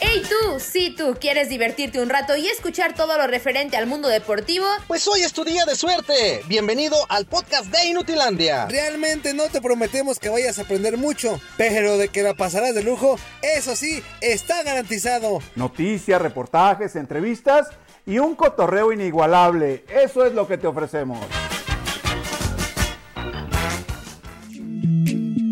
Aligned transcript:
¡Hey 0.00 0.22
tú! 0.28 0.58
Si 0.58 0.90
tú 0.90 1.16
quieres 1.20 1.48
divertirte 1.48 2.00
un 2.00 2.08
rato 2.08 2.34
y 2.34 2.48
escuchar 2.48 2.94
todo 2.94 3.16
lo 3.16 3.26
referente 3.26 3.76
al 3.76 3.86
mundo 3.86 4.08
deportivo, 4.08 4.66
pues 4.88 5.06
hoy 5.06 5.20
es 5.20 5.32
tu 5.32 5.44
día 5.44 5.64
de 5.64 5.76
suerte. 5.76 6.42
Bienvenido 6.48 6.96
al 7.08 7.26
podcast 7.26 7.66
de 7.66 7.86
Inutilandia. 7.86 8.66
Realmente 8.66 9.34
no 9.34 9.44
te 9.44 9.60
prometemos 9.60 10.18
que 10.18 10.28
vayas 10.28 10.58
a 10.58 10.62
aprender 10.62 10.96
mucho, 10.96 11.40
pero 11.56 11.96
de 11.96 12.08
que 12.08 12.22
la 12.22 12.34
pasarás 12.34 12.74
de 12.74 12.82
lujo, 12.82 13.18
eso 13.42 13.76
sí, 13.76 14.02
está 14.20 14.62
garantizado. 14.62 15.40
Noticias, 15.54 16.20
reportajes, 16.20 16.96
entrevistas 16.96 17.68
y 18.04 18.18
un 18.18 18.34
cotorreo 18.34 18.92
inigualable. 18.92 19.84
Eso 19.88 20.24
es 20.24 20.32
lo 20.32 20.48
que 20.48 20.58
te 20.58 20.66
ofrecemos. 20.66 21.20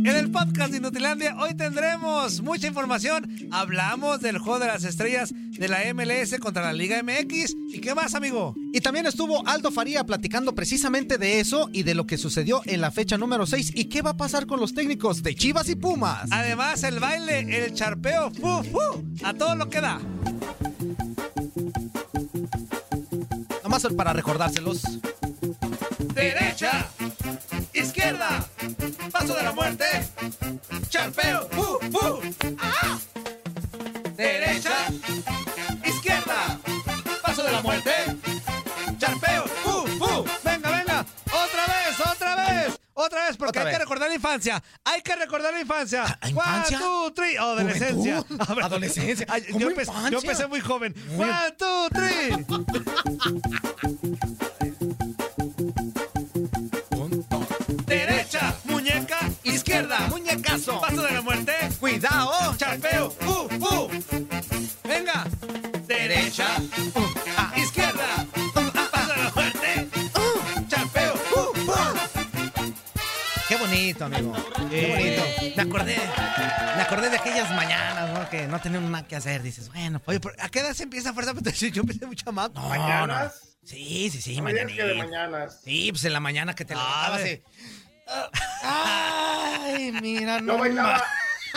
En 0.05 0.17
el 0.17 0.31
podcast 0.31 0.71
de 0.71 0.79
Inutilandia 0.79 1.37
hoy 1.39 1.55
tendremos 1.55 2.41
mucha 2.41 2.67
información. 2.67 3.29
Hablamos 3.51 4.21
del 4.21 4.39
juego 4.39 4.61
de 4.61 4.67
las 4.67 4.85
estrellas 4.85 5.35
de 5.35 5.69
la 5.69 5.81
MLS 5.93 6.39
contra 6.39 6.63
la 6.63 6.73
Liga 6.73 7.03
MX. 7.03 7.57
¿Y 7.73 7.81
qué 7.81 7.95
más, 7.95 8.15
amigo? 8.15 8.55
Y 8.73 8.81
también 8.81 9.07
estuvo 9.07 9.47
Aldo 9.47 9.71
Faría 9.71 10.05
platicando 10.05 10.55
precisamente 10.55 11.19
de 11.19 11.41
eso 11.41 11.69
y 11.73 11.83
de 11.83 11.95
lo 11.95 12.07
que 12.07 12.17
sucedió 12.17 12.63
en 12.65 12.81
la 12.81 12.91
fecha 12.91 13.19
número 13.19 13.45
6 13.45 13.73
y 13.75 13.87
qué 13.87 14.03
va 14.03 14.11
a 14.11 14.17
pasar 14.17 14.47
con 14.47 14.61
los 14.61 14.73
técnicos 14.73 15.23
de 15.23 15.35
Chivas 15.35 15.69
y 15.69 15.75
Pumas. 15.75 16.29
Además, 16.31 16.83
el 16.85 17.01
baile, 17.01 17.65
el 17.67 17.75
charpeo, 17.75 18.31
fu, 18.31 18.63
fu, 18.63 19.05
a 19.25 19.35
todo 19.35 19.57
lo 19.57 19.69
que 19.69 19.81
da. 19.81 20.01
Nomás 23.65 23.87
para 23.97 24.13
recordárselos. 24.13 24.83
Derecha, 26.15 26.89
izquierda, 27.75 28.49
paso 29.19 29.35
de 29.35 29.43
la 29.43 29.53
muerte, 29.53 29.85
charpeo. 30.89 31.49
¡Ah! 32.61 32.99
Derecha, 34.17 34.73
izquierda, 35.85 36.59
paso 37.23 37.43
de 37.43 37.53
la 37.53 37.63
muerte, 37.63 37.91
charpeo, 38.99 39.45
fu, 39.47 39.87
fu. 39.99 40.25
Venga, 40.45 40.71
venga, 40.71 41.07
otra 41.27 41.67
vez, 41.67 42.01
otra 42.13 42.35
vez. 42.37 42.79
Otra 43.01 43.29
vez, 43.29 43.37
porque 43.37 43.51
Otra 43.51 43.61
hay 43.63 43.67
vez. 43.67 43.75
que 43.77 43.79
recordar 43.85 44.09
la 44.09 44.15
infancia. 44.17 44.61
Hay 44.85 45.03
que 45.03 45.15
recordar 45.15 45.53
la 45.55 45.61
infancia. 45.61 46.03
¿A- 46.05 46.19
a 46.21 46.29
infancia? 46.31 46.79
One, 46.79 46.85
two, 46.85 47.13
three. 47.15 47.39
Oh, 47.39 47.53
adolescencia. 47.53 48.23
Juventud. 48.23 48.41
A 48.51 48.55
ver, 48.55 48.65
Adolescencia. 48.65 49.27
ay, 49.29 49.43
¿Cómo 49.47 49.61
yo, 49.61 49.69
empecé, 49.69 49.91
infancia? 49.93 50.11
yo 50.11 50.19
empecé 50.19 50.47
muy 50.49 50.61
joven. 50.61 50.95
One, 51.17 51.53
two, 51.57 51.89
three. 51.91 52.45
De 61.09 61.15
la 61.15 61.23
muerte, 61.23 61.53
Cuidado. 61.81 62.57
charpeo, 62.57 63.11
fu, 63.11 63.49
fu. 63.49 63.89
Venga, 64.85 65.27
derecha, 65.87 66.47
Ah, 67.37 67.53
izquierda, 67.57 68.27
paso 68.93 69.13
de 69.15 69.25
la 69.25 69.31
muerte, 69.35 69.89
charpeo. 70.69 71.15
Qué 73.49 73.57
bonito, 73.57 74.05
amigo. 74.05 74.35
Qué 74.71 74.87
bonito. 74.89 75.57
Me 75.57 75.63
acordé, 75.63 75.97
me 76.77 76.83
acordé 76.83 77.11
de 77.11 77.17
aquellas 77.17 77.51
mañanas, 77.55 78.11
¿no? 78.19 78.29
Que 78.29 78.47
no 78.47 78.61
tenían 78.61 78.91
nada 78.91 79.07
que 79.07 79.17
hacer. 79.17 79.43
Dices, 79.43 79.69
bueno. 79.73 80.03
Oye, 80.05 80.21
¿pero 80.21 80.35
¿a 80.39 80.49
qué 80.51 80.61
edad 80.61 80.75
se 80.75 80.83
empieza 80.83 81.13
fuerza? 81.15 81.33
Yo 81.73 81.81
empecé 81.83 82.07
muy 82.07 82.17
chamaco. 82.17 82.61
No, 82.61 82.69
¿Mañanas? 82.69 83.41
no. 83.43 83.49
Sí, 83.65 84.09
sí, 84.11 84.23
sí, 84.23 84.35
que 84.37 84.83
de 84.83 84.95
mañanas. 84.95 85.61
Sí, 85.63 85.91
pues 85.93 86.03
en 86.05 86.15
la 86.15 86.21
mañana 86.21 86.55
que 86.55 86.65
te 86.65 86.75
levantabas. 86.75 87.21
Ay, 88.63 89.93
mira, 90.01 90.41
no. 90.41 90.55
Yo 90.55 90.59
bailaba, 90.59 91.05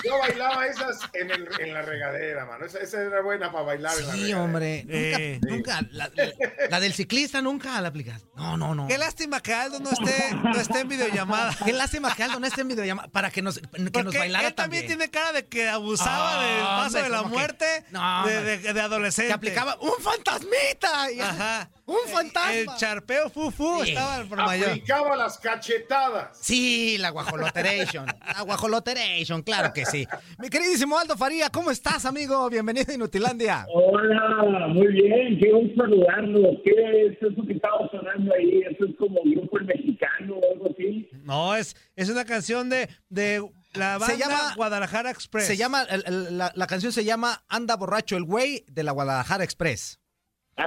yo 0.06 0.18
bailaba 0.20 0.66
esas 0.68 1.00
en, 1.14 1.32
el, 1.32 1.48
en 1.60 1.74
la 1.74 1.82
regadera, 1.82 2.46
mano. 2.46 2.66
Esa, 2.66 2.80
esa 2.80 3.02
era 3.02 3.22
buena 3.22 3.52
para 3.52 3.64
bailar 3.66 3.94
en 3.98 4.08
la 4.08 4.14
Sí, 4.14 4.20
regadera. 4.20 4.44
hombre. 4.44 4.86
Eh. 4.90 5.40
Nunca, 5.42 5.82
nunca. 5.82 5.90
La, 5.92 6.10
la- 6.16 6.32
la 6.70 6.80
del 6.80 6.94
ciclista 6.94 7.42
nunca 7.42 7.80
la 7.82 7.90
aplicas. 7.90 8.22
No, 8.36 8.56
no, 8.58 8.74
no. 8.76 8.88
Qué 8.88 8.98
lástima 8.98 9.42
que 9.42 9.54
Aldo 9.54 9.80
no 9.80 9.92
esté, 9.92 10.34
no 10.36 10.56
esté 10.60 10.80
en 10.80 10.88
videollamada. 10.88 11.56
Qué 11.66 11.74
lástima 11.74 12.14
que 12.16 12.24
Aldo 12.24 12.40
no 12.40 12.48
esté 12.48 12.62
en 12.62 12.68
videollamada 12.70 13.08
para 13.10 13.30
que 13.32 13.42
nos, 13.42 13.60
que 13.60 13.80
nos 13.80 13.92
Porque 13.92 14.18
bailara 14.18 14.48
él 14.48 14.54
también 14.54 14.84
también. 14.88 15.00
tiene 15.00 15.12
cara 15.12 15.34
de 15.34 15.48
que 15.48 15.68
abusaba 15.70 16.40
Ah, 16.40 16.46
del 16.46 16.62
paso 16.64 16.86
hombre, 16.86 17.04
de 17.04 17.10
la 17.10 17.24
muerte 17.24 17.86
No, 17.92 18.26
de, 18.28 18.38
hombre. 18.38 18.58
de- 18.60 18.74
de 18.74 18.82
adolescente. 18.82 19.28
Que 19.28 19.34
aplicaba 19.34 19.78
un 19.82 19.94
fantasmita. 20.02 21.12
y- 21.12 21.20
Ajá. 21.20 21.70
Un 21.92 22.10
fantasma. 22.12 22.54
El 22.54 22.68
charpeo 22.78 23.30
fufu 23.30 23.84
Sí. 23.84 23.90
estaba 23.92 24.24
por 24.26 24.38
mayor. 24.38 24.70
Aplicaba 24.70 25.16
las 25.16 25.38
cachetadas. 25.38 26.38
Sí, 26.42 26.98
la 26.98 27.10
guajoloteration. 27.10 28.06
La 28.06 28.42
guajoloteration, 28.44 29.42
claro 29.44 29.74
que 29.74 29.86
sí. 29.86 30.08
Mi 30.40 30.50
queridísimo 30.50 30.98
Aldo 30.98 31.18
Faría, 31.18 31.50
¿cómo 31.50 31.72
estás, 31.72 32.06
amigo? 32.06 32.50
Bienvenido 32.50 32.92
a 32.92 32.96
Inutilandia. 32.96 33.66
Hola, 33.74 34.68
muy 34.68 34.88
bien, 34.88 35.38
qué 35.40 35.52
gusto 35.52 35.84
saludarlo. 35.84 36.62
¿Qué 36.64 36.72
es 37.08 37.18
eso 37.22 37.46
que 37.46 37.54
estaba 37.54 37.78
sonando 37.92 38.34
ahí? 38.34 38.62
¿Eso 38.72 38.86
es 38.86 38.96
como 38.98 39.20
grupo 39.24 39.58
el 39.60 39.66
mexicano 39.66 40.36
o 40.36 40.54
algo 40.54 40.70
así? 40.74 41.10
No, 41.24 41.56
es, 41.56 41.76
es 41.96 42.10
una 42.10 42.26
canción 42.26 42.70
de, 42.70 42.90
de 43.10 43.44
la 43.74 43.98
banda 43.98 44.08
Se 44.08 44.18
llama- 44.18 44.54
Guadalajara 44.56 45.12
Express. 45.12 45.48
Se 45.48 45.58
llama, 45.58 45.84
el- 45.84 46.04
el- 46.06 46.38
la, 46.38 46.52
la 46.56 46.68
canción 46.68 46.92
se 46.92 47.04
llama 47.06 47.44
Anda 47.48 47.76
borracho 47.76 48.18
el 48.18 48.24
güey 48.24 48.66
de 48.68 48.84
la 48.84 48.92
Guadalajara 48.92 49.44
Express. 49.44 50.00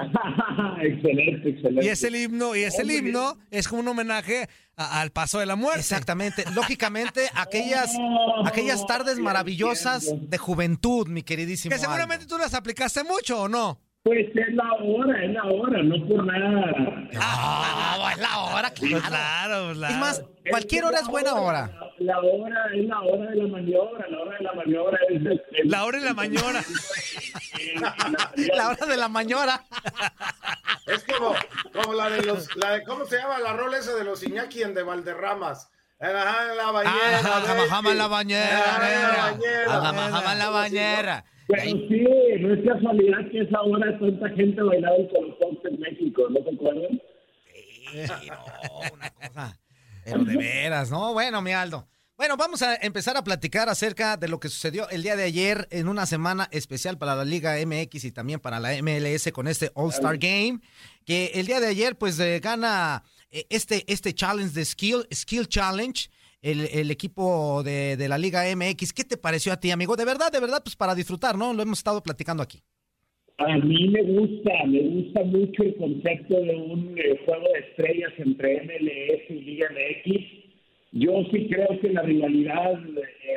excelente, 0.81 1.49
excelente. 1.49 1.85
Y 1.85 1.89
es 1.89 2.03
el 2.03 2.15
himno, 2.15 2.55
y 2.55 2.63
es 2.63 2.77
el 2.79 2.91
himno, 2.91 3.37
es 3.51 3.67
como 3.67 3.81
un 3.81 3.87
homenaje 3.87 4.47
a- 4.75 5.01
al 5.01 5.11
paso 5.11 5.39
de 5.39 5.45
la 5.45 5.55
muerte. 5.55 5.79
Exactamente. 5.81 6.43
Lógicamente, 6.53 7.29
aquellas, 7.35 7.91
Oh, 7.97 8.45
aquellas 8.45 8.85
tardes 8.85 9.19
maravillosas 9.19 10.13
de 10.29 10.37
juventud, 10.37 11.07
mi 11.07 11.23
queridísimo. 11.23 11.73
Que 11.73 11.79
seguramente 11.79 12.23
Aldo. 12.23 12.35
tú 12.35 12.41
las 12.41 12.53
aplicaste 12.53 13.03
mucho, 13.03 13.43
¿o 13.43 13.47
no? 13.49 13.79
Pues 14.05 14.27
es 14.35 14.53
la 14.53 14.71
hora, 14.73 15.23
es 15.23 15.31
la 15.31 15.43
hora, 15.45 15.81
no 15.81 16.07
por 16.07 16.23
nada. 16.27 16.71
Ah, 17.19 18.11
es 18.13 18.19
la 18.21 18.37
hora, 18.39 18.71
Pues 18.77 18.91
claro. 18.91 19.07
claro, 19.07 19.73
claro. 19.73 19.93
Es 19.95 19.99
más, 19.99 20.21
cualquier 20.51 20.85
hora 20.85 20.99
es 20.99 21.07
buena 21.07 21.33
hora. 21.33 21.71
La, 21.97 22.13
la 22.13 22.19
hora 22.19 22.65
es 22.75 22.85
la 22.87 22.99
hora 23.01 23.31
de 23.31 23.35
la 23.37 23.47
maniobra, 23.47 24.07
la 24.07 24.19
hora 24.21 24.37
de 24.37 24.43
la 24.43 24.53
maniobra 24.53 24.99
es... 25.09 25.21
es- 25.25 25.65
La 25.65 25.85
hora 25.85 25.97
y 25.97 26.01
la 26.01 26.13
mañana. 26.13 26.63
La 28.55 28.69
hora 28.69 28.85
de 28.85 28.97
la 28.97 29.07
mañora. 29.09 29.63
Es 30.87 31.03
como, 31.03 31.33
como 31.73 31.95
la 31.95 32.11
de 32.11 32.21
los, 32.21 32.55
la 32.57 32.73
de, 32.73 32.83
¿cómo 32.83 33.05
se 33.05 33.17
llama 33.17 33.39
la 33.39 33.53
rola 33.53 33.79
esa 33.79 33.95
de 33.95 34.03
los 34.03 34.21
Iñaki 34.21 34.61
en 34.61 34.75
de 34.75 34.83
Valderramas? 34.83 35.71
Ajá, 35.99 36.51
en 36.51 36.57
la 36.57 36.69
bañera. 36.69 37.21
Ah, 37.23 37.41
la 37.41 37.57
bañera. 37.59 37.65
Ajá, 37.65 37.91
en 37.91 37.97
la 37.97 38.07
bañera. 38.07 39.65
La 40.35 40.49
bañera. 40.51 41.25
Pero 41.47 41.61
sí, 41.63 42.05
no 42.39 42.53
es 42.53 42.65
casualidad 42.65 43.29
que 43.31 43.41
esa 43.41 43.61
hora 43.61 43.99
tanta 43.99 44.29
gente 44.29 44.61
bailaba 44.61 44.95
el 44.95 45.07
Colosón 45.09 45.59
en 45.65 45.79
México, 45.79 46.23
¿no 46.29 46.39
te 46.39 46.55
acuerdas? 46.55 46.91
Sí, 47.91 48.29
no, 48.29 48.93
una 48.93 49.09
cosa. 49.11 49.59
Pero 50.03 50.23
de 50.23 50.37
veras, 50.37 50.91
¿no? 50.91 51.13
Bueno, 51.13 51.41
mi 51.41 51.51
Aldo. 51.51 51.87
Bueno, 52.17 52.37
vamos 52.37 52.61
a 52.61 52.75
empezar 52.75 53.17
a 53.17 53.25
platicar 53.25 53.67
acerca 53.67 54.15
de 54.15 54.29
lo 54.29 54.39
que 54.39 54.47
sucedió 54.47 54.87
el 54.89 55.03
día 55.03 55.17
de 55.17 55.23
ayer 55.23 55.67
en 55.69 55.89
una 55.89 56.05
semana 56.05 56.47
especial 56.51 56.97
para 56.97 57.13
la 57.13 57.25
Liga 57.25 57.57
MX 57.65 58.05
y 58.05 58.11
también 58.11 58.39
para 58.39 58.61
la 58.61 58.71
MLS 58.81 59.31
con 59.33 59.49
este 59.49 59.69
All-Star 59.73 60.17
Game, 60.17 60.61
que 61.05 61.31
el 61.35 61.45
día 61.45 61.59
de 61.59 61.67
ayer 61.67 61.97
pues 61.97 62.17
eh, 62.21 62.39
gana 62.39 63.03
eh, 63.31 63.45
este, 63.49 63.83
este 63.91 64.13
challenge 64.13 64.53
de 64.53 64.63
Skill, 64.63 65.05
Skill 65.13 65.49
Challenge, 65.49 66.09
el, 66.45 66.67
el 66.71 66.91
equipo 66.91 67.63
de, 67.63 67.97
de 67.97 68.07
la 68.07 68.19
Liga 68.19 68.43
MX. 68.55 68.93
¿Qué 68.93 69.03
te 69.03 69.17
pareció 69.17 69.51
a 69.51 69.59
ti, 69.59 69.71
amigo? 69.71 69.95
De 69.95 70.05
verdad, 70.05 70.31
de 70.31 70.39
verdad, 70.39 70.61
pues 70.63 70.75
para 70.75 70.93
disfrutar, 70.93 71.37
¿no? 71.37 71.53
Lo 71.53 71.63
hemos 71.63 71.79
estado 71.79 72.03
platicando 72.03 72.43
aquí. 72.43 72.59
A 73.37 73.57
mí 73.57 73.89
me 73.89 74.01
gusta, 74.03 74.51
me 74.67 74.79
gusta 74.79 75.23
mucho 75.23 75.63
el 75.63 75.75
concepto 75.75 76.39
de 76.39 76.55
un 76.55 76.95
eh, 76.97 77.19
juego 77.25 77.47
de 77.53 77.59
estrellas 77.59 78.13
entre 78.17 78.61
MLS 78.61 79.29
y 79.29 79.41
Liga 79.41 79.69
MX. 79.71 80.45
Yo 80.91 81.23
sí 81.31 81.49
creo 81.49 81.79
que 81.81 81.89
la 81.89 82.03
rivalidad 82.03 82.79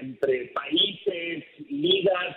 entre 0.00 0.52
países, 0.55 1.44
ligas, 1.70 2.37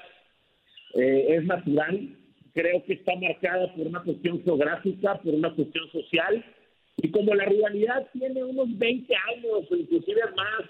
eh, 0.95 1.35
es 1.37 1.43
natural. 1.43 2.17
Creo 2.53 2.83
que 2.85 2.93
está 2.93 3.13
marcada 3.17 3.73
por 3.75 3.87
una 3.87 4.01
cuestión 4.03 4.41
geográfica, 4.43 5.19
por 5.21 5.33
una 5.33 5.53
cuestión 5.53 5.91
social. 5.91 6.43
Y 6.97 7.09
como 7.09 7.33
la 7.33 7.45
rivalidad 7.45 8.07
tiene 8.13 8.43
unos 8.43 8.77
20 8.77 9.13
años 9.15 9.67
o 9.69 9.75
inclusive 9.75 10.21
más 10.35 10.69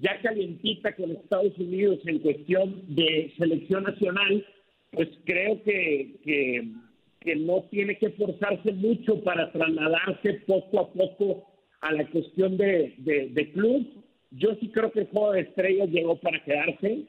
ya 0.00 0.20
calientita 0.22 0.94
con 0.96 1.10
Estados 1.10 1.56
Unidos 1.58 1.98
en 2.06 2.18
cuestión 2.20 2.82
de 2.88 3.32
selección 3.36 3.84
nacional, 3.84 4.46
pues 4.92 5.08
creo 5.24 5.62
que, 5.62 6.16
que, 6.24 7.36
no 7.36 7.62
tiene 7.70 7.96
que 7.98 8.10
forzarse 8.10 8.72
mucho 8.72 9.22
para 9.22 9.52
trasladarse 9.52 10.42
poco 10.46 10.80
a 10.80 10.92
poco 10.92 11.46
a 11.82 11.92
la 11.92 12.06
cuestión 12.08 12.56
de, 12.56 12.94
de, 12.98 13.28
de 13.28 13.52
club. 13.52 13.86
Yo 14.30 14.54
sí 14.58 14.68
creo 14.68 14.90
que 14.90 15.00
el 15.00 15.08
juego 15.08 15.32
de 15.32 15.42
estrellas 15.42 15.90
llegó 15.90 16.16
para 16.16 16.42
quedarse. 16.42 17.04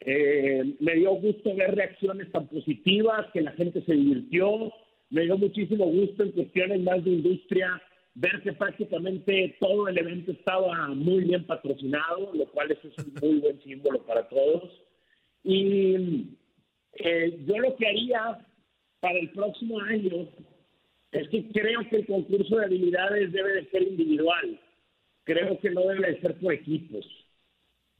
Eh, 0.00 0.76
me 0.80 0.94
dio 0.94 1.12
gusto 1.12 1.54
ver 1.54 1.74
reacciones 1.74 2.32
tan 2.32 2.48
positivas, 2.48 3.26
que 3.32 3.42
la 3.42 3.52
gente 3.52 3.82
se 3.82 3.92
divirtió. 3.92 4.72
Me 5.10 5.22
dio 5.22 5.36
muchísimo 5.36 5.84
gusto 5.86 6.22
en 6.22 6.32
cuestiones 6.32 6.80
más 6.80 7.04
de 7.04 7.10
industria 7.10 7.82
ver 8.14 8.42
que 8.42 8.52
prácticamente 8.52 9.56
todo 9.60 9.88
el 9.88 9.98
evento 9.98 10.32
estaba 10.32 10.88
muy 10.88 11.24
bien 11.24 11.44
patrocinado, 11.46 12.32
lo 12.34 12.46
cual 12.46 12.70
es 12.72 12.78
un 12.84 13.14
muy 13.20 13.40
buen 13.40 13.62
símbolo 13.62 14.02
para 14.04 14.28
todos. 14.28 14.70
Y 15.44 16.36
eh, 16.94 17.38
yo 17.46 17.58
lo 17.58 17.76
que 17.76 17.86
haría 17.86 18.46
para 19.00 19.18
el 19.18 19.30
próximo 19.30 19.80
año 19.80 20.28
es 21.12 21.28
que 21.28 21.48
creo 21.48 21.80
que 21.88 21.96
el 21.96 22.06
concurso 22.06 22.56
de 22.56 22.64
habilidades 22.66 23.32
debe 23.32 23.52
de 23.54 23.70
ser 23.70 23.82
individual. 23.82 24.60
Creo 25.24 25.58
que 25.58 25.70
no 25.70 25.82
debe 25.82 26.12
de 26.12 26.20
ser 26.20 26.38
por 26.38 26.52
equipos. 26.52 27.06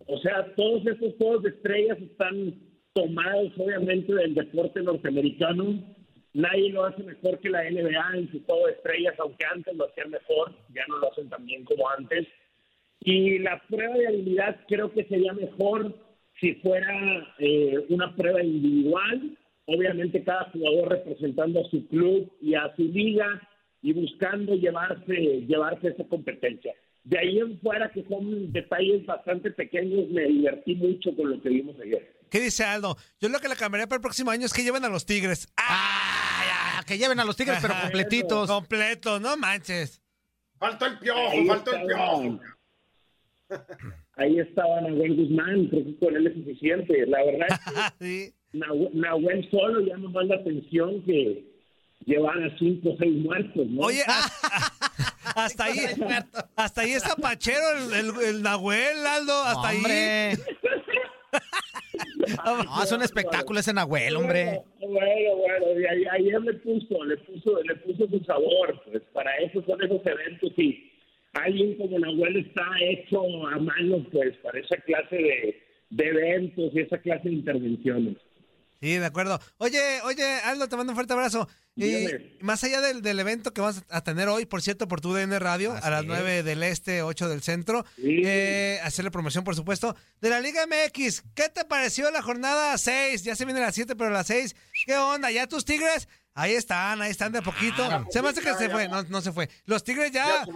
O 0.06 0.18
sea, 0.18 0.54
todos 0.54 0.86
estos 0.86 1.14
juegos 1.16 1.42
de 1.42 1.50
estrellas 1.50 1.98
están 2.00 2.54
tomados 2.94 3.52
obviamente 3.56 4.12
del 4.12 4.34
deporte 4.34 4.82
norteamericano 4.82 5.96
Nadie 6.32 6.70
lo 6.70 6.84
hace 6.84 7.02
mejor 7.02 7.40
que 7.40 7.50
la 7.50 7.68
NBA 7.68 8.16
en 8.16 8.30
su 8.30 8.44
juego 8.44 8.66
de 8.66 8.72
estrellas, 8.72 9.14
aunque 9.18 9.44
antes 9.44 9.74
lo 9.74 9.86
hacían 9.86 10.10
mejor, 10.10 10.54
ya 10.74 10.84
no 10.88 10.98
lo 10.98 11.10
hacen 11.10 11.28
tan 11.28 11.44
bien 11.44 11.64
como 11.64 11.88
antes. 11.90 12.26
Y 13.00 13.38
la 13.38 13.60
prueba 13.68 13.96
de 13.96 14.06
habilidad 14.06 14.60
creo 14.68 14.92
que 14.92 15.04
sería 15.04 15.32
mejor 15.32 15.94
si 16.40 16.54
fuera 16.56 17.34
eh, 17.38 17.84
una 17.88 18.14
prueba 18.14 18.42
individual, 18.42 19.36
obviamente 19.66 20.24
cada 20.24 20.44
jugador 20.50 20.90
representando 20.90 21.60
a 21.60 21.70
su 21.70 21.86
club 21.88 22.30
y 22.40 22.54
a 22.54 22.74
su 22.76 22.82
liga 22.82 23.40
y 23.82 23.92
buscando 23.92 24.54
llevarse, 24.54 25.14
llevarse 25.46 25.88
esa 25.88 26.04
competencia. 26.04 26.74
De 27.04 27.18
ahí 27.18 27.38
en 27.38 27.58
fuera, 27.60 27.90
que 27.90 28.04
son 28.04 28.52
detalles 28.52 29.04
bastante 29.06 29.50
pequeños, 29.50 30.08
me 30.10 30.24
divertí 30.24 30.74
mucho 30.76 31.14
con 31.16 31.30
lo 31.30 31.40
que 31.40 31.48
vimos 31.48 31.76
ayer. 31.80 32.20
¿Qué 32.30 32.40
dice 32.40 32.64
Aldo? 32.64 32.96
Yo 33.20 33.28
lo 33.28 33.40
que 33.40 33.48
le 33.48 33.56
cambiaría 33.56 33.88
para 33.88 33.96
el 33.96 34.02
próximo 34.02 34.30
año 34.30 34.46
es 34.46 34.52
que 34.52 34.62
lleven 34.62 34.84
a 34.84 34.88
los 34.88 35.06
Tigres. 35.06 35.48
¡Ah! 35.56 35.89
Que 36.84 36.98
lleven 36.98 37.20
a 37.20 37.24
los 37.24 37.36
Tigres, 37.36 37.58
pero 37.60 37.74
completitos. 37.80 38.48
Completos, 38.48 39.20
no 39.20 39.36
manches. 39.36 40.02
Faltó 40.58 40.86
el 40.86 40.98
piojo, 40.98 41.46
faltó 41.46 41.74
el 41.74 41.86
piojo. 41.86 42.40
Ahí 44.16 44.38
estaba 44.38 44.82
Nahuel 44.82 45.16
Guzmán, 45.16 45.66
creo 45.68 45.84
que 45.84 45.98
con 45.98 46.16
él 46.16 46.26
es 46.26 46.34
suficiente. 46.34 47.06
La 47.06 47.24
verdad 47.24 47.48
es 48.00 48.32
que 48.32 48.32
Nahuel, 48.52 49.48
solo 49.50 49.80
ya 49.80 49.96
nos 49.96 50.12
da 50.12 50.34
atención 50.34 51.02
que 51.04 51.44
llevan 52.04 52.44
a 52.44 52.58
cinco 52.58 52.90
o 52.90 52.96
seis 52.98 53.16
muertos, 53.24 53.66
¿no? 53.68 53.82
Oye, 53.82 54.02
hasta 55.36 55.64
ahí, 55.64 55.78
hasta 56.56 56.80
ahí 56.82 56.92
está 56.92 57.16
Pachero, 57.16 57.94
el, 57.94 58.10
el, 58.22 58.42
Nahuel, 58.42 59.06
Aldo, 59.06 59.42
hasta 59.42 59.68
ahí. 59.68 59.82
No, 62.44 62.82
es 62.82 62.92
un 62.92 63.02
espectáculo 63.02 63.60
ese 63.60 63.72
Nahuel, 63.72 64.16
hombre. 64.16 64.62
Bueno, 64.80 65.36
bueno, 65.36 65.80
y 65.80 66.06
ayer 66.06 66.40
le 66.42 66.54
puso, 66.54 67.04
le 67.04 67.16
puso, 67.18 67.62
le 67.62 67.74
puso 67.76 68.08
su 68.08 68.24
sabor, 68.24 68.82
pues 68.90 69.02
para 69.12 69.34
eso 69.38 69.62
son 69.66 69.82
esos 69.82 70.00
eventos 70.04 70.52
y 70.56 70.90
alguien 71.34 71.76
como 71.76 71.98
Nahuel 71.98 72.36
está 72.36 72.66
hecho 72.80 73.22
a 73.48 73.58
mano, 73.58 74.04
pues, 74.10 74.36
para 74.38 74.58
esa 74.58 74.76
clase 74.78 75.16
de, 75.16 75.62
de 75.90 76.08
eventos 76.08 76.72
y 76.74 76.80
esa 76.80 76.98
clase 76.98 77.28
de 77.28 77.34
intervenciones. 77.36 78.16
Sí, 78.80 78.96
de 78.96 79.04
acuerdo. 79.04 79.38
Oye, 79.58 80.00
oye, 80.04 80.24
Aldo, 80.44 80.66
te 80.66 80.76
mando 80.76 80.92
un 80.92 80.96
fuerte 80.96 81.12
abrazo. 81.12 81.46
Y 81.76 82.06
más 82.40 82.64
allá 82.64 82.80
del, 82.80 83.02
del, 83.02 83.18
evento 83.20 83.52
que 83.52 83.60
vas 83.60 83.84
a 83.90 84.02
tener 84.02 84.28
hoy, 84.28 84.46
por 84.46 84.62
cierto, 84.62 84.88
por 84.88 85.00
tu 85.02 85.12
DN 85.12 85.38
Radio, 85.38 85.74
a 85.82 85.90
las 85.90 86.04
9 86.04 86.42
del 86.42 86.62
este, 86.62 87.02
8 87.02 87.28
del 87.28 87.42
centro, 87.42 87.84
eh, 88.02 88.78
hacerle 88.82 89.10
promoción, 89.10 89.44
por 89.44 89.54
supuesto, 89.54 89.94
de 90.20 90.30
la 90.30 90.40
Liga 90.40 90.66
MX. 90.66 91.22
¿Qué 91.34 91.48
te 91.54 91.64
pareció 91.66 92.10
la 92.10 92.22
jornada 92.22 92.76
6? 92.76 93.22
Ya 93.22 93.36
se 93.36 93.44
viene 93.44 93.60
la 93.60 93.70
7, 93.70 93.96
pero 93.96 94.10
la 94.10 94.24
6. 94.24 94.56
¿Qué 94.86 94.96
onda? 94.96 95.30
¿Ya 95.30 95.46
tus 95.46 95.64
Tigres? 95.66 96.08
Ahí 96.34 96.54
están, 96.54 97.02
ahí 97.02 97.10
están 97.10 97.32
de 97.32 97.42
poquito. 97.42 97.82
se 98.08 98.22
me 98.22 98.28
hace 98.28 98.40
que 98.40 98.54
se 98.54 98.70
fue, 98.70 98.88
no, 98.88 99.02
no 99.04 99.20
se 99.20 99.32
fue. 99.32 99.48
Los 99.66 99.84
Tigres 99.84 100.10
ya, 100.10 100.46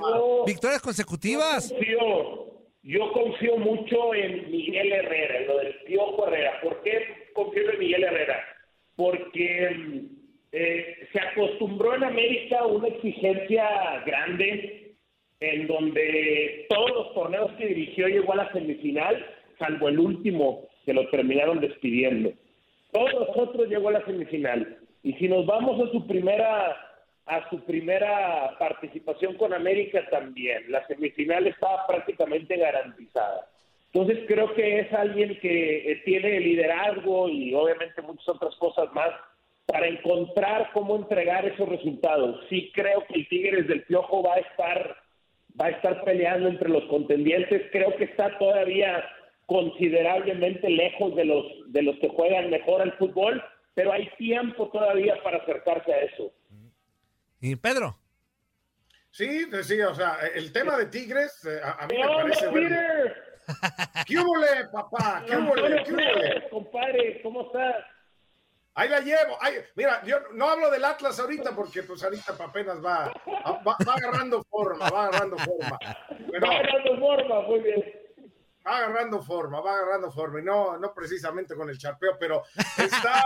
victorias 0.46 0.80
consecutivas. 0.80 1.68
Yo 1.68 1.76
confío, 1.76 2.54
yo 2.82 3.12
confío 3.12 3.56
mucho 3.58 4.14
en 4.14 4.50
Miguel 4.50 4.92
Herrera, 4.92 5.40
en 5.40 5.46
lo 5.46 5.58
del 5.58 5.74
Piojo 5.86 6.26
Herrera. 6.26 6.60
¿Por 6.62 6.82
qué 6.82 7.23
confío 7.34 7.62
Miguel 7.78 8.04
Herrera? 8.04 8.42
Porque 8.96 10.06
eh, 10.52 11.08
se 11.12 11.20
acostumbró 11.20 11.94
en 11.94 12.04
América 12.04 12.64
una 12.66 12.88
exigencia 12.88 14.02
grande 14.06 14.94
en 15.40 15.66
donde 15.66 16.66
todos 16.68 16.90
los 16.90 17.14
torneos 17.14 17.52
que 17.52 17.66
dirigió 17.66 18.08
llegó 18.08 18.32
a 18.32 18.36
la 18.36 18.52
semifinal, 18.52 19.26
salvo 19.58 19.88
el 19.88 19.98
último 19.98 20.66
que 20.86 20.94
lo 20.94 21.08
terminaron 21.10 21.60
despidiendo. 21.60 22.32
Todos 22.92 23.12
los 23.12 23.28
otros 23.36 23.68
llegó 23.68 23.88
a 23.88 23.92
la 23.92 24.04
semifinal. 24.06 24.78
Y 25.02 25.12
si 25.14 25.28
nos 25.28 25.44
vamos 25.44 25.86
a 25.86 25.92
su 25.92 26.06
primera 26.06 26.76
a 27.26 27.48
su 27.48 27.58
primera 27.64 28.54
participación 28.58 29.36
con 29.36 29.54
América 29.54 30.06
también, 30.10 30.70
la 30.70 30.86
semifinal 30.86 31.46
estaba 31.46 31.86
prácticamente 31.86 32.56
garantizada. 32.56 33.48
Entonces 33.94 34.24
creo 34.26 34.52
que 34.54 34.80
es 34.80 34.92
alguien 34.92 35.38
que 35.38 35.92
eh, 35.92 36.02
tiene 36.04 36.40
liderazgo 36.40 37.28
y 37.28 37.54
obviamente 37.54 38.02
muchas 38.02 38.28
otras 38.28 38.56
cosas 38.56 38.92
más 38.92 39.10
para 39.66 39.86
encontrar 39.86 40.70
cómo 40.72 40.96
entregar 40.96 41.46
esos 41.46 41.68
resultados. 41.68 42.44
Sí 42.48 42.72
creo 42.74 43.06
que 43.06 43.14
el 43.14 43.28
Tigres 43.28 43.68
del 43.68 43.84
Piojo 43.84 44.24
va 44.24 44.34
a 44.34 44.40
estar 44.40 44.96
va 45.60 45.66
a 45.66 45.70
estar 45.70 46.02
peleando 46.02 46.48
entre 46.48 46.68
los 46.68 46.82
contendientes. 46.86 47.62
Creo 47.70 47.94
que 47.96 48.04
está 48.04 48.36
todavía 48.36 49.04
considerablemente 49.46 50.68
lejos 50.68 51.14
de 51.14 51.26
los 51.26 51.44
de 51.68 51.82
los 51.82 51.96
que 52.00 52.08
juegan 52.08 52.50
mejor 52.50 52.82
al 52.82 52.98
fútbol, 52.98 53.40
pero 53.74 53.92
hay 53.92 54.10
tiempo 54.18 54.70
todavía 54.70 55.22
para 55.22 55.36
acercarse 55.36 55.92
a 55.92 56.00
eso. 56.00 56.32
¿Y 57.40 57.54
Pedro? 57.54 57.96
Sí, 59.12 59.44
sí, 59.62 59.80
o 59.82 59.94
sea, 59.94 60.16
el 60.34 60.52
tema 60.52 60.76
de 60.76 60.86
Tigres 60.86 61.46
eh, 61.46 61.60
a, 61.62 61.86
mí 61.86 61.96
me 61.96 62.08
parece 62.08 62.48
bueno. 62.48 62.76
¿Qué 64.06 64.18
hubo, 64.18 64.34
papá? 64.72 65.22
¿Qué 65.26 65.36
hubo, 65.36 65.54
¿Qué 65.54 66.48
Compadre, 66.50 67.20
¿cómo 67.22 67.42
estás? 67.42 67.84
Ahí 68.76 68.88
la 68.88 69.00
llevo. 69.00 69.38
mira, 69.76 70.02
yo 70.04 70.18
no 70.32 70.48
hablo 70.48 70.68
del 70.70 70.84
Atlas 70.84 71.18
ahorita 71.20 71.54
porque 71.54 71.84
pues 71.84 72.02
ahorita 72.02 72.34
apenas 72.40 72.84
va, 72.84 73.12
va, 73.66 73.76
agarrando 73.94 74.42
forma, 74.42 74.90
va 74.90 75.06
agarrando 75.06 75.36
forma. 75.38 75.78
va 76.42 76.48
agarrando 76.48 76.98
forma, 76.98 77.40
muy 77.42 77.60
bien. 77.60 77.84
Va 78.66 78.78
agarrando 78.78 79.22
forma, 79.22 79.60
va 79.60 79.74
agarrando 79.74 80.10
forma. 80.10 80.40
Y 80.40 80.42
no, 80.42 80.76
no 80.78 80.92
precisamente 80.92 81.54
con 81.54 81.70
el 81.70 81.78
charpeo, 81.78 82.16
pero 82.18 82.42
está. 82.78 83.22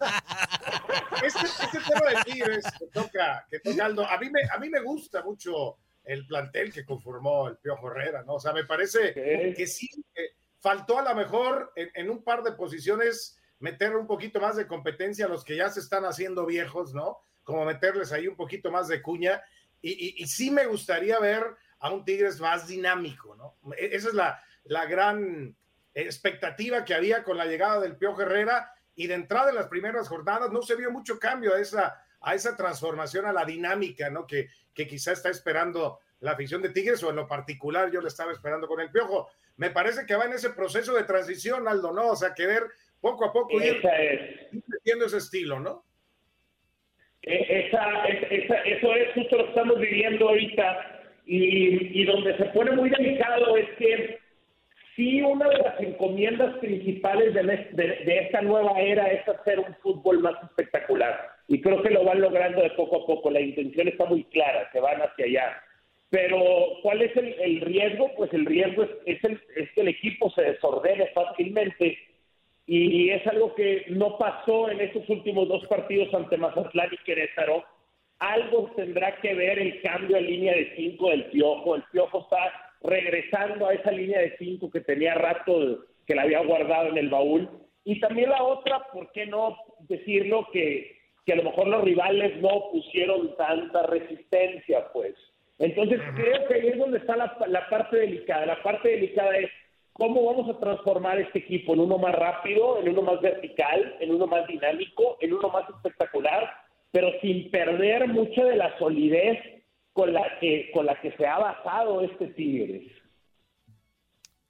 este, 1.24 1.46
este 1.46 1.78
tema 1.78 2.10
de 2.10 2.24
Tigres 2.24 2.66
que 2.78 2.86
toca, 2.88 3.46
que 3.48 3.60
toca 3.60 3.86
Aldo, 3.86 4.04
a 4.04 4.18
mí, 4.18 4.28
me, 4.28 4.40
a 4.52 4.58
mí 4.58 4.68
me 4.68 4.80
gusta 4.80 5.22
mucho 5.22 5.78
el 6.10 6.26
plantel 6.26 6.72
que 6.72 6.84
conformó 6.84 7.48
el 7.48 7.56
Piojo 7.58 7.90
Herrera, 7.90 8.22
¿no? 8.24 8.34
O 8.34 8.40
sea, 8.40 8.52
me 8.52 8.64
parece 8.64 9.14
que 9.56 9.66
sí, 9.66 9.88
faltó 10.58 10.98
a 10.98 11.02
lo 11.02 11.14
mejor 11.14 11.72
en, 11.76 11.90
en 11.94 12.10
un 12.10 12.24
par 12.24 12.42
de 12.42 12.52
posiciones 12.52 13.40
meter 13.60 13.94
un 13.94 14.06
poquito 14.06 14.40
más 14.40 14.56
de 14.56 14.66
competencia 14.66 15.26
a 15.26 15.28
los 15.28 15.44
que 15.44 15.56
ya 15.56 15.68
se 15.68 15.80
están 15.80 16.04
haciendo 16.04 16.46
viejos, 16.46 16.94
¿no? 16.94 17.18
Como 17.44 17.64
meterles 17.64 18.10
ahí 18.10 18.26
un 18.26 18.36
poquito 18.36 18.72
más 18.72 18.88
de 18.88 19.00
cuña. 19.00 19.42
Y, 19.82 20.26
sí 20.26 20.50
me 20.50 20.66
gustaría 20.66 21.18
ver 21.20 21.44
a 21.78 21.90
un 21.90 22.04
Tigres 22.04 22.40
más 22.40 22.66
dinámico, 22.66 23.36
¿no? 23.36 23.56
E, 23.76 23.94
esa 23.94 24.08
es 24.08 24.14
la, 24.14 24.42
la 24.64 24.86
gran 24.86 25.56
expectativa 25.94 26.84
que 26.84 26.94
había 26.94 27.22
con 27.22 27.36
la 27.36 27.46
llegada 27.46 27.80
del 27.80 27.96
Piojo 27.96 28.22
Herrera 28.22 28.72
y 28.94 29.06
de 29.06 29.14
entrada 29.14 29.50
en 29.50 29.56
las 29.56 29.68
primeras 29.68 30.08
jornadas 30.08 30.50
no 30.50 30.62
se 30.62 30.76
vio 30.76 30.90
mucho 30.90 31.18
cambio 31.18 31.54
a 31.54 31.60
esa, 31.60 32.02
a 32.20 32.34
esa 32.34 32.56
transformación, 32.56 33.26
a 33.26 33.32
la 33.32 33.44
dinámica, 33.44 34.10
¿no? 34.10 34.26
Que, 34.26 34.48
que 34.74 34.86
quizá 34.86 35.12
está 35.12 35.30
esperando 35.30 35.98
la 36.20 36.32
afición 36.32 36.62
de 36.62 36.70
Tigres 36.70 37.02
o 37.02 37.10
en 37.10 37.16
lo 37.16 37.26
particular 37.26 37.90
yo 37.90 38.00
le 38.00 38.08
estaba 38.08 38.32
esperando 38.32 38.68
con 38.68 38.80
el 38.80 38.90
Piojo. 38.90 39.28
Me 39.56 39.70
parece 39.70 40.06
que 40.06 40.14
va 40.14 40.24
en 40.24 40.34
ese 40.34 40.50
proceso 40.50 40.94
de 40.94 41.04
transición, 41.04 41.66
Aldo, 41.66 41.92
¿no? 41.92 42.08
O 42.08 42.16
sea, 42.16 42.34
que 42.34 42.46
ver 42.46 42.64
poco 43.00 43.24
a 43.24 43.32
poco 43.32 43.60
ir, 43.60 43.82
metiendo 44.66 45.06
ese 45.06 45.18
estilo, 45.18 45.58
¿no? 45.58 45.84
E, 47.22 47.66
esa, 47.66 48.04
eso 48.06 48.94
es 48.94 49.14
justo 49.14 49.36
lo 49.36 49.44
que 49.44 49.50
estamos 49.50 49.78
viviendo 49.78 50.28
ahorita 50.28 51.02
y, 51.26 52.00
y 52.00 52.04
donde 52.04 52.36
se 52.36 52.44
pone 52.46 52.72
muy 52.72 52.90
delicado 52.90 53.56
es 53.56 53.68
que 53.76 54.19
sí 54.96 55.22
una 55.22 55.48
de 55.48 55.58
las 55.58 55.80
encomiendas 55.80 56.56
principales 56.58 57.34
de, 57.34 58.04
esta 58.06 58.42
nueva 58.42 58.78
era 58.80 59.06
es 59.06 59.26
hacer 59.28 59.58
un 59.58 59.74
fútbol 59.82 60.20
más 60.20 60.34
espectacular 60.42 61.30
y 61.48 61.60
creo 61.60 61.82
que 61.82 61.90
lo 61.90 62.04
van 62.04 62.20
logrando 62.20 62.62
de 62.62 62.70
poco 62.70 63.02
a 63.02 63.06
poco, 63.06 63.30
la 63.30 63.40
intención 63.40 63.88
está 63.88 64.04
muy 64.04 64.24
clara, 64.24 64.68
se 64.72 64.80
van 64.80 65.00
hacia 65.02 65.24
allá. 65.24 65.62
Pero, 66.10 66.38
¿cuál 66.82 67.02
es 67.02 67.16
el, 67.16 67.60
riesgo? 67.60 68.10
Pues 68.16 68.32
el 68.32 68.44
riesgo 68.44 68.82
es, 69.06 69.24
el, 69.24 69.40
es 69.56 69.70
que 69.72 69.80
el 69.80 69.88
equipo 69.88 70.30
se 70.30 70.42
desordene 70.42 71.06
fácilmente 71.08 71.98
y 72.66 73.10
es 73.10 73.26
algo 73.26 73.52
que 73.56 73.84
no 73.88 74.16
pasó 74.16 74.70
en 74.70 74.80
estos 74.80 75.08
últimos 75.08 75.48
dos 75.48 75.66
partidos 75.66 76.14
ante 76.14 76.36
Mazatlán 76.36 76.90
y 76.92 76.98
Querétaro. 76.98 77.64
Algo 78.20 78.70
tendrá 78.76 79.16
que 79.20 79.34
ver 79.34 79.58
el 79.58 79.82
cambio 79.82 80.16
de 80.16 80.22
línea 80.22 80.54
de 80.54 80.72
cinco 80.76 81.10
del 81.10 81.24
Piojo. 81.26 81.74
El 81.74 81.82
Piojo 81.90 82.20
está 82.20 82.69
regresando 82.82 83.66
a 83.66 83.74
esa 83.74 83.90
línea 83.90 84.20
de 84.20 84.36
cinco 84.38 84.70
que 84.70 84.80
tenía 84.80 85.14
rato 85.14 85.84
que 86.06 86.14
la 86.14 86.22
había 86.22 86.40
guardado 86.40 86.88
en 86.88 86.98
el 86.98 87.08
baúl. 87.08 87.48
Y 87.84 88.00
también 88.00 88.30
la 88.30 88.42
otra, 88.42 88.80
¿por 88.92 89.10
qué 89.12 89.26
no 89.26 89.56
decirlo? 89.80 90.48
Que, 90.52 90.98
que 91.24 91.32
a 91.32 91.36
lo 91.36 91.44
mejor 91.44 91.68
los 91.68 91.84
rivales 91.84 92.40
no 92.40 92.70
pusieron 92.72 93.36
tanta 93.36 93.86
resistencia, 93.86 94.88
pues. 94.92 95.14
Entonces 95.58 96.00
creo 96.14 96.48
que 96.48 96.54
ahí 96.54 96.68
es 96.68 96.78
donde 96.78 96.98
está 96.98 97.16
la, 97.16 97.36
la 97.48 97.68
parte 97.68 97.98
delicada. 97.98 98.46
La 98.46 98.62
parte 98.62 98.88
delicada 98.88 99.36
es 99.36 99.50
cómo 99.92 100.24
vamos 100.24 100.48
a 100.48 100.58
transformar 100.58 101.20
este 101.20 101.40
equipo 101.40 101.74
en 101.74 101.80
uno 101.80 101.98
más 101.98 102.14
rápido, 102.14 102.80
en 102.80 102.88
uno 102.88 103.02
más 103.02 103.20
vertical, 103.20 103.96
en 104.00 104.14
uno 104.14 104.26
más 104.26 104.46
dinámico, 104.46 105.18
en 105.20 105.34
uno 105.34 105.50
más 105.50 105.68
espectacular, 105.68 106.50
pero 106.90 107.10
sin 107.20 107.50
perder 107.50 108.08
mucho 108.08 108.44
de 108.46 108.56
la 108.56 108.76
solidez 108.78 109.38
con 110.00 110.14
la 110.14 110.38
que, 110.40 110.70
con 110.72 110.86
la 110.86 110.98
que 110.98 111.14
se 111.14 111.26
ha 111.26 111.38
basado 111.38 112.00
este 112.00 112.28
Tigres. 112.28 112.90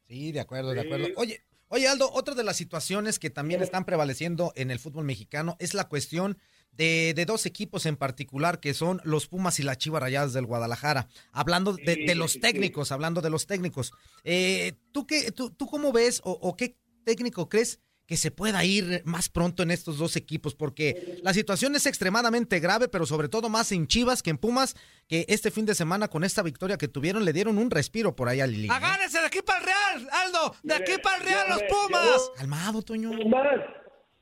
Sí, 0.07 0.31
de 0.31 0.39
acuerdo, 0.39 0.71
de 0.71 0.83
acuerdo. 0.83 1.09
Oye, 1.17 1.41
oye 1.67 1.89
Aldo, 1.89 2.09
otra 2.13 2.37
de 2.37 2.45
las 2.45 2.57
situaciones 2.57 3.19
que 3.19 3.31
también 3.31 3.61
están 3.61 3.85
prevaleciendo 3.85 4.53
en 4.55 4.71
el 4.71 4.79
fútbol 4.79 5.05
mexicano 5.05 5.57
es 5.59 5.75
la 5.75 5.89
cuestión 5.89 6.39
de, 6.71 7.25
dos 7.27 7.47
equipos 7.47 7.85
en 7.85 7.97
particular 7.97 8.61
que 8.61 8.75
son 8.75 9.01
los 9.03 9.27
Pumas 9.27 9.59
y 9.59 9.65
las 9.65 9.79
Chivas 9.79 10.01
Rayadas 10.01 10.33
del 10.33 10.47
Guadalajara. 10.47 11.09
Hablando 11.33 11.73
de, 11.73 12.15
los 12.15 12.39
técnicos, 12.39 12.93
hablando 12.93 13.21
de 13.21 13.31
los 13.31 13.49
técnicos. 13.49 13.93
Eh, 14.23 14.75
¿tú, 14.93 15.05
qué, 15.05 15.33
tú, 15.33 15.51
¿Tú 15.51 15.67
cómo 15.67 15.91
ves 15.91 16.21
o, 16.23 16.57
qué 16.57 16.77
técnico 17.03 17.49
crees 17.49 17.81
que 18.11 18.17
se 18.17 18.33
pueda 18.33 18.65
ir 18.65 19.03
más 19.05 19.29
pronto 19.29 19.63
en 19.63 19.71
estos 19.71 19.97
dos 19.97 20.17
equipos? 20.17 20.57
Porque 20.57 21.21
la 21.23 21.33
situación 21.33 21.77
es 21.77 21.87
extremadamente 21.87 22.59
grave, 22.59 22.89
pero 22.89 23.07
sobre 23.07 23.29
todo 23.29 23.49
más 23.49 23.71
en 23.71 23.87
Chivas 23.87 24.21
que 24.21 24.31
en 24.31 24.37
Pumas, 24.37 24.75
que 25.07 25.27
este 25.29 25.53
fin 25.53 25.65
de 25.65 25.77
semana 25.77 26.09
con 26.09 26.25
esta 26.25 26.43
victoria 26.43 26.77
que 26.77 26.89
tuvieron 26.89 27.25
le 27.25 27.33
dieron 27.33 27.57
un 27.57 27.71
respiro 27.71 28.17
por 28.17 28.29
ahí 28.29 28.41
a 28.41 28.49
Lili. 28.49 28.67
¿eh? 28.67 28.73
¡Agárrese 28.73 29.21
de 29.21 29.27
aquí 29.27 29.39
para 29.47 29.61
el 29.61 29.65
Real, 29.65 30.09
Aldo! 30.25 30.57
¡De 30.65 30.75
aquí 30.75 30.93
para 31.01 31.19
el 31.19 31.23
Real 31.23 31.49
los 31.51 31.63
Pumas! 31.63 32.33
Calmado, 32.37 32.83
Toño. 32.83 33.13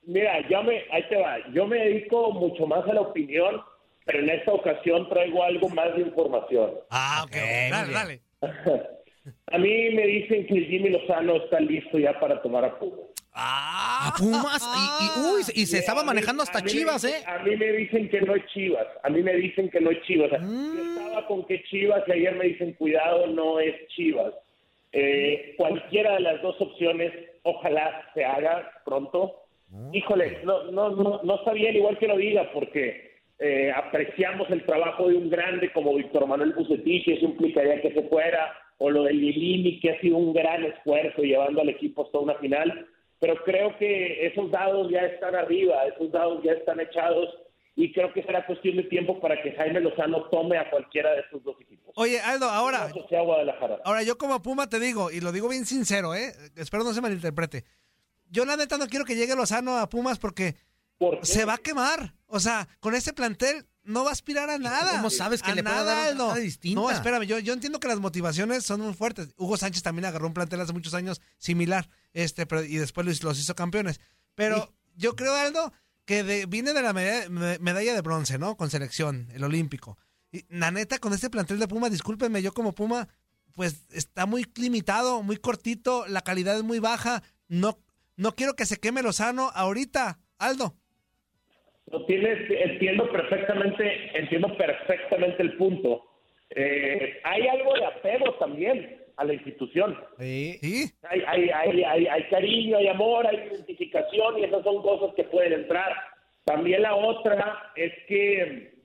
Mira, 0.03 0.47
ya 0.51 0.61
me, 0.61 0.85
ahí 0.93 1.09
te 1.09 1.17
va. 1.17 1.39
Yo 1.55 1.67
me 1.67 1.79
dedico 1.79 2.31
mucho 2.33 2.67
más 2.67 2.87
a 2.87 2.93
la 2.93 3.01
opinión, 3.01 3.63
pero 4.05 4.19
en 4.19 4.29
esta 4.29 4.53
ocasión 4.53 5.09
traigo 5.09 5.43
algo 5.43 5.71
más 5.71 5.97
de 5.97 6.03
información. 6.03 6.73
Ah, 6.91 7.25
ok. 7.25 7.37
dale, 7.71 7.93
dale. 7.95 8.23
a 9.47 9.57
mí 9.59 9.91
me 9.95 10.07
dicen 10.07 10.47
que 10.47 10.61
Jimmy 10.67 10.91
Lozano 10.91 11.37
está 11.37 11.59
listo 11.61 11.99
ya 11.99 12.21
para 12.21 12.43
tomar 12.43 12.67
a 12.67 12.79
Pumas. 12.79 13.18
Ah, 13.41 14.09
a 14.09 14.19
Pumas. 14.19 14.63
Y, 15.01 15.21
uy, 15.21 15.43
y 15.55 15.67
se 15.67 15.79
estaba 15.79 16.03
manejando 16.03 16.43
hasta 16.43 16.61
Chivas, 16.63 17.05
¿eh? 17.05 17.23
A 17.25 17.39
mí 17.45 17.57
me 17.57 17.71
dicen 17.73 18.09
que 18.09 18.21
no 18.21 18.35
es 18.35 18.45
Chivas. 18.47 18.87
A 19.05 19.11
mí 19.11 19.23
me 19.23 19.35
dicen 19.37 19.71
que 19.71 19.81
no 19.81 19.93
es 19.93 20.03
Chivas. 20.03 20.33
Yo 20.33 20.39
mm. 20.41 20.99
estaba 20.99 21.27
con 21.29 21.45
que 21.47 21.63
Chivas 21.65 22.03
y 22.09 22.13
ayer 22.13 22.35
me 22.35 22.47
dicen, 22.47 22.73
cuidado, 22.73 23.29
no 23.29 23.61
es 23.61 23.75
Chivas. 23.95 24.35
Eh, 24.91 25.55
cualquiera 25.57 26.15
de 26.15 26.21
las 26.21 26.43
dos 26.43 26.61
opciones, 26.61 27.13
ojalá 27.45 28.11
se 28.13 28.25
haga 28.25 28.73
pronto. 28.85 29.45
Híjole, 29.93 30.39
no, 30.45 30.65
no, 30.73 30.91
no, 30.91 31.21
no 31.23 31.35
está 31.37 31.53
bien 31.53 31.77
igual 31.77 31.99
que 31.99 32.09
lo 32.09 32.17
diga, 32.17 32.51
porque 32.53 33.21
eh, 33.39 33.71
apreciamos 33.71 34.51
el 34.51 34.65
trabajo 34.65 35.09
de 35.09 35.17
un 35.17 35.31
grande 35.31 35.71
como 35.73 35.95
Víctor 35.95 36.27
Manuel 36.27 36.55
Bucetich, 36.55 37.07
y 37.07 37.13
eso 37.13 37.27
implicaría 37.27 37.81
que 37.83 37.93
se 37.93 38.03
fuera, 38.05 38.53
o 38.79 38.91
lo 38.91 39.05
de 39.05 39.13
Lilini, 39.13 39.79
que 39.79 39.91
ha 39.91 40.01
sido 40.01 40.17
un 40.17 40.33
gran 40.33 40.65
esfuerzo 40.65 41.23
llevando 41.23 41.61
al 41.61 41.69
equipo 41.69 42.03
hasta 42.03 42.19
una 42.19 42.35
final, 42.37 42.87
pero 43.21 43.43
creo 43.45 43.77
que 43.79 44.27
esos 44.27 44.51
dados 44.51 44.91
ya 44.91 45.01
están 45.01 45.35
arriba, 45.35 45.87
esos 45.87 46.11
dados 46.13 46.43
ya 46.43 46.53
están 46.53 46.81
echados, 46.81 47.29
y 47.75 47.93
creo 47.93 48.13
que 48.13 48.25
será 48.25 48.45
cuestión 48.45 48.77
de 48.77 48.83
tiempo 48.85 49.21
para 49.21 49.41
que 49.41 49.53
Jaime 49.53 49.81
Lozano 49.81 50.29
tome 50.31 50.59
a 50.59 50.69
cualquiera 50.69 51.13
de 51.13 51.21
estos 51.21 51.45
dos 51.45 51.61
equipos. 51.61 51.93
Oye, 51.97 52.21
Aldo, 52.21 52.47
ahora, 52.47 52.91
ahora 53.85 54.03
yo 54.03 54.19
como 54.19 54.43
Puma 54.43 54.69
te 54.69 54.81
digo, 54.81 55.13
y 55.13 55.21
lo 55.21 55.31
digo 55.31 55.49
bien 55.49 55.65
sincero, 55.65 56.13
¿eh? 56.15 56.33
espero 56.57 56.83
no 56.83 56.93
se 56.93 57.01
malinterprete, 57.01 57.65
yo 58.31 58.45
la 58.45 58.57
neta 58.57 58.79
no 58.79 58.89
quiero 58.89 59.05
que 59.05 59.15
llegue 59.15 59.37
Lozano 59.37 59.79
a 59.79 59.89
Pumas 59.89 60.19
porque 60.19 60.57
se 61.23 61.45
va 61.45 61.55
a 61.55 61.59
quemar. 61.59 62.15
O 62.27 62.41
sea, 62.41 62.69
con 62.81 62.95
ese 62.95 63.13
plantel 63.13 63.67
no 63.85 64.05
va 64.05 64.11
a 64.11 64.13
aspirar 64.13 64.51
a 64.51 64.59
nada. 64.59 64.93
¿Cómo 64.93 65.11
sabes 65.11 65.43
que 65.43 65.55
le 65.55 65.63
nada, 65.63 66.15
no. 66.15 66.35
distinta? 66.35 66.81
No, 66.81 66.91
espérame, 66.91 67.25
yo, 67.25 67.39
yo 67.39 67.53
entiendo 67.53 67.81
que 67.81 67.89
las 67.89 68.01
motivaciones 68.01 68.65
son 68.65 68.81
muy 68.81 68.95
fuertes. 68.95 69.35
Hugo 69.37 69.57
Sánchez 69.57 69.83
también 69.83 70.05
agarró 70.05 70.27
un 70.27 70.35
plantel 70.35 70.61
hace 70.61 70.73
muchos 70.73 70.95
años 70.95 71.21
similar, 71.39 71.89
este, 72.13 72.47
y 72.69 72.77
después 72.77 73.23
los, 73.23 73.39
hizo 73.39 73.55
campeones. 73.55 74.01
Pero 74.35 74.75
yo 74.95 75.17
creo, 75.17 75.35
Aldo, 75.35 75.73
que 76.05 76.47
viene 76.47 76.75
de 76.75 76.83
la 76.83 76.93
medalla, 76.93 77.95
de 77.95 78.01
bronce, 78.03 78.39
¿no? 78.39 78.57
Con 78.57 78.71
selección, 78.71 79.29
el 79.33 79.45
olímpico. 79.45 79.97
Y 80.31 80.45
la 80.51 80.71
neta, 80.71 80.99
con 80.99 81.15
este 81.15 81.31
plantel 81.31 81.59
de 81.59 81.69
Puma, 81.69 81.89
discúlpenme, 81.89 82.43
yo 82.43 82.53
como 82.53 82.75
Puma, 82.75 83.09
pues 83.55 83.87
está 83.91 84.27
muy 84.27 84.47
limitado, 84.57 85.23
muy 85.23 85.39
cortito, 85.39 86.07
la 86.07 86.21
calidad 86.21 86.57
es 86.57 86.63
muy 86.63 86.79
baja, 86.79 87.23
no 87.49 87.79
no 88.19 88.35
quiero 88.35 88.55
que 88.57 88.67
se 88.67 88.79
queme 88.79 89.03
Lozano 89.03 89.53
ahorita, 89.55 90.19
Aldo. 90.39 90.77
No 91.91 92.05
tienes, 92.05 92.39
entiendo 92.51 93.11
perfectamente, 93.11 94.19
entiendo 94.19 94.57
perfectamente 94.57 95.43
el 95.43 95.57
punto. 95.57 96.05
Eh, 96.51 97.21
hay 97.25 97.47
algo 97.49 97.75
de 97.75 97.85
apego 97.87 98.35
también 98.35 98.99
a 99.17 99.25
la 99.25 99.35
institución. 99.35 99.99
Sí. 100.19 100.59
Hay, 101.03 101.23
hay, 101.27 101.51
hay, 101.51 102.07
hay, 102.07 102.23
cariño, 102.31 102.77
hay 102.77 102.89
amor, 102.89 103.27
hay 103.27 103.37
identificación 103.37 104.39
y 104.39 104.45
esas 104.45 104.63
son 104.65 104.83
cosas 104.83 105.15
que 105.15 105.25
pueden 105.25 105.53
entrar. 105.53 105.93
También 106.45 106.83
la 106.83 106.95
otra 106.95 107.73
es 107.75 107.93
que 108.07 108.79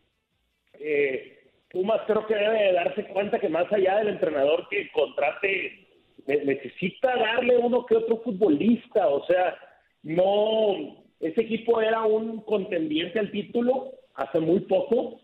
eh, 0.79 1.39
Pumas 1.69 2.01
creo 2.07 2.25
que 2.27 2.36
debe 2.36 2.63
de 2.63 2.74
darse 2.74 3.03
cuenta 3.05 3.39
que 3.39 3.50
más 3.50 3.72
allá 3.72 3.98
del 3.98 4.10
entrenador 4.10 4.67
que 4.69 4.89
contrate 4.91 5.88
necesita 6.25 7.15
darle 7.15 7.57
uno 7.57 7.86
que 7.86 7.95
otro 7.95 8.17
futbolista, 8.17 9.07
o 9.07 9.25
sea, 9.25 9.57
no, 10.03 11.02
ese 11.24 11.42
equipo 11.42 11.82
era 11.82 12.03
un 12.03 12.42
contendiente 12.42 13.20
al 13.20 13.32
título 13.32 13.92
hace 14.15 14.39
muy 14.39 14.60
poco 14.62 15.20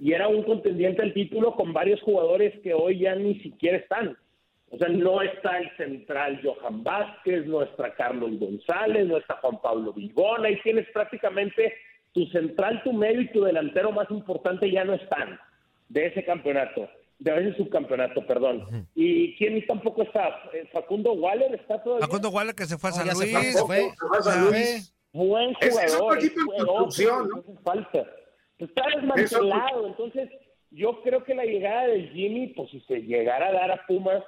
y 0.00 0.12
era 0.12 0.28
un 0.28 0.42
contendiente 0.42 1.02
al 1.02 1.12
título 1.12 1.54
con 1.54 1.72
varios 1.72 2.00
jugadores 2.02 2.58
que 2.62 2.72
hoy 2.74 3.00
ya 3.00 3.14
ni 3.14 3.38
siquiera 3.40 3.76
están. 3.76 4.16
O 4.70 4.78
sea, 4.78 4.88
no 4.88 5.22
está 5.22 5.58
el 5.58 5.70
central 5.76 6.40
Johan 6.42 6.82
Vázquez, 6.82 7.46
no 7.46 7.62
está 7.62 7.94
Carlos 7.94 8.38
González, 8.38 9.06
no 9.06 9.18
está 9.18 9.36
Juan 9.36 9.60
Pablo 9.60 9.92
Vigón, 9.92 10.44
ahí 10.44 10.58
tienes 10.62 10.88
prácticamente 10.92 11.74
tu 12.12 12.26
central, 12.26 12.82
tu 12.82 12.92
medio 12.92 13.20
y 13.20 13.32
tu 13.32 13.44
delantero 13.44 13.92
más 13.92 14.10
importante 14.10 14.70
ya 14.70 14.84
no 14.84 14.94
están 14.94 15.38
de 15.88 16.06
ese 16.06 16.24
campeonato 16.24 16.88
de 17.18 17.32
veces 17.32 17.56
subcampeonato, 17.56 18.26
perdón. 18.26 18.88
¿Y 18.94 19.36
quién 19.36 19.64
tampoco 19.66 20.02
está? 20.02 20.28
Eh, 20.52 20.68
Facundo 20.72 21.12
Waller 21.12 21.54
está 21.54 21.82
todavía. 21.82 22.06
Facundo 22.06 22.30
Waller 22.30 22.54
que 22.54 22.66
se 22.66 22.76
fue 22.76 22.90
a 22.90 22.92
San 22.92 23.08
Luis. 23.08 23.30
Se 23.54 23.64
fue, 23.64 23.92
Buen 25.14 25.54
jugador. 25.54 25.84
Es, 25.84 26.00
un 26.00 26.18
equipo 26.18 26.54
en 26.54 26.66
construcción, 26.66 27.28
¿no? 27.28 27.44
falta. 27.62 28.04
Está 28.58 28.82
desmantelado, 28.96 29.86
entonces 29.86 30.28
yo 30.72 31.00
creo 31.02 31.22
que 31.22 31.36
la 31.36 31.44
llegada 31.44 31.86
de 31.86 32.08
Jimmy, 32.08 32.48
pues 32.48 32.70
si 32.70 32.80
se 32.80 32.96
llegara 33.00 33.46
a 33.46 33.52
dar 33.52 33.70
a 33.70 33.86
Pumas, 33.86 34.24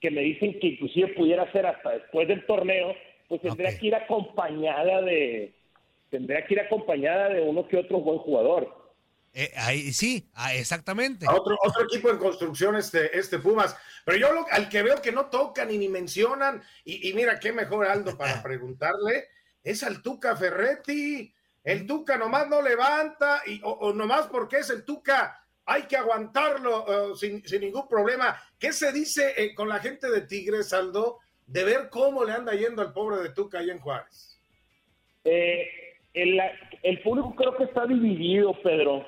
que 0.00 0.10
me 0.10 0.22
dicen 0.22 0.58
que 0.58 0.68
inclusive 0.68 1.08
pudiera 1.08 1.50
ser 1.52 1.66
hasta 1.66 1.90
después 1.90 2.26
del 2.26 2.46
torneo, 2.46 2.94
pues 3.28 3.42
tendría 3.42 3.78
que 3.78 3.86
ir 3.88 3.94
acompañada 3.94 5.02
de 5.02 5.54
tendría 6.08 6.44
que 6.46 6.54
ir 6.54 6.60
acompañada 6.60 7.28
de 7.28 7.42
uno 7.42 7.68
que 7.68 7.76
otro 7.76 8.00
buen 8.00 8.18
jugador. 8.18 8.80
Eh, 9.34 9.52
ahí 9.56 9.92
sí, 9.92 10.26
ah, 10.34 10.54
exactamente. 10.54 11.26
otro, 11.28 11.56
otro 11.62 11.84
equipo 11.84 12.10
en 12.10 12.16
construcción, 12.16 12.76
este, 12.76 13.16
este 13.16 13.38
Pumas. 13.38 13.76
Pero 14.04 14.16
yo 14.16 14.28
al 14.50 14.68
que 14.70 14.82
veo 14.82 15.02
que 15.02 15.12
no 15.12 15.26
tocan 15.26 15.70
y 15.70 15.76
ni 15.76 15.88
mencionan, 15.88 16.62
y, 16.84 17.12
mira 17.12 17.38
qué 17.38 17.52
mejor 17.52 17.86
Aldo 17.86 18.16
para 18.16 18.42
preguntarle, 18.42 19.28
es 19.62 19.82
al 19.82 20.02
Tuca 20.02 20.36
Ferretti. 20.36 21.32
El 21.62 21.86
Tuca 21.86 22.16
nomás 22.16 22.48
no 22.48 22.62
levanta, 22.62 23.42
y, 23.46 23.60
o, 23.62 23.92
nomás 23.92 24.26
porque 24.28 24.58
es 24.58 24.70
el 24.70 24.84
Tuca, 24.84 25.44
hay 25.66 25.82
que 25.82 25.96
aguantarlo 25.96 27.10
uh, 27.10 27.16
sin, 27.16 27.42
ningún 27.60 27.86
problema. 27.86 28.36
¿Qué 28.58 28.72
se 28.72 28.92
dice 28.92 29.34
eh, 29.36 29.54
con 29.54 29.68
la 29.68 29.78
gente 29.78 30.10
de 30.10 30.22
Tigres, 30.22 30.72
Aldo, 30.72 31.18
de 31.46 31.64
ver 31.64 31.88
cómo 31.90 32.24
le 32.24 32.32
anda 32.32 32.54
yendo 32.54 32.82
al 32.82 32.92
pobre 32.92 33.22
de 33.22 33.30
Tuca 33.30 33.58
ahí 33.58 33.70
en 33.70 33.78
Juárez? 33.78 34.40
Eh, 35.24 35.68
el, 36.14 36.40
el 36.82 37.02
público 37.02 37.34
creo 37.36 37.56
que 37.56 37.64
está 37.64 37.86
dividido, 37.86 38.54
Pedro 38.62 39.06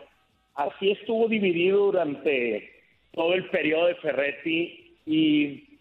así 0.55 0.91
estuvo 0.91 1.29
dividido 1.29 1.87
durante 1.87 2.71
todo 3.13 3.35
el 3.35 3.49
periodo 3.51 3.87
de 3.87 3.95
Ferretti 3.97 4.97
y 5.07 5.79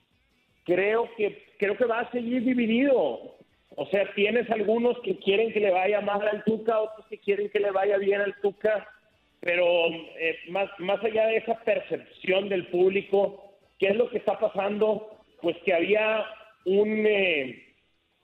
creo 0.65 1.09
que 1.15 1.43
creo 1.57 1.77
que 1.77 1.85
va 1.85 2.01
a 2.01 2.11
seguir 2.11 2.43
dividido. 2.43 3.37
O 3.75 3.85
sea, 3.87 4.13
tienes 4.13 4.49
algunos 4.49 4.99
que 4.99 5.17
quieren 5.19 5.53
que 5.53 5.59
le 5.59 5.71
vaya 5.71 6.01
mal 6.01 6.27
al 6.27 6.43
Tuca, 6.43 6.79
otros 6.79 7.05
que 7.07 7.19
quieren 7.19 7.49
que 7.49 7.59
le 7.59 7.71
vaya 7.71 7.97
bien 7.97 8.21
al 8.21 8.35
Tuca. 8.41 8.87
pero 9.39 9.87
eh, 9.87 10.37
más, 10.49 10.69
más 10.79 11.03
allá 11.03 11.27
de 11.27 11.37
esa 11.37 11.55
percepción 11.59 12.49
del 12.49 12.67
público, 12.67 13.55
¿qué 13.79 13.87
es 13.87 13.95
lo 13.95 14.09
que 14.09 14.17
está 14.17 14.37
pasando? 14.37 15.09
Pues 15.41 15.57
que 15.63 15.73
había 15.73 16.25
un, 16.65 17.05
eh, 17.07 17.73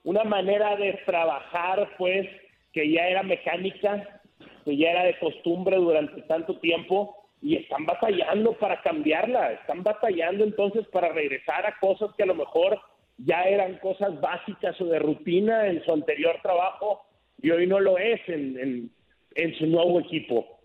una 0.04 0.24
manera 0.24 0.76
de 0.76 0.94
trabajar, 1.06 1.90
pues, 1.98 2.28
que 2.74 2.92
ya 2.92 3.08
era 3.08 3.24
mecánica, 3.24 4.22
que 4.64 4.78
ya 4.78 4.92
era 4.92 5.04
de 5.06 5.18
costumbre 5.18 5.78
durante 5.78 6.22
tanto 6.24 6.60
tiempo 6.60 7.16
y 7.42 7.56
están 7.56 7.86
batallando 7.86 8.54
para 8.54 8.82
cambiarla, 8.82 9.54
están 9.54 9.84
batallando 9.84 10.44
entonces 10.44 10.86
para 10.88 11.10
regresar 11.10 11.66
a 11.66 11.78
cosas 11.80 12.14
que 12.16 12.24
a 12.24 12.28
lo 12.28 12.36
mejor 12.36 12.80
ya 13.18 13.44
eran 13.44 13.78
cosas 13.80 14.20
básicas 14.22 14.80
o 14.82 14.86
de 14.86 15.00
rutina 15.00 15.68
en 15.68 15.84
su 15.84 15.92
anterior 15.92 16.38
trabajo 16.42 17.02
y 17.42 17.50
hoy 17.52 17.68
no 17.68 17.80
lo 17.80 17.98
es 17.98 18.20
en, 18.28 18.92
en, 19.36 19.56
su 19.56 19.66
nuevo 19.68 20.00
equipo. 20.00 20.60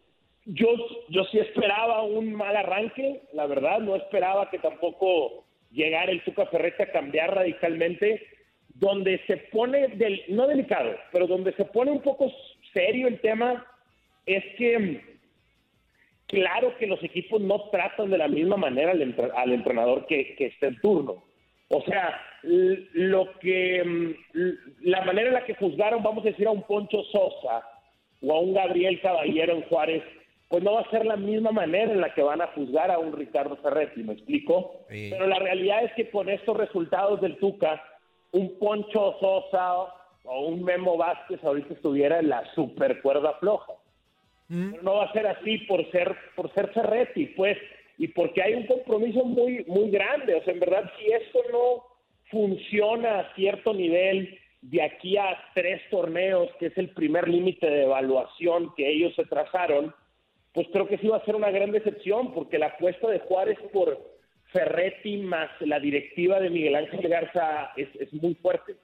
Yo, 0.45 0.69
yo 1.09 1.25
sí 1.27 1.39
esperaba 1.39 2.03
un 2.03 2.35
mal 2.35 2.57
arranque, 2.57 3.23
la 3.33 3.47
verdad, 3.47 3.79
no 3.81 3.95
esperaba 3.97 4.51
que 4.51 4.59
tampoco 4.59 5.45
llegara 5.71 6.11
el 6.11 6.23
Tuca 6.25 6.47
Ferretti 6.47 6.83
a 6.83 6.93
cambiar 6.93 7.35
radicalmente, 7.35 8.27
donde 8.75 9.21
se 9.27 9.37
pone, 9.37 9.89
del, 9.89 10.23
no 10.29 10.47
delicado, 10.47 10.97
pero 11.13 11.27
donde 11.27 11.53
se 11.53 11.65
pone 11.67 11.91
un 11.91 12.01
poco 12.03 12.31
serio 12.73 13.07
el 13.07 13.21
tema 13.21 13.65
es 14.27 14.43
que 14.57 15.01
claro 16.27 16.77
que 16.79 16.87
los 16.87 17.03
equipos 17.05 17.41
no 17.41 17.69
tratan 17.71 18.11
de 18.11 18.19
la 18.19 18.29
misma 18.29 18.57
manera 18.57 18.93
al, 18.93 19.03
entre- 19.03 19.31
al 19.35 19.53
entrenador 19.53 20.07
que, 20.07 20.35
que 20.37 20.47
esté 20.47 20.69
en 20.69 20.81
turno. 20.81 21.23
O 21.75 21.83
sea, 21.83 22.21
lo 22.43 23.33
que 23.41 23.83
mm, 23.83 24.83
la 24.83 25.03
manera 25.05 25.29
en 25.29 25.35
la 25.35 25.45
que 25.45 25.55
juzgaron, 25.55 26.03
vamos 26.03 26.23
a 26.25 26.29
decir, 26.29 26.47
a 26.47 26.51
un 26.51 26.63
Poncho 26.65 27.03
Sosa 27.05 27.67
o 28.21 28.33
a 28.33 28.41
un 28.41 28.53
Gabriel 28.53 29.01
Caballero 29.01 29.55
en 29.55 29.63
Juárez, 29.63 30.03
pues 30.49 30.63
no 30.63 30.75
va 30.75 30.83
a 30.83 30.91
ser 30.91 31.07
la 31.07 31.17
misma 31.17 31.51
manera 31.51 31.91
en 31.91 32.03
la 32.03 32.13
que 32.13 32.23
van 32.23 32.43
a 32.43 32.49
juzgar 32.49 32.91
a 32.91 32.99
un 32.99 33.17
Ricardo 33.17 33.57
Ferretti, 33.57 34.03
¿me 34.03 34.13
explico? 34.13 34.85
Sí. 34.91 35.09
Pero 35.11 35.27
la 35.27 35.39
realidad 35.39 35.83
es 35.85 35.93
que 35.95 36.11
con 36.11 36.29
estos 36.29 36.55
resultados 36.59 37.23
del 37.23 37.39
Tuca, 37.39 37.83
un 38.33 38.59
Poncho 38.59 39.17
Sosa 39.19 39.75
o 40.25 40.47
un 40.49 40.63
Memo 40.63 40.99
Vázquez 40.99 41.43
ahorita 41.43 41.73
estuviera 41.73 42.19
en 42.19 42.29
la 42.29 42.45
super 42.55 43.01
cuerda 43.01 43.33
floja. 43.41 43.73
Pero 44.47 44.83
no 44.83 44.97
va 44.97 45.05
a 45.05 45.13
ser 45.15 45.27
así 45.27 45.57
por 45.61 45.91
ser 45.91 46.15
por 46.37 46.53
ser 46.53 46.69
Ferretti, 46.75 47.29
pues, 47.29 47.57
y 47.99 48.09
porque 48.09 48.43
hay 48.43 48.55
un 48.55 48.67
compromiso 48.67 49.25
muy 49.25 49.65
muy 49.67 49.91
grande. 49.91 50.35
O 50.35 50.45
sea, 50.45 50.53
en 50.53 50.61
verdad, 50.61 50.91
si 50.99 51.13
esto 51.13 51.39
no 51.53 51.85
funciona 52.31 53.21
a 53.21 53.35
cierto 53.35 53.75
nivel 53.75 54.39
de 54.63 54.83
aquí 54.83 55.17
a 55.17 55.37
tres 55.55 55.83
torneos, 55.91 56.49
que 56.59 56.67
es 56.67 56.79
el 56.79 56.91
primer 56.91 57.29
límite 57.29 57.67
de 57.67 57.83
evaluación 57.83 58.73
que 58.77 58.89
ellos 58.89 59.13
se 59.17 59.25
trazaron, 59.25 59.95
pues 60.55 60.67
creo 60.73 60.87
que 60.87 60.99
sí 60.99 61.09
va 61.09 61.19
a 61.19 61.25
ser 61.25 61.35
una 61.35 61.51
gran 61.51 61.73
decepción, 61.73 62.33
porque 62.33 62.59
la 62.59 62.67
apuesta 62.67 63.09
de 63.09 63.19
Juárez 63.21 63.59
por 63.73 63.99
Ferretti 64.53 65.17
más 65.19 65.51
la 65.61 65.81
directiva 65.81 66.39
de 66.39 66.51
Miguel 66.51 66.77
Ángel 66.77 67.09
Garza 67.09 67.73
es, 67.77 67.89
es 67.99 68.13
muy 68.13 68.35
fuerte. 68.37 68.77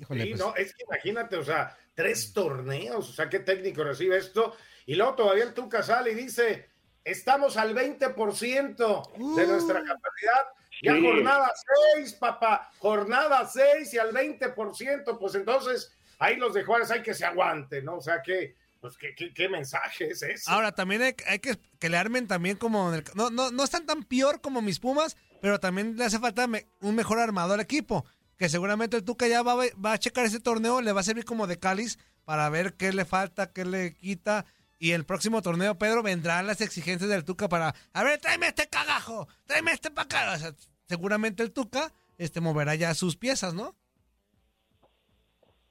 Híjole, 0.00 0.22
Sí, 0.24 0.28
pues, 0.30 0.40
no, 0.40 0.54
es 0.56 0.74
que 0.74 0.84
imagínate, 0.84 1.36
o 1.36 1.42
sea, 1.42 1.76
tres 1.94 2.32
torneos, 2.34 3.08
o 3.08 3.12
sea, 3.12 3.28
¿qué 3.28 3.40
técnico 3.40 3.82
recibe 3.84 4.18
esto? 4.18 4.54
Y 4.84 4.94
luego 4.94 5.14
todavía 5.14 5.44
el 5.44 5.54
Tuca 5.54 5.82
sale 5.82 6.12
y 6.12 6.14
dice, 6.14 6.66
estamos 7.06 7.56
al 7.56 7.74
20% 7.74 9.34
de 9.36 9.46
nuestra 9.46 9.82
capacidad. 9.82 10.46
Ya 10.82 10.94
Sí. 10.94 11.02
jornada 11.02 11.50
6, 11.94 12.14
papá, 12.14 12.70
jornada 12.78 13.46
6 13.50 13.94
y 13.94 13.98
al 13.98 14.12
20%, 14.12 15.18
pues 15.18 15.34
entonces 15.34 15.96
ahí 16.18 16.36
los 16.36 16.52
de 16.52 16.64
Juárez 16.64 16.90
hay 16.90 17.02
que 17.02 17.14
se 17.14 17.24
aguanten, 17.24 17.84
¿no? 17.86 17.96
O 17.96 18.00
sea, 18.02 18.20
que, 18.22 18.56
pues, 18.80 18.98
¿qué, 18.98 19.14
qué, 19.14 19.32
qué 19.32 19.48
mensaje 19.48 20.08
es 20.10 20.22
ese? 20.22 20.50
Ahora, 20.50 20.72
también 20.72 21.00
hay, 21.00 21.14
hay 21.28 21.38
que, 21.38 21.56
que 21.78 21.88
le 21.88 21.96
armen 21.96 22.26
también 22.26 22.58
como... 22.58 22.92
el- 22.92 23.04
no, 23.14 23.30
no, 23.30 23.50
no 23.50 23.64
están 23.64 23.86
tan 23.86 24.02
peor 24.02 24.42
como 24.42 24.60
mis 24.60 24.78
Pumas, 24.78 25.16
pero 25.40 25.58
también 25.60 25.96
le 25.96 26.04
hace 26.04 26.18
falta 26.18 26.46
me- 26.46 26.66
un 26.82 26.94
mejor 26.94 27.20
armado 27.20 27.54
al 27.54 27.60
equipo. 27.60 28.04
Que 28.36 28.50
seguramente 28.50 28.98
el 28.98 29.04
Tuca 29.04 29.26
ya 29.28 29.40
va, 29.42 29.54
va 29.54 29.92
a 29.92 29.98
checar 29.98 30.26
ese 30.26 30.40
torneo, 30.40 30.82
le 30.82 30.92
va 30.92 31.00
a 31.00 31.04
servir 31.04 31.24
como 31.24 31.46
de 31.46 31.58
cáliz 31.58 31.98
para 32.26 32.50
ver 32.50 32.74
qué 32.74 32.92
le 32.92 33.06
falta, 33.06 33.50
qué 33.50 33.64
le 33.64 33.94
quita. 33.94 34.44
Y 34.78 34.92
el 34.92 35.04
próximo 35.06 35.40
torneo, 35.42 35.78
Pedro, 35.78 36.02
vendrán 36.02 36.46
las 36.46 36.60
exigencias 36.60 37.08
del 37.08 37.24
Tuca 37.24 37.48
para... 37.48 37.74
A 37.94 38.02
ver, 38.04 38.18
tráeme 38.20 38.48
este 38.48 38.68
cagajo, 38.68 39.26
tráeme 39.46 39.72
este 39.72 39.90
para 39.90 40.04
acá. 40.04 40.32
O 40.34 40.38
sea, 40.38 40.52
seguramente 40.86 41.42
el 41.42 41.52
Tuca 41.52 41.92
este, 42.18 42.40
moverá 42.40 42.74
ya 42.74 42.92
sus 42.94 43.16
piezas, 43.16 43.54
¿no? 43.54 43.74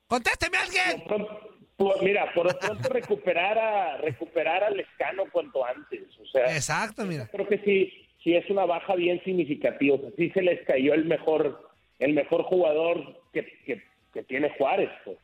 ¡Contésteme 0.08 0.58
alguien! 0.58 1.00
Por 1.02 1.08
pronto- 1.08 1.40
por- 1.78 2.04
mira, 2.04 2.32
por 2.34 2.46
lo 2.52 2.58
pronto 2.60 2.90
recuperar 2.90 3.58
a 3.58 3.98
recuperar 3.98 4.64
al 4.64 4.80
escano 4.80 5.24
cuanto 5.32 5.66
antes. 5.66 6.02
O 6.20 6.26
sea, 6.28 6.56
Exacto, 6.56 7.06
mira. 7.06 7.28
creo 7.28 7.48
que 7.48 7.60
sí, 7.60 7.92
sí 8.24 8.36
es 8.36 8.50
una 8.50 8.66
baja 8.66 8.96
bien 8.96 9.22
significativa. 9.24 9.96
O 9.96 10.00
sea, 10.00 10.10
sí 10.18 10.30
se 10.32 10.42
les 10.42 10.66
cayó 10.66 10.94
el 10.94 11.06
mejor, 11.06 11.70
el 12.00 12.14
mejor 12.14 12.44
jugador 12.44 13.22
que, 13.34 13.44
que, 13.66 13.84
que 14.14 14.24
tiene 14.24 14.52
Juárez. 14.58 14.90
Pues. 15.04 15.18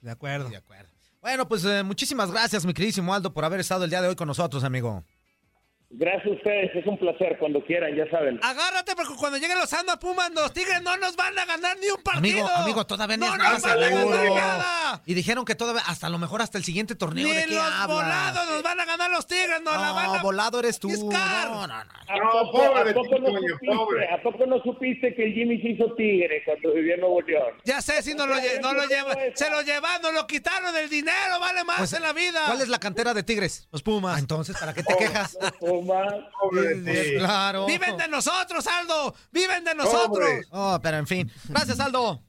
De 0.00 0.10
acuerdo. 0.10 0.48
de 0.48 0.56
acuerdo. 0.56 0.89
Bueno, 1.22 1.46
pues 1.46 1.64
eh, 1.66 1.82
muchísimas 1.82 2.30
gracias, 2.30 2.64
mi 2.64 2.72
queridísimo 2.72 3.12
Aldo, 3.12 3.34
por 3.34 3.44
haber 3.44 3.60
estado 3.60 3.84
el 3.84 3.90
día 3.90 4.00
de 4.00 4.08
hoy 4.08 4.16
con 4.16 4.26
nosotros, 4.26 4.64
amigo. 4.64 5.04
Gracias 5.92 6.26
a 6.26 6.30
ustedes, 6.30 6.70
es 6.76 6.86
un 6.86 6.96
placer 6.98 7.36
cuando 7.40 7.64
quieran, 7.64 7.96
ya 7.96 8.08
saben. 8.10 8.38
Agárrate 8.44 8.94
porque 8.94 9.14
cuando 9.18 9.38
lleguen 9.38 9.58
los 9.58 9.72
Ando 9.72 9.98
Pumas, 9.98 10.30
los 10.30 10.52
Tigres 10.52 10.80
no 10.82 10.96
nos 10.98 11.16
van 11.16 11.36
a 11.36 11.44
ganar 11.44 11.76
ni 11.80 11.88
un 11.88 12.00
partido. 12.00 12.46
Amigo, 12.46 12.48
amigo, 12.62 12.86
todavía 12.86 13.16
ni 13.16 13.26
no 13.26 13.32
es 13.32 13.38
nos 13.38 13.60
van 13.62 13.82
a 13.82 13.88
ganar 13.88 14.30
nada. 14.30 15.02
Y 15.04 15.14
dijeron 15.14 15.44
que 15.44 15.56
todavía, 15.56 15.82
hasta 15.84 16.08
lo 16.08 16.18
mejor 16.18 16.42
hasta 16.42 16.58
el 16.58 16.64
siguiente 16.64 16.94
torneo. 16.94 17.26
Ni 17.26 17.34
¿De 17.34 17.44
qué 17.44 17.54
los 17.56 17.64
hablas? 17.64 17.86
volados 17.88 18.50
nos 18.50 18.62
van 18.62 18.78
a 18.78 18.84
ganar 18.84 19.10
los 19.10 19.26
Tigres, 19.26 19.60
nos 19.64 19.74
la 19.74 19.90
van 19.92 20.06
No, 20.06 20.14
a 20.14 20.22
volado 20.22 20.60
eres 20.60 20.78
tú. 20.78 20.88
piscar. 20.88 21.48
No, 21.50 21.66
no, 21.66 21.84
no. 21.84 21.92
¿A 22.06 22.16
No, 22.16 22.30
poco, 22.30 22.52
pobre 22.52 22.90
a 22.90 22.94
poco 22.94 23.18
no 23.18 23.26
supiste, 23.26 23.66
pobre. 23.66 24.08
¿A 24.14 24.22
poco 24.22 24.46
no 24.46 24.62
supiste 24.62 25.14
que 25.16 25.24
el 25.24 25.32
Jimmy 25.34 25.60
se 25.60 25.68
hizo 25.70 25.92
tigre 25.96 26.42
cuando 26.44 26.72
vivía 26.72 26.94
en 26.94 27.00
Nuevo 27.00 27.20
León? 27.22 27.54
Ya 27.64 27.82
sé 27.82 28.00
si 28.02 28.14
no 28.14 28.26
lo, 28.28 28.36
lle- 28.36 28.60
no 28.60 28.72
lo 28.74 28.84
lleva, 28.86 29.12
se 29.34 29.50
lo 29.50 29.60
llevan, 29.62 30.00
nos 30.02 30.14
lo 30.14 30.24
quitaron 30.28 30.76
el 30.76 30.88
dinero, 30.88 31.40
vale 31.40 31.64
más 31.64 31.78
Pues, 31.78 31.92
en 31.94 32.02
la 32.02 32.12
vida. 32.12 32.42
¿Cuál 32.46 32.60
es 32.60 32.68
la 32.68 32.78
cantera 32.78 33.12
de 33.12 33.24
Tigres? 33.24 33.66
Los 33.72 33.82
Pumas. 33.82 34.14
Ah, 34.16 34.18
entonces, 34.20 34.56
¿para 34.56 34.72
qué 34.72 34.84
te 34.84 34.96
quejas? 34.96 35.36
Pumas. 35.58 35.79
De 35.86 36.82
Pues, 36.84 37.18
claro. 37.18 37.66
Viven 37.66 37.96
de 37.96 38.08
nosotros, 38.08 38.66
Aldo. 38.66 39.14
Viven 39.32 39.64
de 39.64 39.74
nosotros. 39.74 40.28
Oh, 40.50 40.78
pero 40.82 40.96
en 40.98 41.06
fin. 41.06 41.30
Gracias, 41.48 41.80
Aldo. 41.80 42.22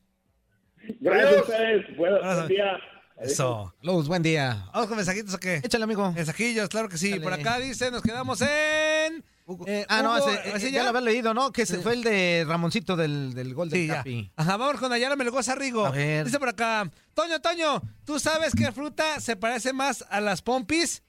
Gracias 0.99 1.37
a 1.37 1.41
ustedes. 1.41 1.97
Buen, 1.97 2.13
buen 2.21 2.47
día. 2.47 2.77
Eso. 3.21 3.73
Luz, 3.83 4.07
buen 4.07 4.23
día. 4.23 4.65
Vamos 4.73 4.87
con 4.87 4.97
mensajitos 4.97 5.33
o 5.35 5.37
qué? 5.39 5.57
Échale, 5.63 5.83
amigo. 5.83 6.11
Mensajillos, 6.11 6.69
claro 6.69 6.89
que 6.89 6.97
sí. 6.97 7.19
Por 7.19 7.31
acá 7.33 7.59
dice, 7.59 7.91
nos 7.91 8.01
quedamos 8.01 8.41
en. 8.41 9.23
eh, 9.67 9.85
ah, 9.89 10.01
no, 10.01 10.17
ese, 10.17 10.33
eh, 10.33 10.53
¿ese 10.55 10.71
ya? 10.71 10.81
lo 10.83 10.89
había 10.89 11.01
leído, 11.01 11.33
¿no? 11.35 11.51
Que 11.51 11.61
ese 11.63 11.77
fue 11.79 11.93
el 11.93 12.01
de 12.03 12.45
Ramoncito 12.47 12.95
del, 12.95 13.35
del 13.35 13.53
gol 13.53 13.69
del 13.69 13.79
Sí, 13.81 13.87
ya. 13.87 13.97
Capi. 13.97 14.31
Ajá, 14.35 14.57
vamos 14.57 14.79
con 14.79 14.91
Ayala 14.91 15.15
Melgoza 15.15 15.53
Rigo. 15.53 15.85
A 15.85 15.91
ver. 15.91 16.25
Dice 16.25 16.39
por 16.39 16.49
acá, 16.49 16.89
Toño, 17.13 17.39
Toño, 17.41 17.81
¿tú 18.05 18.19
sabes 18.19 18.53
qué 18.55 18.71
fruta 18.71 19.19
se 19.19 19.35
parece 19.35 19.71
más 19.71 20.03
a 20.09 20.19
las 20.19 20.41
pompis? 20.41 21.03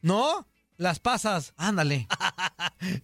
¿No? 0.00 0.46
Las 0.80 0.98
pasas. 0.98 1.52
Ándale. 1.58 2.08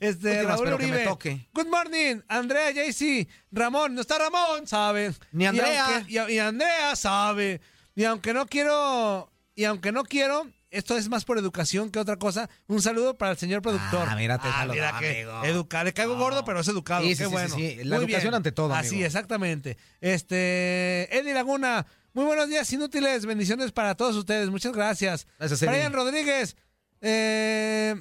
Este, 0.01 0.31
Últimas, 0.31 0.47
Raúl 0.55 0.65
pero 0.65 0.79
que 0.79 0.87
me 0.87 0.93
Uribe. 0.93 1.05
toque. 1.05 1.49
Good 1.53 1.67
morning, 1.67 2.23
Andrea, 2.29 2.71
JC, 2.71 3.29
Ramón, 3.53 3.95
no 3.95 4.01
está 4.01 4.17
Ramón, 4.19 4.67
sabe. 4.67 5.13
Ni 5.33 5.45
Y 5.45 5.47
Andrea. 5.49 5.97
aunque- 5.97 6.13
Y, 6.33 6.35
y 6.35 6.39
Andrea 6.39 6.97
sabe. 6.97 7.61
Y 7.95 8.05
aunque 8.05 8.33
no 8.33 8.47
quiero, 8.47 9.31
y 9.55 9.65
aunque 9.65 9.93
no 9.93 10.05
quiero, 10.05 10.51
esto 10.71 10.97
es 10.97 11.11
más 11.11 11.27
por 11.27 11.37
educación 11.37 11.91
que 11.91 11.99
otra 11.99 12.17
cosa. 12.17 12.49
Un 12.69 12.81
saludo 12.81 13.19
para 13.19 13.33
el 13.33 13.37
señor 13.37 13.61
productor. 13.61 14.09
Ah, 14.11 14.17
mira, 14.17 14.39
te 14.39 14.49
saludó, 14.51 14.73
mira 14.73 14.99
que 14.99 15.25
amigo. 15.27 15.45
educa- 15.45 15.85
le 15.85 15.93
caigo 15.93 16.17
gordo, 16.17 16.43
pero 16.47 16.61
es 16.61 16.69
educado. 16.69 17.03
Sí, 17.03 17.11
qué 17.11 17.17
sí, 17.17 17.25
bueno. 17.27 17.55
sí, 17.55 17.77
sí. 17.79 17.85
La 17.85 17.97
Muy 17.97 18.07
educación 18.07 18.31
bien. 18.31 18.35
ante 18.37 18.53
todo, 18.53 18.75
Así, 18.75 18.95
amigo. 18.95 19.07
exactamente. 19.07 19.77
Este, 20.01 21.15
Eddie 21.15 21.35
Laguna, 21.35 21.87
muy 22.15 22.25
buenos 22.25 22.49
días, 22.49 22.73
inútiles, 22.73 23.27
bendiciones 23.27 23.73
para 23.73 23.95
todos 23.95 24.17
ustedes. 24.17 24.49
Muchas 24.49 24.73
gracias. 24.73 25.27
Gracias. 25.39 25.61
Brian 25.61 25.93
Rodríguez, 25.93 26.57
eh, 27.01 27.95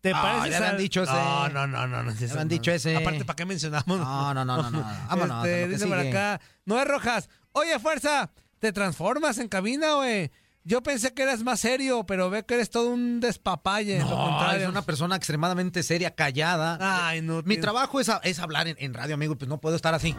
¿te 0.00 0.12
Ah, 0.12 0.22
pareces 0.22 0.60
ya 0.60 0.68
al- 0.70 0.78
dicho 0.78 1.02
ese. 1.02 1.12
No, 1.12 1.48
no, 1.48 1.66
no, 1.66 1.86
no. 1.86 2.02
no, 2.02 2.12
no. 2.12 2.44
dicho 2.46 2.70
ese. 2.72 2.96
Aparte, 2.96 3.24
¿para 3.24 3.36
qué 3.36 3.44
mencionamos? 3.46 3.98
No, 3.98 4.34
no, 4.34 4.44
no, 4.44 4.56
no, 4.62 4.70
no. 4.70 4.80
Vámonos, 5.08 5.46
Este, 5.46 5.60
lo 5.62 5.66
que 5.68 5.72
dice 5.74 5.86
por 5.86 5.98
acá, 5.98 6.40
Noé 6.64 6.84
Rojas, 6.84 7.28
oye, 7.52 7.78
fuerza, 7.78 8.30
¿te 8.58 8.72
transformas 8.72 9.38
en 9.38 9.48
cabina, 9.48 9.94
güey? 9.94 10.30
Yo 10.64 10.80
pensé 10.82 11.12
que 11.12 11.24
eras 11.24 11.42
más 11.42 11.58
serio, 11.58 12.04
pero 12.06 12.30
ve 12.30 12.44
que 12.44 12.54
eres 12.54 12.70
todo 12.70 12.90
un 12.90 13.18
despapalle. 13.18 13.98
lo 13.98 14.04
No, 14.10 14.16
contrario. 14.28 14.62
es 14.62 14.68
una 14.68 14.82
persona 14.82 15.16
extremadamente 15.16 15.82
seria, 15.82 16.14
callada. 16.14 16.78
Ay, 17.08 17.20
no. 17.20 17.42
Mi 17.42 17.56
trabajo 17.56 17.98
es, 17.98 18.08
a- 18.08 18.20
es 18.22 18.38
hablar 18.38 18.68
en, 18.68 18.76
en 18.78 18.94
radio, 18.94 19.14
amigo, 19.16 19.32
y 19.32 19.36
pues 19.36 19.48
no 19.48 19.60
puedo 19.60 19.74
estar 19.74 19.92
así. 19.94 20.14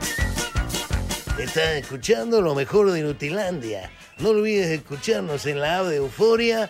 Estás 1.39 1.75
escuchando 1.75 2.41
lo 2.41 2.53
mejor 2.55 2.91
de 2.91 3.01
Nutilandia. 3.01 3.89
No 4.19 4.29
olvides 4.29 4.67
escucharnos 4.67 5.45
en 5.45 5.61
la 5.61 5.79
app 5.79 5.85
de 5.85 5.95
Euforia 5.95 6.69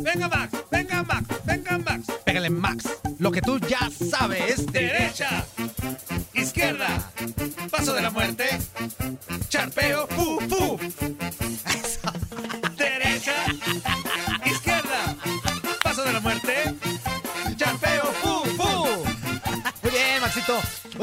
Venga, 0.00 0.28
Max, 0.28 0.52
venga, 0.70 1.02
Max, 1.02 1.26
venga, 1.44 1.78
Max. 1.78 2.06
Pégale, 2.24 2.50
Max. 2.50 2.84
Lo 3.18 3.30
que 3.30 3.40
tú 3.40 3.58
ya 3.58 3.90
sabes. 3.90 4.66
Derecha, 4.72 5.44
izquierda, 6.34 7.10
paso 7.70 7.94
de 7.94 8.02
la 8.02 8.10
muerte, 8.10 8.44
charpeo, 9.48 10.06
fu, 10.08 10.40
fu. 10.48 10.78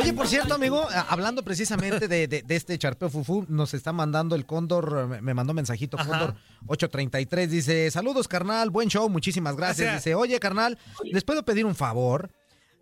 Oye, 0.09 0.17
por 0.17 0.27
cierto, 0.27 0.55
amigo, 0.55 0.87
hablando 1.07 1.43
precisamente 1.43 2.07
de, 2.07 2.27
de- 2.27 2.41
de 2.41 2.55
este 2.55 2.77
charpeo 2.79 3.09
fufu, 3.11 3.45
nos 3.47 3.75
está 3.75 3.93
mandando 3.93 4.35
el 4.35 4.45
Cóndor, 4.47 5.21
me, 5.21 5.33
mandó 5.35 5.53
mensajito, 5.53 5.97
Cóndor 5.97 6.33
833, 6.65 7.51
dice, 7.51 7.91
saludos, 7.91 8.27
carnal, 8.27 8.71
buen 8.71 8.89
show, 8.89 9.07
muchísimas 9.07 9.55
gracias. 9.55 9.85
Gracias. 9.85 10.03
Dice, 10.05 10.15
oye, 10.15 10.39
carnal, 10.39 10.79
¿les 11.03 11.23
puedo 11.23 11.43
pedir 11.45 11.65
un 11.65 11.75
favor? 11.75 12.31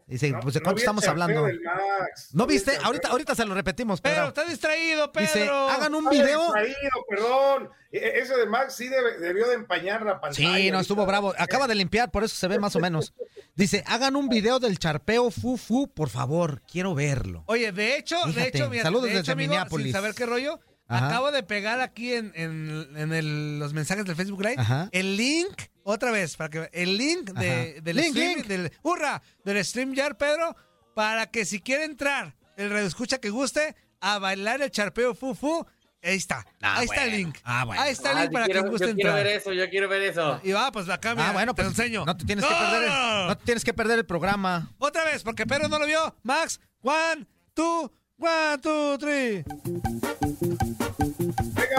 Dice, 0.07 0.33
pues 0.41 0.53
de 0.53 0.61
No 0.61 0.63
cuánto 0.63 0.79
estamos 0.79 1.05
hablando. 1.05 1.43
Max. 1.43 2.29
¿No 2.33 2.45
viste? 2.47 2.77
Ahorita, 2.81 3.09
ahorita 3.09 3.35
se 3.35 3.43
lo 3.43 3.53
repetimos, 3.53 3.99
Pedro, 3.99 4.15
Pedro. 4.15 4.27
está 4.29 4.45
distraído, 4.45 5.11
Pedro. 5.11 5.27
Dice, 5.33 5.49
hagan 5.49 5.93
un 5.95 6.05
Estaba 6.05 6.11
video. 6.23 6.41
distraído, 6.43 7.05
perdón. 7.09 7.69
E- 7.91 7.97
e- 7.97 8.19
Ese 8.19 8.35
de 8.37 8.45
Max 8.45 8.75
sí 8.75 8.87
debe- 8.87 9.17
debió 9.19 9.47
de 9.49 9.55
empañar 9.55 10.03
la 10.03 10.21
pantalla. 10.21 10.55
Sí, 10.57 10.71
no, 10.71 10.79
estuvo 10.79 11.05
bravo. 11.05 11.33
Acaba 11.37 11.67
de 11.67 11.75
limpiar, 11.75 12.09
por 12.09 12.23
eso 12.23 12.35
se 12.35 12.47
ve 12.47 12.57
más 12.57 12.75
o 12.77 12.79
menos. 12.79 13.13
Dice, 13.55 13.83
hagan 13.85 14.15
un 14.15 14.29
video 14.29 14.59
del 14.59 14.79
charpeo 14.79 15.29
fufu, 15.29 15.89
por 15.89 16.09
favor, 16.09 16.61
quiero 16.71 16.95
verlo. 16.95 17.43
Oye, 17.47 17.73
de 17.73 17.97
hecho, 17.97 18.15
de 18.33 18.47
hecho, 18.47 18.69
mira, 18.69 18.83
saludos 18.83 19.05
de 19.05 19.09
hecho, 19.11 19.19
desde 19.19 19.31
amigo, 19.33 19.51
Minneapolis. 19.51 19.87
sin 19.87 19.93
saber 19.93 20.13
qué 20.15 20.25
rollo, 20.25 20.59
Ajá. 20.89 21.07
acabo 21.07 21.31
de 21.31 21.43
pegar 21.43 21.81
aquí 21.81 22.13
en, 22.13 22.31
en- 22.35 22.87
en 22.95 23.13
el- 23.13 23.59
los 23.59 23.73
mensajes 23.73 24.05
del 24.05 24.15
Facebook 24.15 24.41
Live 24.41 24.55
Ajá. 24.57 24.89
el 24.91 25.17
link, 25.17 25.63
otra 25.83 26.11
vez, 26.11 26.35
para 26.37 26.49
que 26.49 26.69
el 26.73 26.97
link 26.97 27.31
de, 27.31 27.81
del 27.81 27.95
Link, 27.97 28.09
stream, 28.11 28.35
link. 28.37 28.47
del 28.47 28.71
hurra, 28.83 29.21
del 29.43 29.63
StreamYard, 29.65 30.15
Pedro, 30.17 30.55
para 30.95 31.27
que 31.29 31.45
si 31.45 31.59
quiere 31.61 31.83
entrar, 31.83 32.35
el 32.55 32.69
radio 32.69 32.87
escucha 32.87 33.17
que 33.19 33.29
guste, 33.29 33.75
a 33.99 34.19
bailar 34.19 34.61
el 34.61 34.71
charpeo 34.71 35.13
fufu, 35.13 35.65
ahí 36.03 36.15
está, 36.15 36.45
Ah, 36.61 36.77
ahí 36.79 36.85
está 36.85 37.03
el 37.05 37.11
link, 37.11 37.37
Ah, 37.43 37.65
bueno. 37.65 37.81
ahí 37.81 37.91
está 37.91 38.11
el 38.11 38.17
Ah, 38.17 38.21
link 38.21 38.29
yo 38.29 38.33
para 38.33 38.45
quiero- 38.45 38.61
quien 38.61 38.71
guste 38.71 38.87
yo 38.87 38.95
quiero 38.95 39.09
entrar. 39.09 39.25
ver 39.25 39.35
eso, 39.37 39.53
yo 39.53 39.69
quiero 39.69 39.89
ver 39.89 40.01
eso. 40.03 40.39
Y 40.43 40.51
va, 40.53 40.71
pues 40.71 40.87
acá, 40.89 41.15
mira, 41.15 41.29
Ah, 41.29 41.33
bueno, 41.33 41.53
te 41.53 41.63
pues 41.63 41.77
lo 41.77 41.83
enseño. 41.83 42.05
no 42.05 42.15
te 42.15 42.25
tienes 42.25 42.45
que 42.45 42.53
perder 42.53 42.83
el, 42.83 42.89
no 43.27 43.37
te 43.37 43.43
tienes 43.45 43.63
que 43.65 43.73
perder 43.73 43.99
el 43.99 44.05
programa. 44.05 44.71
Otra 44.77 45.03
vez, 45.03 45.23
porque 45.23 45.45
Pedro 45.45 45.67
no 45.67 45.79
lo 45.79 45.85
vio. 45.85 46.15
Max, 46.23 46.59
one, 46.81 47.27
two, 47.53 47.91
one, 48.19 48.57
two, 48.61 48.97
three. 48.97 49.43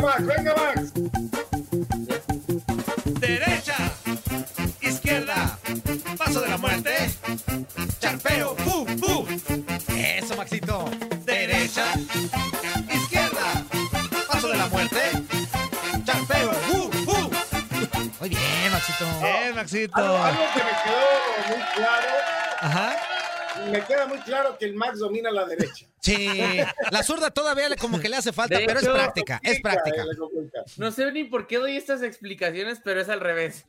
Venga, 0.08 0.24
Max, 0.24 0.26
venga, 0.26 0.54
Max. 0.54 0.92
Derecha, 3.20 3.76
izquierda, 4.80 5.58
paso 6.16 6.40
de 6.40 6.48
la 6.48 6.56
muerte, 6.56 7.10
charpeo, 8.00 8.56
fu, 8.56 8.86
fu. 8.86 9.26
Eso, 9.94 10.34
Maxito. 10.36 10.88
Derecha, 11.26 11.84
izquierda, 12.90 13.64
paso 14.32 14.48
de 14.48 14.56
la 14.56 14.66
muerte, 14.68 15.00
charpeo, 16.04 16.52
fu, 16.52 16.90
fu. 17.04 17.30
Muy 18.20 18.28
bien, 18.30 18.72
Maxito. 18.72 19.04
Bien, 19.20 19.54
Maxito. 19.54 19.96
Algo, 19.96 20.24
algo 20.24 20.42
que 20.54 20.64
me 20.64 20.70
quedó 20.84 21.48
muy 21.48 21.64
claro. 21.74 22.08
Ajá. 22.60 22.96
Me 23.70 23.84
queda 23.84 24.06
muy 24.06 24.18
claro 24.20 24.56
que 24.58 24.64
el 24.64 24.74
Max 24.74 24.98
domina 24.98 25.30
la 25.30 25.44
derecha. 25.46 25.86
Sí, 26.00 26.28
la 26.90 27.02
zurda 27.02 27.30
todavía 27.30 27.68
le- 27.68 27.76
como 27.76 28.00
que 28.00 28.08
le 28.08 28.16
hace 28.16 28.32
falta, 28.32 28.58
De 28.58 28.66
pero 28.66 28.80
hecho, 28.80 28.90
es 28.90 28.94
práctica, 29.02 29.40
es 29.42 29.60
práctica. 29.60 30.02
Eh. 30.02 30.62
No 30.76 30.90
sé 30.92 31.10
ni 31.12 31.24
por 31.24 31.46
qué 31.46 31.58
doy 31.58 31.76
estas 31.76 32.02
explicaciones, 32.02 32.80
pero 32.82 33.00
es 33.00 33.08
al 33.08 33.20
revés. 33.20 33.66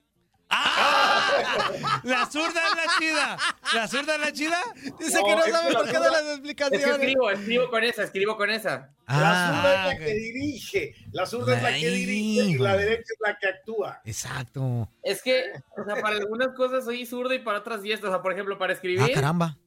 La 2.04 2.26
zurda 2.32 2.62
es 2.70 2.76
la 2.76 2.98
chida. 2.98 3.38
¿La 3.74 3.88
zurda 3.88 4.16
es 4.16 4.22
la 4.22 4.32
chida? 4.34 4.58
Dice 5.00 5.20
No, 5.20 5.26
que 5.26 5.36
no 5.36 5.42
sabe 5.44 5.72
la 5.72 5.80
por 5.80 5.88
qué 5.88 5.96
zurda- 5.96 6.04
de 6.06 6.10
las 6.12 6.22
Es 6.22 6.26
que 6.26 6.32
explicaciones. 6.34 6.90
escribo, 7.00 7.30
escribo 7.32 7.70
con 7.70 7.84
esa, 7.84 8.04
escribo 8.04 8.38
con 8.38 8.50
esa. 8.50 8.72
La 8.72 8.90
Ah, 9.08 9.54
zurda 9.54 9.92
es 9.94 10.00
la 10.00 10.06
que 10.06 10.14
dirige. 10.14 10.96
La 11.12 11.26
zurda 11.26 11.56
es 11.58 11.64
la 11.64 11.70
que 11.70 11.88
dirige 11.90 12.46
y 12.50 12.58
la 12.58 12.78
derecha 12.78 13.02
es 13.14 13.18
la 13.20 13.38
que 13.38 13.48
actúa. 13.48 14.02
exacto. 14.06 14.90
Es 15.04 15.22
que, 15.22 15.52
o 15.78 15.84
sea, 15.86 16.02
para 16.02 16.16
algunas 16.18 16.50
cosas 16.56 16.84
soy 16.86 17.06
zurdo 17.06 17.34
y 17.34 17.40
para 17.40 17.60
otras 17.60 17.82
diestro. 17.84 18.10
O 18.10 18.12
sea, 18.14 18.22
por 18.22 18.34
ejemplo, 18.34 18.58
para 18.58 18.74
escribir, 18.74 19.02
Ah, 19.02 19.08
caramba. 19.14 19.58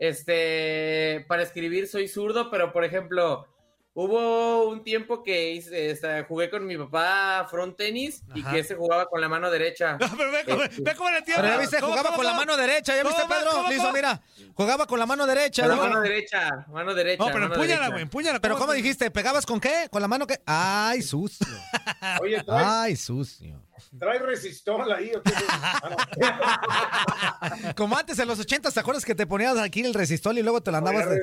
Este, 0.00 1.24
para 1.28 1.42
escribir 1.42 1.86
soy 1.86 2.08
zurdo, 2.08 2.50
pero 2.50 2.72
por 2.72 2.84
ejemplo, 2.84 3.46
hubo 3.92 4.68
un 4.68 4.82
tiempo 4.84 5.22
que 5.22 5.52
hice, 5.52 5.90
este, 5.90 6.22
jugué 6.24 6.48
con 6.48 6.64
mi 6.66 6.76
papá 6.78 7.46
front 7.50 7.76
tenis 7.76 8.22
y 8.34 8.42
que 8.44 8.62
se 8.64 8.74
jugaba 8.76 9.06
con 9.06 9.20
la 9.20 9.28
mano 9.28 9.50
derecha. 9.50 9.98
No, 10.00 10.08
pero 10.16 10.30
ve, 10.30 10.44
cómo- 10.46 10.62
ve 10.78 10.94
cómo 10.94 11.10
le 11.10 11.22
tiembla. 11.22 11.42
Pero 11.42 11.54
ya 11.54 11.60
viste, 11.60 11.76
¿Cómo, 11.80 11.88
jugaba 11.92 12.08
cómo, 12.10 12.16
con 12.18 12.26
la 12.26 12.34
mano 12.34 12.56
derecha, 12.56 12.94
¿ya 12.96 13.02
¿Cómo, 13.02 13.14
viste? 13.16 13.28
Pedro? 13.34 13.50
¿Cómo, 13.50 13.68
Le 13.68 13.74
hizo, 13.74 13.82
cómo? 13.84 13.94
mira, 13.94 14.22
jugaba 14.54 14.86
con 14.86 14.98
la 14.98 15.06
mano 15.06 15.26
derecha. 15.26 15.62
Con 15.62 15.70
la 15.76 15.82
mano 15.82 16.00
derecha, 16.00 16.66
mano 16.72 16.94
derecha. 16.94 17.24
No, 17.24 17.32
pero 17.32 17.44
empúñala, 17.46 17.88
güey, 17.90 18.02
empúñala. 18.02 18.40
Pero 18.40 18.56
¿cómo 18.58 18.72
dijiste? 18.72 19.10
¿Pegabas 19.10 19.44
con 19.44 19.60
qué? 19.60 19.88
¿Con 19.90 20.00
la 20.02 20.08
mano 20.08 20.26
qué? 20.26 20.40
Ay, 20.46 21.02
sucio. 21.02 21.46
Oye, 22.22 22.42
trae, 22.44 22.64
Ay, 22.64 22.96
sucio. 22.96 23.60
trae 23.98 24.18
resistol 24.20 24.90
ahí. 24.92 25.12
¿o 25.14 25.22
qué? 25.22 25.32
Ah, 25.48 27.56
no. 27.64 27.74
Como 27.74 27.98
antes 27.98 28.18
en 28.18 28.28
los 28.28 28.38
80, 28.38 28.70
¿te 28.70 28.80
acuerdas 28.80 29.04
que 29.04 29.14
te 29.14 29.26
ponías 29.26 29.58
aquí 29.58 29.80
el 29.82 29.92
resistol 29.94 30.38
y 30.38 30.42
luego 30.42 30.62
te 30.62 30.70
lo 30.70 30.78
andabas 30.78 31.08
de... 31.10 31.18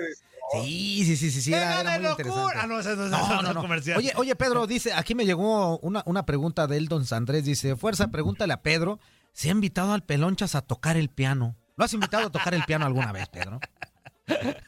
Sí, 0.53 1.03
sí, 1.05 1.17
sí, 1.17 1.31
sí, 1.31 1.41
sí, 1.41 1.53
era, 1.53 1.81
era 1.81 1.91
muy 1.99 2.03
locura. 2.03 2.23
interesante. 2.29 2.57
Ah, 2.61 2.67
no, 2.67 2.79
ese 2.79 2.95
no 2.95 3.05
es 3.05 3.11
No, 3.11 3.27
no, 3.27 3.41
no, 3.41 3.53
no. 3.53 3.61
comercial. 3.61 3.97
Oye, 3.97 4.13
oye, 4.15 4.35
Pedro, 4.35 4.65
dice, 4.67 4.93
aquí 4.93 5.13
me 5.15 5.25
llegó 5.25 5.77
una, 5.79 6.03
una 6.05 6.25
pregunta 6.25 6.67
de 6.67 6.77
Eldon 6.77 7.05
Sandrés. 7.05 7.43
Dice, 7.43 7.75
Fuerza, 7.75 8.07
pregúntale 8.07 8.53
a 8.53 8.61
Pedro 8.61 8.99
si 9.33 9.49
ha 9.49 9.51
invitado 9.51 9.93
al 9.93 10.03
Pelonchas 10.03 10.55
a 10.55 10.61
tocar 10.61 10.95
el 10.97 11.09
piano. 11.09 11.55
¿Lo 11.75 11.83
has 11.85 11.93
invitado 11.93 12.27
a 12.27 12.31
tocar 12.31 12.53
el 12.53 12.63
piano 12.63 12.85
alguna 12.85 13.11
vez, 13.11 13.27
Pedro? 13.27 13.59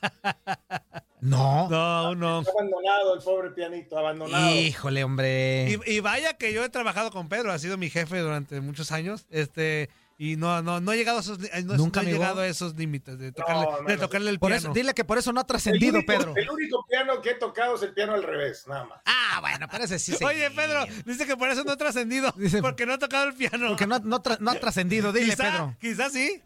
No. 1.21 1.67
No, 1.69 2.15
no. 2.15 2.39
Está 2.39 2.51
abandonado 2.53 3.15
el 3.15 3.21
pobre 3.21 3.49
pianito, 3.51 3.97
abandonado. 3.97 4.55
Híjole, 4.55 5.03
hombre. 5.03 5.77
Y, 5.85 5.95
y 5.95 5.99
vaya 5.99 6.35
que 6.37 6.53
yo 6.53 6.63
he 6.63 6.69
trabajado 6.69 7.11
con 7.11 7.27
Pedro, 7.27 7.51
ha 7.51 7.59
sido 7.59 7.77
mi 7.77 7.89
jefe 7.89 8.19
durante 8.19 8.61
muchos 8.61 8.93
años, 8.93 9.25
este, 9.29 9.89
y 10.21 10.35
no, 10.35 10.61
no, 10.61 10.81
no 10.81 10.91
he 10.91 10.97
llegado 10.97 11.17
a 11.19 11.21
esos, 11.21 11.39
eh, 11.41 11.63
no, 11.63 11.75
Nunca, 11.77 12.03
no 12.03 12.09
he 12.09 12.11
llegado 12.11 12.41
a 12.41 12.47
esos 12.47 12.75
límites 12.75 13.17
de 13.17 13.31
tocarle, 13.31 13.65
No, 13.81 13.87
de 13.87 13.97
tocarle 13.97 14.29
el 14.31 14.37
Por 14.37 14.49
piano. 14.49 14.61
eso, 14.65 14.73
dile 14.73 14.93
que 14.93 15.05
por 15.05 15.17
eso 15.17 15.31
no 15.31 15.39
ha 15.39 15.43
el, 15.43 15.47
trascendido, 15.47 15.95
único, 15.99 16.11
Pedro. 16.11 16.33
el 16.35 16.49
único 16.49 16.85
piano 16.85 17.21
que 17.21 17.29
he 17.31 17.35
tocado 17.35 17.75
es 17.75 17.83
el 17.83 17.93
piano 17.93 18.13
al 18.15 18.23
revés, 18.23 18.65
nada 18.67 18.83
más. 18.83 18.99
Ah, 19.05 19.37
bueno, 19.39 19.69
parece 19.69 19.97
sí. 19.97 20.13
Oye. 20.23 20.51
Pedro, 20.51 20.85
dice 21.05 21.25
que 21.25 21.37
por 21.37 21.49
eso 21.49 21.63
no 21.63 21.71
ha 21.71 21.77
trascendido, 21.77 22.33
Dice- 22.37 22.61
porque 22.61 22.85
no 22.85 22.93
ha 22.93 22.97
tocado 22.99 23.29
el 23.29 23.33
piano. 23.33 23.69
Porque 23.69 23.87
no, 23.87 23.97
no, 23.99 24.21
tra- 24.21 24.39
no 24.39 24.51
ha 24.51 24.55
trascendido. 24.59 25.13
Dile, 25.13 25.31
quizá, 25.31 25.51
Pedro. 25.51 25.75
quizá 25.79 26.09
sí. 26.09 26.41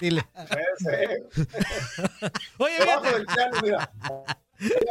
Dile. 0.00 0.26
Oye, 2.58 2.74
fíjate, 2.80 3.12
del 3.12 3.26
piano, 3.26 3.60
mira. 3.62 3.92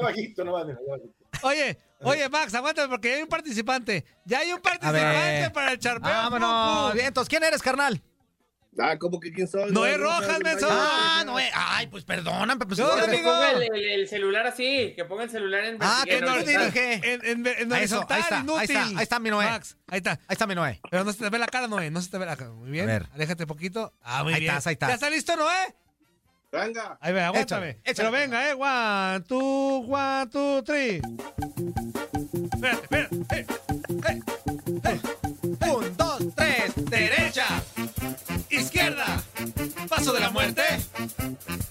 Bajito, 0.01 0.43
no 0.45 0.63
mira, 0.65 0.77
bajito. 0.89 1.22
Oye, 1.41 1.77
oye, 2.01 2.29
Max, 2.29 2.53
aguántame 2.53 2.87
porque 2.89 3.09
ya 3.09 3.15
hay 3.17 3.21
un 3.23 3.29
participante. 3.29 4.05
Ya 4.25 4.39
hay 4.39 4.53
un 4.53 4.61
participante 4.61 5.49
para 5.53 5.71
el 5.71 5.79
charpeo. 5.79 6.09
Vámonos. 6.09 6.93
Bien, 6.93 7.07
entonces, 7.07 7.29
¿quién 7.29 7.43
eres, 7.43 7.61
carnal? 7.61 8.01
Ah, 8.79 8.97
¿cómo 8.97 9.19
que 9.19 9.31
quién 9.31 9.47
soy? 9.47 9.71
Noé 9.71 9.91
No, 9.91 9.97
no, 9.99 10.03
Rojas, 10.19 10.39
menso. 10.43 10.67
no, 10.67 10.75
Ah, 10.75 11.21
no, 11.27 11.39
eh. 11.39 11.51
Ay, 11.53 11.85
pues 11.85 12.03
perdóname. 12.05 12.65
Pues, 12.65 12.79
No, 12.79 12.95
Que 12.95 13.01
amigo. 13.01 13.29
ponga 13.29 13.51
el, 13.51 13.61
el- 13.61 13.85
el 14.01 14.07
celular 14.07 14.47
así, 14.47 14.93
que 14.95 15.05
ponga 15.05 15.25
el 15.25 15.29
celular 15.29 15.63
en 15.65 15.77
Ah, 15.79 16.01
que 16.03 16.19
no 16.19 16.35
lo 16.35 16.43
dirige. 16.43 16.93
En, 17.13 17.23
en, 17.23 17.45
en 17.47 17.71
Ahí 17.73 17.83
eso, 17.83 18.03
ahí 18.09 18.21
está, 18.21 18.37
ahí 18.39 18.65
está, 18.65 18.83
ahí 18.83 18.95
está 19.03 19.19
mi 19.19 19.29
Noé. 19.29 19.45
Max, 19.45 19.77
ahí 19.87 19.97
está. 19.97 20.11
Ahí 20.13 20.19
está 20.29 20.47
mi 20.47 20.55
Noé. 20.55 20.81
Pero 20.89 21.03
no 21.03 21.13
se 21.13 21.19
te 21.19 21.29
ve 21.29 21.37
la 21.37 21.45
cara, 21.45 21.67
Noé. 21.67 21.91
No 21.91 22.01
se 22.01 22.09
te 22.09 22.17
ve 22.17 22.25
la 22.25 22.35
cara. 22.35 22.49
Muy 22.49 22.71
bien. 22.71 22.89
A 22.89 22.93
ver. 22.93 23.09
Aléjate 23.13 23.45
poquito. 23.45 23.93
Ah, 24.01 24.23
muy 24.23 24.33
Ahí 24.33 24.39
bien. 24.39 24.53
estás, 24.53 24.65
ahí 24.65 24.73
estás. 24.73 24.89
¿Ya 24.89 24.95
está 24.95 25.09
listo, 25.11 25.35
Noé? 25.35 25.75
Venga. 26.53 26.99
Ahí 27.01 27.13
ve, 27.13 27.21
aguántame. 27.21 27.69
Échale, 27.69 27.81
échale. 27.83 27.95
Pero 27.95 28.11
venga, 28.11 28.49
eh. 28.49 28.53
One, 28.53 29.21
two, 29.21 29.87
one, 29.89 30.27
two, 30.27 30.61
three. 30.61 31.01
Espérate, 32.53 32.83
espérate. 32.83 33.15
Eh, 33.31 33.45
eh, 34.07 34.21
eh. 34.83 35.01
Un, 35.73 35.97
dos, 35.97 36.19
Derecha. 36.89 37.47
Izquierda. 38.51 39.23
Paso 39.89 40.13
de 40.13 40.19
la 40.19 40.29
muerte. 40.29 40.61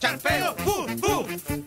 Charpeo. 0.01 0.57
¡Uh, 0.67 0.87
uh! 1.07 1.62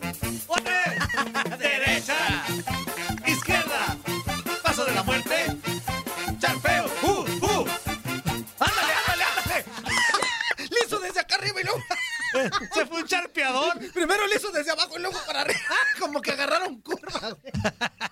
Primero 13.94 14.26
le 14.26 14.36
hizo 14.36 14.50
desde 14.50 14.70
abajo 14.72 14.96
y 14.98 15.00
luego 15.02 15.18
para 15.26 15.42
arriba. 15.42 15.60
Como 16.00 16.20
que 16.22 16.32
agarraron 16.32 16.80
curva. 16.80 17.36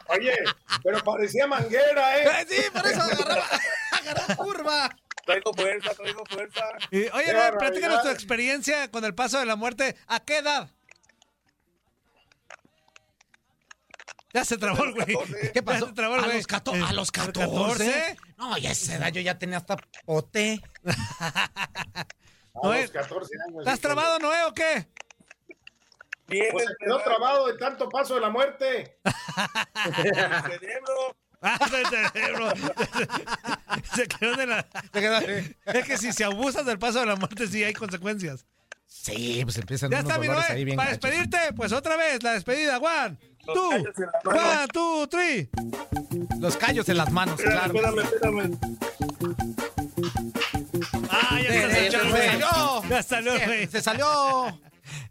Oye, 0.08 0.34
pero 0.82 1.02
parecía 1.04 1.46
manguera, 1.46 2.18
¿eh? 2.18 2.24
Eh, 2.42 2.46
Sí, 2.48 2.62
por 2.72 2.86
eso 2.86 3.02
agarraba, 3.02 3.46
agarró 3.92 4.36
curva. 4.36 4.96
Traigo 5.24 5.54
fuerza, 5.54 5.94
traigo 5.94 6.22
fuerza. 6.26 6.64
Y, 6.90 7.04
oye, 7.08 7.34
platícanos 7.58 8.02
tu 8.02 8.08
experiencia 8.08 8.90
con 8.90 9.04
el 9.04 9.14
paso 9.14 9.38
de 9.38 9.46
la 9.46 9.56
muerte. 9.56 9.96
¿A 10.06 10.20
qué 10.20 10.38
edad? 10.38 10.70
Ya 14.34 14.44
se 14.44 14.58
trabó 14.58 14.82
güey. 14.92 15.16
¿Qué 15.52 15.62
pasó? 15.62 15.80
Ya 15.84 15.86
se 15.90 15.92
trabó 15.94 16.16
el 16.16 16.20
a, 16.20 16.24
güey. 16.24 16.36
los 16.38 16.46
cato- 16.48 16.74
Eh, 16.74 16.82
a 16.84 16.92
los 16.92 17.12
14. 17.12 18.16
No, 18.36 18.58
ya 18.58 18.70
a 18.70 18.72
esa 18.72 18.96
edad 18.96 19.12
yo 19.12 19.20
ya 19.20 19.38
tenía 19.38 19.58
hasta 19.58 19.76
pote. 20.04 20.60
A 20.84 22.08
Noé, 22.62 22.82
los 22.82 22.90
14 22.90 23.30
años. 23.46 23.60
¿Estás 23.60 23.80
trabado, 23.80 24.18
Noé, 24.18 24.42
o 24.44 24.52
qué? 24.52 24.88
Bien, 26.28 26.46
Pues 26.52 26.66
se 26.66 26.74
quedó 26.80 27.00
trabado 27.02 27.46
de 27.46 27.58
tanto 27.58 27.88
paso 27.88 28.14
de 28.14 28.20
la 28.20 28.30
muerte. 28.30 28.98
el 29.04 30.14
cerebro. 30.14 31.16
Ah, 31.42 31.58
cerebro. 32.12 32.52
Se 33.94 34.08
quedó 34.08 34.34
de 34.37 34.46
la. 34.46 34.66
Es 35.66 35.84
que 35.84 35.98
si 35.98 36.12
se 36.12 36.24
abusas 36.24 36.64
del 36.64 36.78
paso 36.78 37.00
de 37.00 37.06
la 37.06 37.16
muerte, 37.16 37.46
sí 37.46 37.62
hay 37.62 37.74
consecuencias. 37.74 38.46
Sí, 38.87 39.40
pues 39.44 39.58
empiezan 39.58 39.90
Ya 39.90 39.98
unos 39.98 40.08
está, 40.08 40.20
mi 40.20 40.26
dolores 40.28 40.50
ahí 40.50 40.64
bien 40.64 40.76
Para 40.76 40.90
despedirte, 40.90 41.38
pues 41.56 41.72
otra 41.72 41.96
vez, 41.96 42.22
la 42.22 42.32
despedida. 42.32 42.74
La 42.74 42.80
mano. 42.80 43.18
one, 44.24 44.68
two, 44.72 45.06
three. 45.08 45.50
Los 46.40 46.56
callos 46.56 46.88
en 46.88 46.96
las 46.96 47.10
manos, 47.12 47.38
claro. 47.40 47.74
Espérame, 47.74 47.98
espérame. 48.00 48.58
Ah, 51.10 51.38
ya 51.42 51.50
se 51.52 51.90
salió. 51.90 52.82
Ya 52.88 53.02
salió, 53.02 53.32
güey. 53.44 53.66
Se 53.66 53.82
salió. 53.82 54.60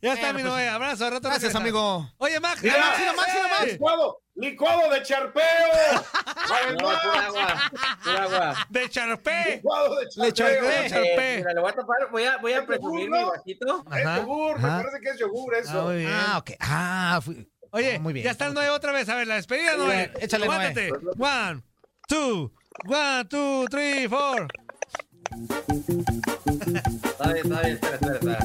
Ya 0.02 0.14
está, 0.14 0.28
mi 0.34 0.42
pues, 0.42 0.46
Noé. 0.54 0.68
Abrazo, 0.70 1.10
rato 1.10 1.30
Gracias, 1.30 1.56
amigo. 1.56 2.10
Oye, 2.18 2.40
Max. 2.40 2.62
Mira, 2.62 2.78
Max, 2.80 3.00
mira, 3.00 3.14
Max, 3.14 3.28
mira, 3.34 3.48
Max. 3.48 3.72
Licuado, 3.74 4.22
licuado 4.36 4.90
de 4.92 5.04
charpeo. 5.04 5.44
Para 6.50 6.70
el 6.70 6.76
No, 6.78 6.88
Max. 6.90 7.02
pura 7.04 7.26
agua, 7.26 7.72
pura 8.04 8.24
agua. 8.24 8.68
De 8.70 8.90
Charpé. 8.90 9.56
Licuado 9.56 9.96
de 10.00 10.10
charpeo. 10.34 10.70
Eh, 10.70 10.90
Charpé. 10.90 11.34
Eh, 11.34 11.38
mira, 11.38 11.54
le 11.54 11.62
voy 11.62 11.70
a 11.72 11.74
tapar, 11.76 11.98
voy 12.12 12.24
a, 12.26 12.38
voy 12.38 12.54
a 12.54 12.60
¿Es 12.60 12.66
presumir 12.66 13.06
yogur, 13.10 13.20
mi 13.20 13.30
vasito. 13.38 13.86
Es 13.96 14.06
Ajá, 14.06 14.18
yogur, 14.18 14.60
me 14.60 14.68
parece 14.70 15.00
que 15.02 15.10
es 15.10 15.20
yogur 15.20 15.56
Ah, 15.56 15.60
eso. 15.60 15.84
muy 15.84 15.96
bien. 15.98 16.12
Ah, 16.12 16.38
ok. 16.40 16.52
Ah, 16.60 17.20
fui- 17.24 17.50
Oye, 17.72 17.96
Ah, 17.96 18.00
muy 18.00 18.14
bien. 18.14 18.24
ya 18.26 18.32
está 18.32 18.46
el 18.48 18.54
Noé 18.54 18.70
otra 18.70 18.92
vez. 18.92 19.10
A 19.10 19.16
ver, 19.16 19.26
la 19.28 19.36
despedida, 19.36 19.76
Muy 19.78 19.86
Noé. 19.88 19.96
bien, 19.96 20.12
échale, 20.20 20.46
Noé. 20.46 20.56
Aguántate. 20.56 20.92
One, 21.18 21.64
two, 22.08 22.52
one, 22.86 23.26
two, 23.26 23.66
three, 23.70 24.08
four. 24.08 24.48
Está 27.04 27.34
bien, 27.34 27.46
está 27.46 27.62
bien, 27.62 27.74
espera, 27.74 27.96
espera, 27.96 28.14
espera. 28.16 28.40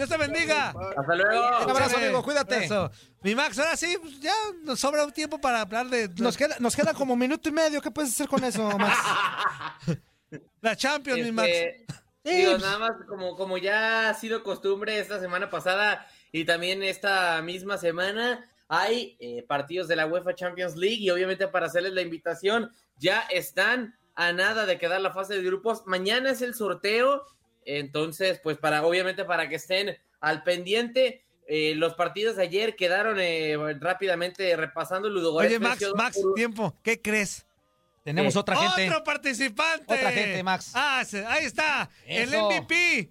Dios 0.00 0.08
te 0.08 0.16
bendiga. 0.16 0.70
Hasta 0.96 1.14
luego. 1.14 1.64
Un 1.64 1.70
abrazo, 1.70 1.98
amigo, 1.98 2.22
cuídate. 2.22 2.54
Abrazo. 2.54 2.90
Mi 3.22 3.34
Max, 3.34 3.58
ahora 3.58 3.76
sí, 3.76 3.98
pues, 4.00 4.18
ya 4.18 4.32
nos 4.62 4.80
sobra 4.80 5.04
un 5.04 5.12
tiempo 5.12 5.38
para 5.38 5.60
hablar 5.60 5.90
de 5.90 6.08
Nos 6.16 6.38
queda, 6.38 6.56
nos 6.58 6.74
queda 6.74 6.94
como 6.94 7.14
minuto 7.16 7.50
y 7.50 7.52
medio. 7.52 7.82
¿Qué 7.82 7.90
puedes 7.90 8.12
hacer 8.12 8.26
con 8.26 8.42
eso, 8.42 8.66
Max? 8.78 8.96
la 10.62 10.74
Champions, 10.74 11.22
mi 11.22 11.32
Max. 11.32 11.50
Este, 11.50 11.86
digo, 12.24 12.56
nada 12.56 12.78
más 12.78 12.92
como, 13.06 13.36
como 13.36 13.58
ya 13.58 14.08
ha 14.08 14.14
sido 14.14 14.42
costumbre 14.42 14.98
esta 14.98 15.20
semana 15.20 15.50
pasada 15.50 16.06
y 16.32 16.46
también 16.46 16.82
esta 16.82 17.42
misma 17.42 17.76
semana, 17.76 18.50
hay 18.68 19.18
eh, 19.20 19.44
partidos 19.46 19.86
de 19.86 19.96
la 19.96 20.06
UEFA 20.06 20.34
Champions 20.34 20.76
League 20.76 21.00
y 21.00 21.10
obviamente 21.10 21.46
para 21.46 21.66
hacerles 21.66 21.92
la 21.92 22.00
invitación, 22.00 22.72
ya 22.96 23.20
están 23.28 23.98
a 24.14 24.32
nada 24.32 24.64
de 24.64 24.78
quedar 24.78 25.02
la 25.02 25.12
fase 25.12 25.34
de 25.34 25.42
grupos. 25.42 25.82
Mañana 25.84 26.30
es 26.30 26.40
el 26.40 26.54
sorteo, 26.54 27.26
entonces, 27.64 28.40
pues 28.42 28.58
para, 28.58 28.84
obviamente 28.84 29.24
para 29.24 29.48
que 29.48 29.56
estén 29.56 29.96
al 30.20 30.42
pendiente. 30.42 31.24
eh, 31.46 31.74
los 31.74 31.94
partidos 31.94 32.36
de 32.36 32.44
ayer 32.44 32.76
quedaron 32.76 33.18
eh, 33.18 33.56
rápidamente 33.80 34.54
repasando 34.56 35.08
Ludogorets 35.08 35.50
Oye, 35.50 35.58
Max, 35.58 35.82
Max, 35.96 36.18
por 36.22 36.34
tiempo. 36.34 36.78
¿Qué 36.82 37.00
crees? 37.02 37.44
Tenemos 38.04 38.32
¿Qué? 38.34 38.38
otra 38.38 38.56
gente. 38.56 38.88
Otro 38.88 39.04
participante. 39.04 39.84
Otra 39.92 40.10
gente, 40.12 40.42
Max. 40.42 40.70
Ah, 40.74 41.02
se- 41.06 41.26
ahí 41.26 41.44
está. 41.44 41.90
El. 42.06 42.30
MVP. 42.30 43.10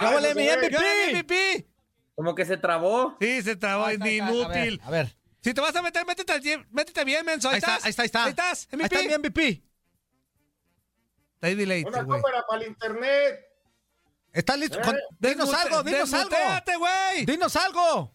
¡Ya 0.00 0.10
huele 0.10 0.32
pues, 0.32 0.36
mi 0.36 0.48
eh, 0.48 0.56
MVP! 0.56 1.12
MVP. 1.14 1.66
Como 2.14 2.34
que 2.34 2.44
se 2.44 2.56
trabó. 2.56 3.16
Sí, 3.20 3.42
se 3.42 3.56
trabó, 3.56 3.86
Ahí 3.86 3.94
es 3.96 4.00
está, 4.00 4.04
ahí 4.08 4.16
está. 4.18 4.30
inútil. 4.32 4.80
A 4.84 4.90
ver, 4.90 5.00
a 5.00 5.02
ver. 5.04 5.16
Si 5.40 5.52
te 5.52 5.60
vas 5.60 5.74
a 5.74 5.82
meter, 5.82 6.06
métete, 6.06 6.32
al 6.32 6.42
métete 6.70 7.04
bien, 7.04 7.26
menso. 7.26 7.48
Ahí, 7.48 7.54
Ahí 7.54 7.58
está, 7.58 7.76
estás. 7.76 7.84
ahí 7.84 7.90
está, 7.90 8.02
ahí 8.02 8.06
está. 8.06 8.24
Ahí 8.24 8.30
estás, 8.30 8.68
Ahí 8.72 8.78
MVP. 8.78 8.94
está 8.94 9.08
mi 9.08 9.14
MVP. 9.18 9.62
Está 11.34 11.46
ahí 11.48 11.54
delay, 11.54 11.84
Una 11.84 11.98
cámara 11.98 12.44
para 12.48 12.62
el 12.62 12.68
internet. 12.68 13.40
¿Estás 14.34 14.58
listo? 14.58 14.78
Eh. 14.78 14.82
Con- 14.84 14.98
Dinos 15.18 15.48
Desmute- 15.48 15.56
algo, 15.62 15.82
dinos 15.84 16.12
algo. 16.12 16.36
güey. 16.78 17.24
Dinos 17.24 17.56
algo. 17.56 18.14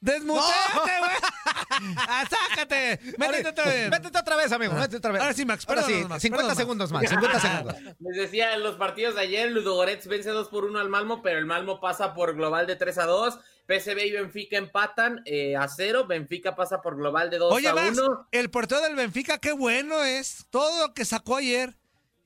Desmuteate, 0.00 0.98
güey. 1.00 1.10
Ah, 1.96 2.24
sácate. 2.28 2.98
Métete 3.18 3.48
otra 3.50 3.64
vez. 3.66 3.90
Métete 3.90 4.18
otra 4.18 4.36
vez, 4.36 4.50
amigo. 4.52 4.72
Métete 4.72 4.96
otra 4.96 5.12
vez. 5.12 5.22
Ahora 5.22 5.34
sí, 5.34 5.44
Max, 5.44 5.64
Ahora 5.68 5.82
sí, 5.82 5.86
perdónanos, 5.88 6.08
Max, 6.10 6.22
50 6.22 6.54
perdónanos. 6.54 6.58
segundos 6.58 6.92
más. 6.92 7.02
50 7.08 7.40
segundos. 7.40 7.96
Les 8.00 8.16
decía, 8.16 8.54
en 8.54 8.62
los 8.62 8.76
partidos 8.76 9.14
de 9.16 9.20
ayer, 9.22 9.50
Ludogorets 9.50 10.06
vence 10.08 10.30
2 10.30 10.48
por 10.48 10.64
1 10.64 10.78
al 10.78 10.88
Malmo, 10.88 11.22
pero 11.22 11.38
el 11.38 11.46
Malmo 11.46 11.80
pasa 11.80 12.14
por 12.14 12.34
global 12.34 12.66
de 12.66 12.76
3 12.76 12.98
a 12.98 13.04
2. 13.06 13.38
PSV 13.68 13.98
y 14.06 14.12
Benfica 14.12 14.56
empatan 14.56 15.22
eh, 15.24 15.56
a 15.56 15.68
0. 15.68 16.06
Benfica 16.06 16.56
pasa 16.56 16.80
por 16.80 16.96
global 16.96 17.30
de 17.30 17.38
2 17.38 17.52
Oye, 17.52 17.68
a 17.68 17.74
Max, 17.74 17.98
1. 17.98 18.28
el 18.32 18.50
portero 18.50 18.80
del 18.80 18.96
Benfica, 18.96 19.38
qué 19.38 19.52
bueno 19.52 20.02
es. 20.04 20.46
Todo 20.50 20.86
lo 20.86 20.94
que 20.94 21.04
sacó 21.04 21.36
ayer. 21.36 21.76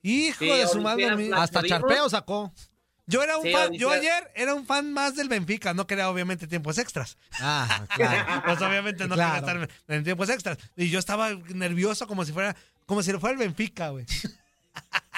Hijo 0.03 0.39
Sí, 0.39 0.49
de 0.49 0.67
su 0.67 0.81
madre. 0.81 1.31
Hasta 1.33 1.63
charpeo 1.63 2.09
sacó. 2.09 2.53
Yo 3.05 3.21
era 3.21 3.35
un 3.37 3.43
Sí, 3.43 3.51
fan, 3.51 3.73
yo 3.73 3.89
ayer 3.89 4.31
era 4.35 4.53
un 4.53 4.65
fan 4.65 4.93
más 4.93 5.15
del 5.17 5.27
Benfica, 5.27 5.73
no 5.73 5.85
quería 5.87 6.09
obviamente 6.09 6.47
tiempos 6.47 6.77
extras. 6.77 7.17
Ah, 7.41 7.85
claro. 7.95 8.43
Pues 8.45 8.61
obviamente 8.61 9.07
no 9.07 9.15
Claro. 9.15 9.45
quería 9.45 9.63
estar 9.65 9.95
en 9.95 10.03
tiempos 10.05 10.29
extras. 10.29 10.57
Y 10.77 10.89
yo 10.89 10.99
estaba 10.99 11.31
nervioso 11.53 12.07
como 12.07 12.23
si 12.23 12.31
fuera, 12.31 12.55
como 12.85 13.03
si 13.03 13.11
lo 13.11 13.19
fuera 13.19 13.33
el 13.33 13.39
Benfica, 13.39 13.89
güey. 13.89 14.05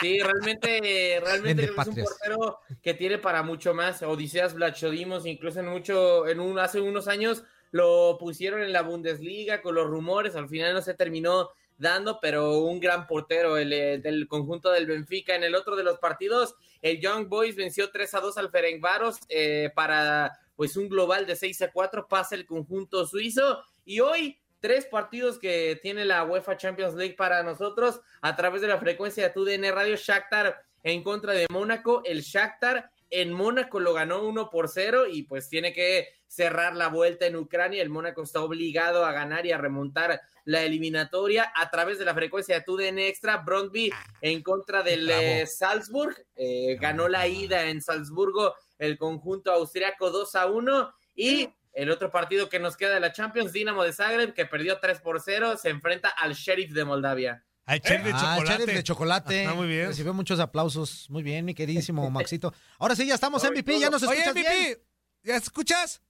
Sí, 0.02 0.20
realmente, 0.20 1.22
realmente 1.24 1.64
es 1.64 1.70
un 1.70 1.76
patrias. 1.78 2.10
portero 2.10 2.60
que 2.84 2.94
tiene 2.94 3.18
para 3.18 3.44
mucho 3.44 3.74
más. 3.74 4.02
Odiseas 4.04 4.54
Blachodimos, 4.54 5.26
incluso 5.26 5.62
en 5.62 5.68
mucho, 5.68 6.28
en 6.28 6.42
un, 6.42 6.60
hace 6.60 6.82
unos 6.82 7.08
años 7.08 7.44
lo 7.72 8.18
pusieron 8.20 8.62
en 8.62 8.74
la 8.74 8.82
Bundesliga 8.82 9.62
con 9.62 9.76
los 9.76 9.88
rumores, 9.88 10.36
al 10.36 10.50
final 10.50 10.74
no 10.74 10.82
se 10.82 10.94
terminó 10.96 11.50
dando, 11.78 12.20
pero 12.22 12.60
un 12.60 12.80
gran 12.80 13.08
portero 13.08 13.58
el, 13.58 13.74
eh, 13.74 13.98
del 14.00 14.28
conjunto 14.28 14.72
del 14.72 14.86
Benfica. 14.86 15.36
En 15.36 15.44
el 15.44 15.56
otro 15.56 15.76
de 15.76 15.84
los 15.84 16.00
partidos, 16.00 16.56
el 16.82 17.00
Young 17.00 17.28
Boys 17.28 17.56
venció 17.56 17.92
3 17.92 18.14
a 18.14 18.20
2 18.20 18.38
al 18.38 18.52
Ferencváros 18.52 19.18
eh, 19.30 19.72
para 19.76 20.32
pues 20.56 20.78
un 20.78 20.88
global 20.88 21.26
de 21.26 21.36
6 21.36 21.64
a 21.64 21.72
4, 21.72 22.08
pasa 22.08 22.36
el 22.36 22.46
conjunto 22.46 23.06
suizo 23.06 23.62
y 23.84 24.00
hoy 24.00 24.40
tres 24.62 24.86
partidos 24.86 25.38
que 25.38 25.78
tiene 25.82 26.06
la 26.06 26.24
UEFA 26.24 26.58
Champions 26.58 26.96
League 26.96 27.16
para 27.16 27.44
nosotros 27.44 28.00
a 28.22 28.36
través 28.36 28.62
de 28.62 28.68
la 28.68 28.80
frecuencia 28.80 29.24
de 29.24 29.30
TUDN 29.32 29.72
Radio 29.74 29.96
Shakhtar 29.96 30.64
en 30.82 31.04
contra 31.04 31.34
de 31.34 31.46
Mónaco, 31.50 32.02
el 32.06 32.22
Shakhtar 32.22 32.90
en 33.10 33.34
Mónaco 33.34 33.80
lo 33.80 33.94
ganó 33.94 34.24
1 34.24 34.50
por 34.50 34.70
0 34.70 35.06
y 35.12 35.24
pues 35.24 35.50
tiene 35.50 35.74
que 35.74 36.08
cerrar 36.28 36.76
la 36.76 36.90
vuelta 36.90 37.26
en 37.26 37.36
Ucrania. 37.36 37.82
El 37.82 37.90
Mónaco 37.90 38.24
está 38.24 38.42
obligado 38.42 39.06
a 39.06 39.12
ganar 39.12 39.46
y 39.46 39.52
a 39.52 39.58
remontar 39.58 40.22
la 40.44 40.64
eliminatoria 40.64 41.52
a 41.56 41.70
través 41.70 41.98
de 42.00 42.06
la 42.06 42.14
frecuencia 42.14 42.56
de 42.56 42.62
TUDN 42.62 43.00
Extra. 43.00 43.38
Brondby 43.38 43.92
en 44.22 44.42
contra 44.44 44.84
del 44.84 45.10
eh, 45.10 45.48
Salzburg. 45.48 46.16
eh, 46.36 46.78
ganó 46.80 47.08
la 47.08 47.28
ida 47.28 47.66
en 47.70 47.82
Salzburgo 47.82 48.56
el 48.78 48.98
conjunto 48.98 49.52
austriaco 49.52 50.12
2 50.12 50.36
a 50.36 50.46
1. 50.48 50.94
Y 51.16 51.50
el 51.74 51.92
otro 51.92 52.12
partido 52.12 52.50
que 52.50 52.60
nos 52.60 52.78
queda 52.78 52.94
de 52.94 53.00
la 53.00 53.12
Champions, 53.12 53.54
Dinamo 53.54 53.84
de 53.84 53.94
Zagreb, 53.94 54.34
que 54.34 54.46
perdió 54.46 54.80
3 54.80 55.00
por 55.02 55.22
0, 55.22 55.58
se 55.58 55.70
enfrenta 55.70 56.10
al 56.10 56.34
Sheriff 56.34 56.72
de 56.72 56.86
Moldavia. 56.86 57.46
Al 57.66 57.82
chef 57.82 58.04
de 58.04 58.12
Ah, 58.14 58.36
chocolate. 58.38 58.66
De 58.66 58.84
chocolate. 58.84 59.46
Ah, 59.48 59.54
muy 59.54 59.68
bien. 59.68 59.88
Recibió 59.88 60.14
muchos 60.14 60.40
aplausos. 60.40 61.10
Muy 61.10 61.24
bien, 61.24 61.44
mi 61.46 61.54
queridísimo 61.56 62.10
Maxito. 62.12 62.54
Ahora 62.78 62.96
sí, 62.96 63.06
ya 63.08 63.16
estamos 63.16 63.44
MVP. 63.44 63.80
Ya 63.80 63.90
nos 63.90 64.04
Oye, 64.04 64.20
escuchas 64.20 64.34
MVP, 64.36 64.60
bien. 64.60 64.78
¿Ya 65.24 65.36
escuchas? 65.38 66.02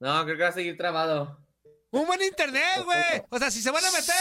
No, 0.00 0.24
creo 0.24 0.36
que 0.36 0.42
va 0.42 0.48
a 0.50 0.52
seguir 0.52 0.76
trabado. 0.76 1.40
Un 1.90 2.06
buen 2.06 2.20
internet, 2.22 2.82
güey. 2.84 3.22
O 3.30 3.38
sea, 3.38 3.50
si 3.50 3.62
se 3.62 3.70
van 3.70 3.84
a 3.84 3.90
meter, 3.92 4.14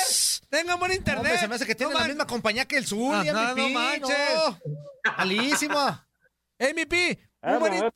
tengan 0.48 0.80
buen 0.80 0.92
internet. 0.94 1.24
Hombre, 1.26 1.38
se 1.40 1.48
me 1.48 1.56
hace 1.56 1.66
que 1.66 1.74
tiene 1.76 1.92
No 1.92 1.98
la 2.00 2.04
man- 2.06 2.12
misma 2.12 2.28
compañía 2.28 2.66
que 2.66 2.78
el 2.78 2.86
Zuli, 2.86 3.28
Ajá, 3.28 3.54
MVP, 3.56 3.62
no 3.74 3.80
manches. 3.80 4.18
no. 4.36 4.60
Malísimo. 5.18 6.00
MVP, 6.60 7.20
Ah, 7.42 7.54
un 7.54 7.60
buen, 7.60 7.74
in- 7.74 7.92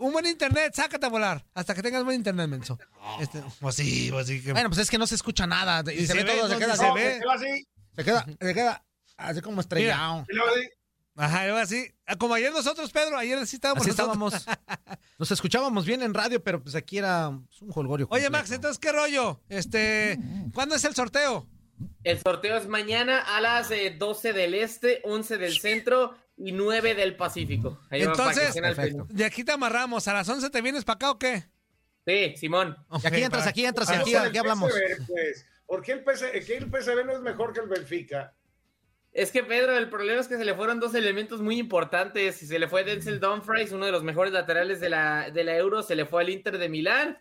un- 0.00 0.12
buen 0.12 0.26
internet, 0.26 0.72
sácate 0.74 1.06
a 1.06 1.08
volar. 1.08 1.44
Hasta 1.54 1.74
que 1.74 1.82
tengas 1.82 2.04
buen 2.04 2.16
internet, 2.16 2.48
menso. 2.48 2.78
Este, 3.20 3.42
pues 3.60 3.74
sí, 3.76 4.08
pues 4.10 4.26
sí. 4.26 4.42
Que... 4.42 4.52
Bueno, 4.52 4.68
pues 4.70 4.80
es 4.80 4.90
que 4.90 4.98
no 4.98 5.06
se 5.06 5.14
escucha 5.14 5.46
nada. 5.46 5.82
Y, 5.92 5.96
Y 5.96 6.00
se, 6.06 6.08
se 6.08 6.14
ve 6.14 6.24
ve, 6.24 6.34
todo, 6.36 6.48
se 6.48 6.54
no, 6.54 6.58
queda, 6.58 6.76
se 6.76 6.84
se, 6.86 6.92
ve. 6.92 7.04
ve. 7.04 7.18
Se 7.18 7.24
va 7.26 7.34
así, 7.34 7.68
se 7.96 8.04
queda, 8.04 8.26
se 8.40 8.54
queda 8.54 8.84
así 9.16 9.40
como 9.40 9.60
estrellado. 9.60 10.24
y 10.28 10.34
luego 10.34 10.50
así. 10.54 10.68
Ajá, 11.16 11.40
algo 11.42 11.56
así. 11.58 11.86
Ah, 12.06 12.16
Como 12.16 12.32
ayer 12.34 12.50
nosotros, 12.52 12.90
Pedro, 12.92 13.18
ayer 13.18 13.46
sí 13.46 13.56
estábamos. 13.56 13.82
Así 13.86 13.90
nosotros. 13.90 14.34
estábamos. 14.34 14.98
Nos 15.18 15.30
escuchábamos 15.30 15.84
bien 15.84 16.02
en 16.02 16.14
radio, 16.14 16.42
pero 16.42 16.62
pues 16.62 16.74
aquí 16.74 16.96
era 16.98 17.30
pues, 17.46 17.60
un 17.60 17.70
jolgorio. 17.72 18.06
Oye, 18.10 18.24
completo. 18.24 18.42
Max, 18.42 18.50
entonces, 18.52 18.78
¿qué 18.78 18.90
rollo? 18.92 19.40
Este, 19.50 20.18
¿cuándo 20.54 20.76
es 20.76 20.84
el 20.84 20.94
sorteo? 20.94 21.46
El 22.04 22.18
sorteo 22.20 22.56
es 22.56 22.66
mañana 22.68 23.18
a 23.20 23.40
las 23.40 23.70
eh, 23.70 23.94
12 23.98 24.32
del 24.32 24.54
este, 24.54 25.00
11 25.04 25.36
del 25.38 25.58
centro 25.60 26.14
y 26.42 26.52
9 26.52 26.94
del 26.94 27.16
Pacífico. 27.16 27.80
Ahí 27.90 28.02
Entonces, 28.02 28.54
de 29.08 29.24
aquí 29.24 29.44
te 29.44 29.52
amarramos. 29.52 30.08
¿A 30.08 30.14
las 30.14 30.28
11 30.28 30.48
te 30.50 30.62
vienes 30.62 30.84
para 30.84 30.96
acá 30.96 31.10
o 31.10 31.18
qué? 31.18 31.44
Sí, 32.06 32.34
Simón. 32.36 32.76
Y 33.02 33.06
aquí 33.06 33.22
entras, 33.22 33.46
aquí 33.46 33.66
entras, 33.66 33.88
y 33.88 33.92
Vamos 33.92 34.08
aquí, 34.08 34.16
aquí 34.16 34.38
hablamos. 34.38 34.72
Pues. 35.06 35.46
¿Por 35.66 35.82
qué 35.82 35.92
el, 35.92 36.02
PC, 36.02 36.44
que 36.44 36.56
el 36.56 36.64
PSV 36.64 37.04
no 37.04 37.12
es 37.12 37.20
mejor 37.20 37.52
que 37.52 37.60
el 37.60 37.68
Benfica? 37.68 38.34
Es 39.12 39.30
que 39.30 39.44
Pedro, 39.44 39.76
el 39.76 39.90
problema 39.90 40.20
es 40.20 40.28
que 40.28 40.36
se 40.36 40.44
le 40.44 40.54
fueron 40.54 40.80
dos 40.80 40.94
elementos 40.94 41.42
muy 41.42 41.58
importantes. 41.58 42.36
Se 42.38 42.58
le 42.58 42.68
fue 42.68 42.84
Denzel 42.84 43.20
Dumfries, 43.20 43.72
uno 43.72 43.86
de 43.86 43.92
los 43.92 44.02
mejores 44.02 44.32
laterales 44.32 44.80
de 44.80 44.88
la, 44.88 45.30
de 45.30 45.44
la 45.44 45.56
Euro, 45.56 45.82
se 45.82 45.94
le 45.94 46.06
fue 46.06 46.22
al 46.22 46.30
Inter 46.30 46.58
de 46.58 46.68
Milán. 46.68 47.18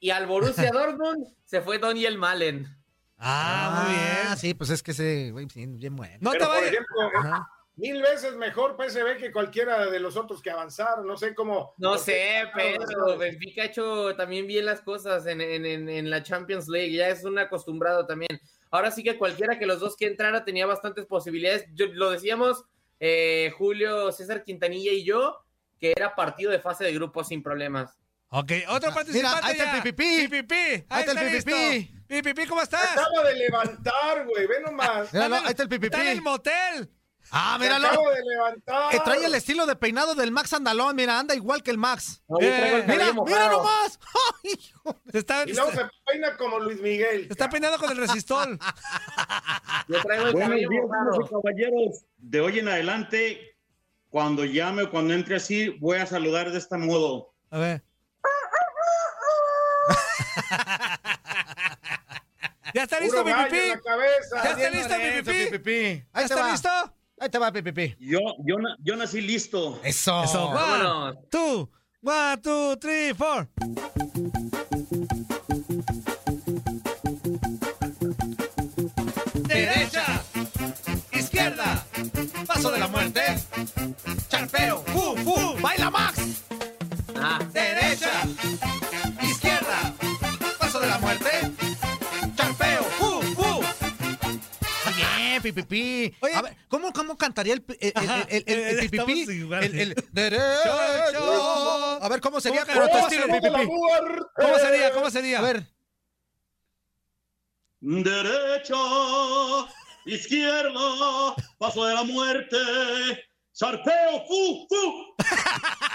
Y 0.00 0.10
al 0.10 0.26
Borussia 0.26 0.70
Dortmund 0.72 1.26
se 1.46 1.62
fue 1.62 1.78
Daniel 1.78 2.18
Malen. 2.18 2.68
Ah, 3.16 3.84
muy 3.86 3.94
bien. 3.94 4.36
Sí, 4.36 4.54
pues 4.54 4.70
es 4.70 4.82
que 4.82 4.90
ese, 4.90 5.30
güey, 5.30 5.46
bien 5.54 5.96
bueno. 5.96 6.18
No 6.20 6.32
te 6.32 6.38
Pero, 6.38 6.50
por 6.50 6.56
vayas. 6.56 6.72
ejemplo. 6.72 7.46
Mil 7.76 8.00
veces 8.02 8.36
mejor 8.36 8.76
PSV 8.78 9.16
que 9.18 9.32
cualquiera 9.32 9.86
de 9.90 9.98
los 10.00 10.16
otros 10.16 10.40
que 10.42 10.50
avanzaron. 10.50 11.06
No 11.06 11.16
sé 11.16 11.34
cómo. 11.34 11.74
No 11.78 11.98
sé, 11.98 12.44
Pedro. 12.54 13.18
Benfica 13.18 13.62
ha 13.62 13.66
hecho 13.66 14.14
también 14.16 14.46
bien 14.46 14.66
las 14.66 14.80
cosas 14.80 15.26
en, 15.26 15.40
en- 15.40 15.66
en- 15.66 15.88
en 15.88 16.10
la 16.10 16.22
Champions 16.22 16.68
League. 16.68 16.92
Ya 16.92 17.08
es 17.08 17.24
un 17.24 17.38
acostumbrado 17.38 18.06
también. 18.06 18.40
Ahora 18.70 18.90
sí 18.90 19.02
que 19.02 19.16
cualquiera 19.18 19.58
que 19.58 19.66
los 19.66 19.80
dos 19.80 19.96
que 19.96 20.06
entrara 20.06 20.44
tenía 20.44 20.66
bastantes 20.66 21.06
posibilidades. 21.06 21.64
Yo, 21.74 21.86
lo 21.92 22.10
decíamos 22.10 22.64
eh, 23.00 23.52
Julio, 23.58 24.10
César 24.12 24.42
Quintanilla 24.44 24.92
y 24.92 25.04
yo, 25.04 25.44
que 25.80 25.92
era 25.96 26.14
partido 26.14 26.50
de 26.50 26.58
fase 26.60 26.84
de 26.84 26.92
grupo 26.92 27.22
sin 27.24 27.42
problemas. 27.42 27.98
Ok, 28.30 28.50
otro 28.68 28.92
participante 28.92 29.40
ahí 29.46 29.52
está 29.52 29.76
el. 29.76 29.82
PPP. 29.82 30.00
PPP. 30.28 30.52
Ahí 30.88 31.04
está 31.04 31.20
el 31.26 31.32
listo. 31.32 31.50
PPP. 31.50 31.94
PPP, 32.06 32.48
¿cómo 32.48 32.62
estás? 32.62 32.92
Acabo 32.96 33.22
de 33.22 33.34
levantar, 33.34 34.26
güey. 34.26 34.46
Ve 34.46 34.60
nomás. 34.60 35.12
Ahí 35.14 35.50
está 35.50 35.62
el 35.64 35.68
PPP. 35.68 35.84
Está 35.84 36.02
en 36.02 36.08
el 36.08 36.22
motel. 36.22 36.90
Ah, 37.30 37.56
míralo. 37.58 37.88
acabo 37.88 38.10
de 38.10 38.22
levantar. 38.24 38.90
Que 38.90 39.00
trae 39.00 39.24
el 39.24 39.34
estilo 39.34 39.66
de 39.66 39.74
peinado 39.76 40.14
del 40.14 40.30
Max 40.30 40.52
Andalón. 40.52 40.94
Mira, 40.94 41.18
anda 41.18 41.34
igual 41.34 41.62
que 41.62 41.70
el 41.70 41.78
Max. 41.78 42.22
No, 42.28 42.38
el 42.38 42.46
Eh, 42.46 42.84
Mira, 42.86 43.12
mira 43.24 43.48
nomás. 43.50 43.98
Ay, 44.44 44.52
hijo. 44.58 45.00
Se 45.10 45.18
está, 45.18 45.44
Y 45.46 45.52
luego 45.54 45.70
se 45.72 45.80
peina 46.06 46.36
como 46.36 46.58
Luis 46.60 46.80
Miguel. 46.80 47.26
se 47.26 47.32
está 47.32 47.48
peinando 47.48 47.78
con 47.78 47.90
el 47.90 47.96
resistol. 47.96 48.58
Yo 49.88 50.02
traigo 50.02 50.26
el 50.26 50.32
Buenos 50.32 50.48
cabello 50.50 50.68
días, 50.70 50.84
damas 50.88 51.14
y 51.14 51.18
mojado. 51.20 51.42
caballeros. 51.42 52.04
De 52.18 52.40
hoy 52.40 52.58
en 52.58 52.68
adelante, 52.68 53.56
cuando 54.10 54.44
llame 54.44 54.82
o 54.84 54.90
cuando 54.90 55.14
entre 55.14 55.36
así, 55.36 55.70
voy 55.80 55.98
a 55.98 56.06
saludar 56.06 56.50
de 56.52 56.58
este 56.58 56.76
modo. 56.76 57.32
A 57.50 57.58
ver. 57.58 57.82
¿Ya 62.74 62.82
está 62.82 62.98
listo, 63.00 63.22
la 63.22 63.34
cabeza. 63.80 64.42
¿Ya 64.42 64.50
está 64.50 64.70
listo, 64.70 64.94
PPP? 64.94 65.50
PPP. 65.60 65.68
¿Ya 66.14 66.22
está 66.22 66.50
listo? 66.50 66.68
Ahí 67.20 67.28
te 67.28 67.38
va, 67.38 67.52
PPP. 67.52 67.96
Yo, 68.00 68.18
yo, 68.44 68.58
na- 68.58 68.76
yo 68.82 68.96
nací 68.96 69.20
listo. 69.20 69.80
Eso. 69.84 70.24
Eso, 70.24 70.48
Vámonos. 70.50 71.16
one, 71.16 71.26
two, 71.30 71.70
one, 72.02 72.36
two, 72.42 72.76
three, 72.76 73.14
four. 73.14 73.48
Derecha, 79.46 80.22
izquierda, 81.12 81.84
paso 82.46 82.70
de 82.70 82.78
la 82.78 82.88
muerte, 82.88 83.20
charpeo, 84.28 84.82
fu, 84.86 85.16
fu, 85.16 85.56
baila 85.60 85.90
Max. 85.90 86.43
Pipipi. 95.44 96.14
Oye. 96.20 96.34
a 96.34 96.42
ver, 96.42 96.56
¿cómo, 96.68 96.92
cómo 96.92 97.18
cantaría 97.18 97.52
el, 97.54 97.64
el, 97.80 97.92
el, 98.28 98.44
el, 98.46 98.78
el, 98.94 99.30
igual. 99.30 99.64
El, 99.64 99.78
el 99.78 99.94
derecha. 100.10 101.96
A 101.96 102.08
ver, 102.08 102.20
¿cómo 102.20 102.40
sería? 102.40 102.64
¿Cómo 102.64 102.88
cómo 102.88 103.08
estilo, 103.08 103.26
pipipi. 103.26 103.66
¿Cómo 104.36 104.58
sería? 104.58 104.90
¿Cómo 104.92 105.10
sería? 105.10 105.38
A 105.40 105.42
ver. 105.42 105.66
Derecha, 107.80 108.74
izquierda, 110.06 111.34
paso 111.58 111.84
de 111.84 111.92
la 111.92 112.04
muerte, 112.04 112.56
sarpeo, 113.52 114.24
fu, 114.26 114.66
fu. 114.70 115.14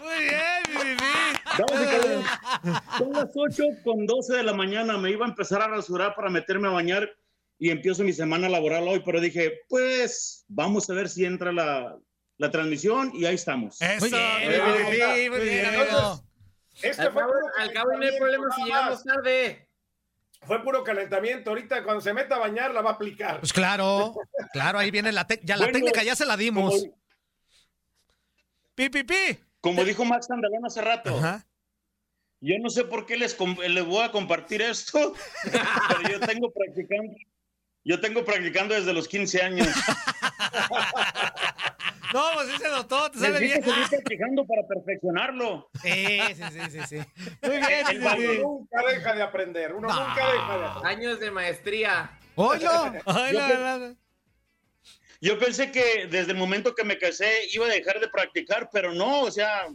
Muy 0.00 0.18
bien, 0.20 0.62
y 0.68 0.96
caballeros, 1.56 2.06
son 2.98 3.12
las 3.12 3.30
8 3.34 3.62
con 3.84 4.06
12 4.06 4.36
de 4.36 4.42
la 4.42 4.52
mañana. 4.52 4.98
Me 4.98 5.10
iba 5.10 5.26
a 5.26 5.28
empezar 5.28 5.62
a 5.62 5.68
rasurar 5.68 6.14
para 6.14 6.30
meterme 6.30 6.68
a 6.68 6.72
bañar 6.72 7.10
y 7.58 7.70
empiezo 7.70 8.04
mi 8.04 8.12
semana 8.12 8.48
laboral 8.48 8.86
hoy, 8.86 9.02
pero 9.04 9.20
dije, 9.20 9.60
pues 9.68 10.44
vamos 10.48 10.88
a 10.88 10.94
ver 10.94 11.08
si 11.08 11.24
entra 11.24 11.52
la, 11.52 11.98
la 12.36 12.50
transmisión 12.50 13.10
y 13.14 13.26
ahí 13.26 13.34
estamos. 13.34 13.80
Eso, 13.82 14.00
Muy 14.00 14.10
bien, 14.96 15.32
muy 15.32 15.40
bien, 15.40 15.66
amigo. 15.66 15.82
Entonces, 15.82 16.24
este 16.82 17.02
al 17.02 17.12
fue 17.12 17.22
cabo, 17.22 17.32
puro 17.32 17.46
al 17.58 17.72
cabo 17.72 17.92
no 17.96 18.04
hay 18.04 18.18
problema 18.18 18.44
si 18.44 18.62
calentamiento, 18.62 18.64
llegamos 18.64 19.04
tarde. 19.04 19.68
Fue 20.42 20.62
puro 20.62 20.84
calentamiento. 20.84 21.50
Ahorita 21.50 21.82
cuando 21.82 22.00
se 22.00 22.12
meta 22.12 22.36
a 22.36 22.38
bañar 22.38 22.72
la 22.72 22.80
va 22.80 22.90
a 22.90 22.92
aplicar. 22.94 23.40
Pues 23.40 23.52
claro, 23.52 24.14
claro, 24.52 24.78
ahí 24.78 24.90
viene 24.92 25.10
la, 25.10 25.26
ya 25.42 25.56
la 25.56 25.72
técnica, 25.72 26.04
ya 26.04 26.14
se 26.14 26.24
la 26.24 26.36
dimos. 26.36 26.74
Como, 26.74 26.98
PPP. 28.76 29.12
como 29.60 29.84
dijo 29.84 30.04
Max 30.04 30.30
Andalón 30.30 30.64
hace 30.64 30.80
rato, 30.80 31.16
Ajá. 31.16 31.44
Yo 32.40 32.54
no 32.60 32.70
sé 32.70 32.84
por 32.84 33.06
qué 33.06 33.16
les, 33.16 33.36
les 33.68 33.84
voy 33.84 34.02
a 34.04 34.10
compartir 34.12 34.62
esto, 34.62 35.14
pero 35.88 36.02
yo 36.10 36.20
tengo 36.20 36.50
practicando, 36.52 37.14
yo 37.84 38.00
tengo 38.00 38.24
practicando 38.24 38.74
desde 38.74 38.92
los 38.92 39.08
15 39.08 39.42
años. 39.42 39.68
No, 42.12 42.24
pues 42.34 42.48
sí 42.48 42.56
se 42.58 42.68
notó, 42.70 43.10
te 43.10 43.18
sale 43.18 43.38
bien. 43.38 43.62
seguir 43.62 43.86
practicando 43.90 44.46
para 44.46 44.62
perfeccionarlo. 44.66 45.68
Sí, 45.82 46.18
sí, 46.34 46.42
sí, 46.52 46.60
sí, 46.70 46.80
sí. 46.88 46.96
Muy 47.42 47.58
bien, 47.58 47.86
El 47.90 47.98
uno 47.98 48.10
PPP. 48.10 48.40
nunca 48.42 48.82
deja 48.88 49.14
de 49.14 49.22
aprender. 49.22 49.74
Uno 49.74 49.88
No. 49.88 50.08
nunca 50.08 50.32
deja 50.32 50.58
de 50.58 50.64
aprender. 50.64 50.86
Años 50.90 51.20
de 51.20 51.30
maestría. 51.30 52.18
Oilo. 52.34 52.92
Ay, 53.06 53.94
Yo 55.20 55.38
pensé 55.38 55.70
que 55.70 56.06
desde 56.10 56.32
el 56.32 56.38
momento 56.38 56.74
que 56.74 56.84
me 56.84 56.96
casé 56.96 57.30
iba 57.52 57.66
a 57.66 57.70
dejar 57.70 58.00
de 58.00 58.08
practicar, 58.08 58.70
pero 58.72 58.94
no, 58.94 59.20
o 59.24 59.30
sea, 59.30 59.66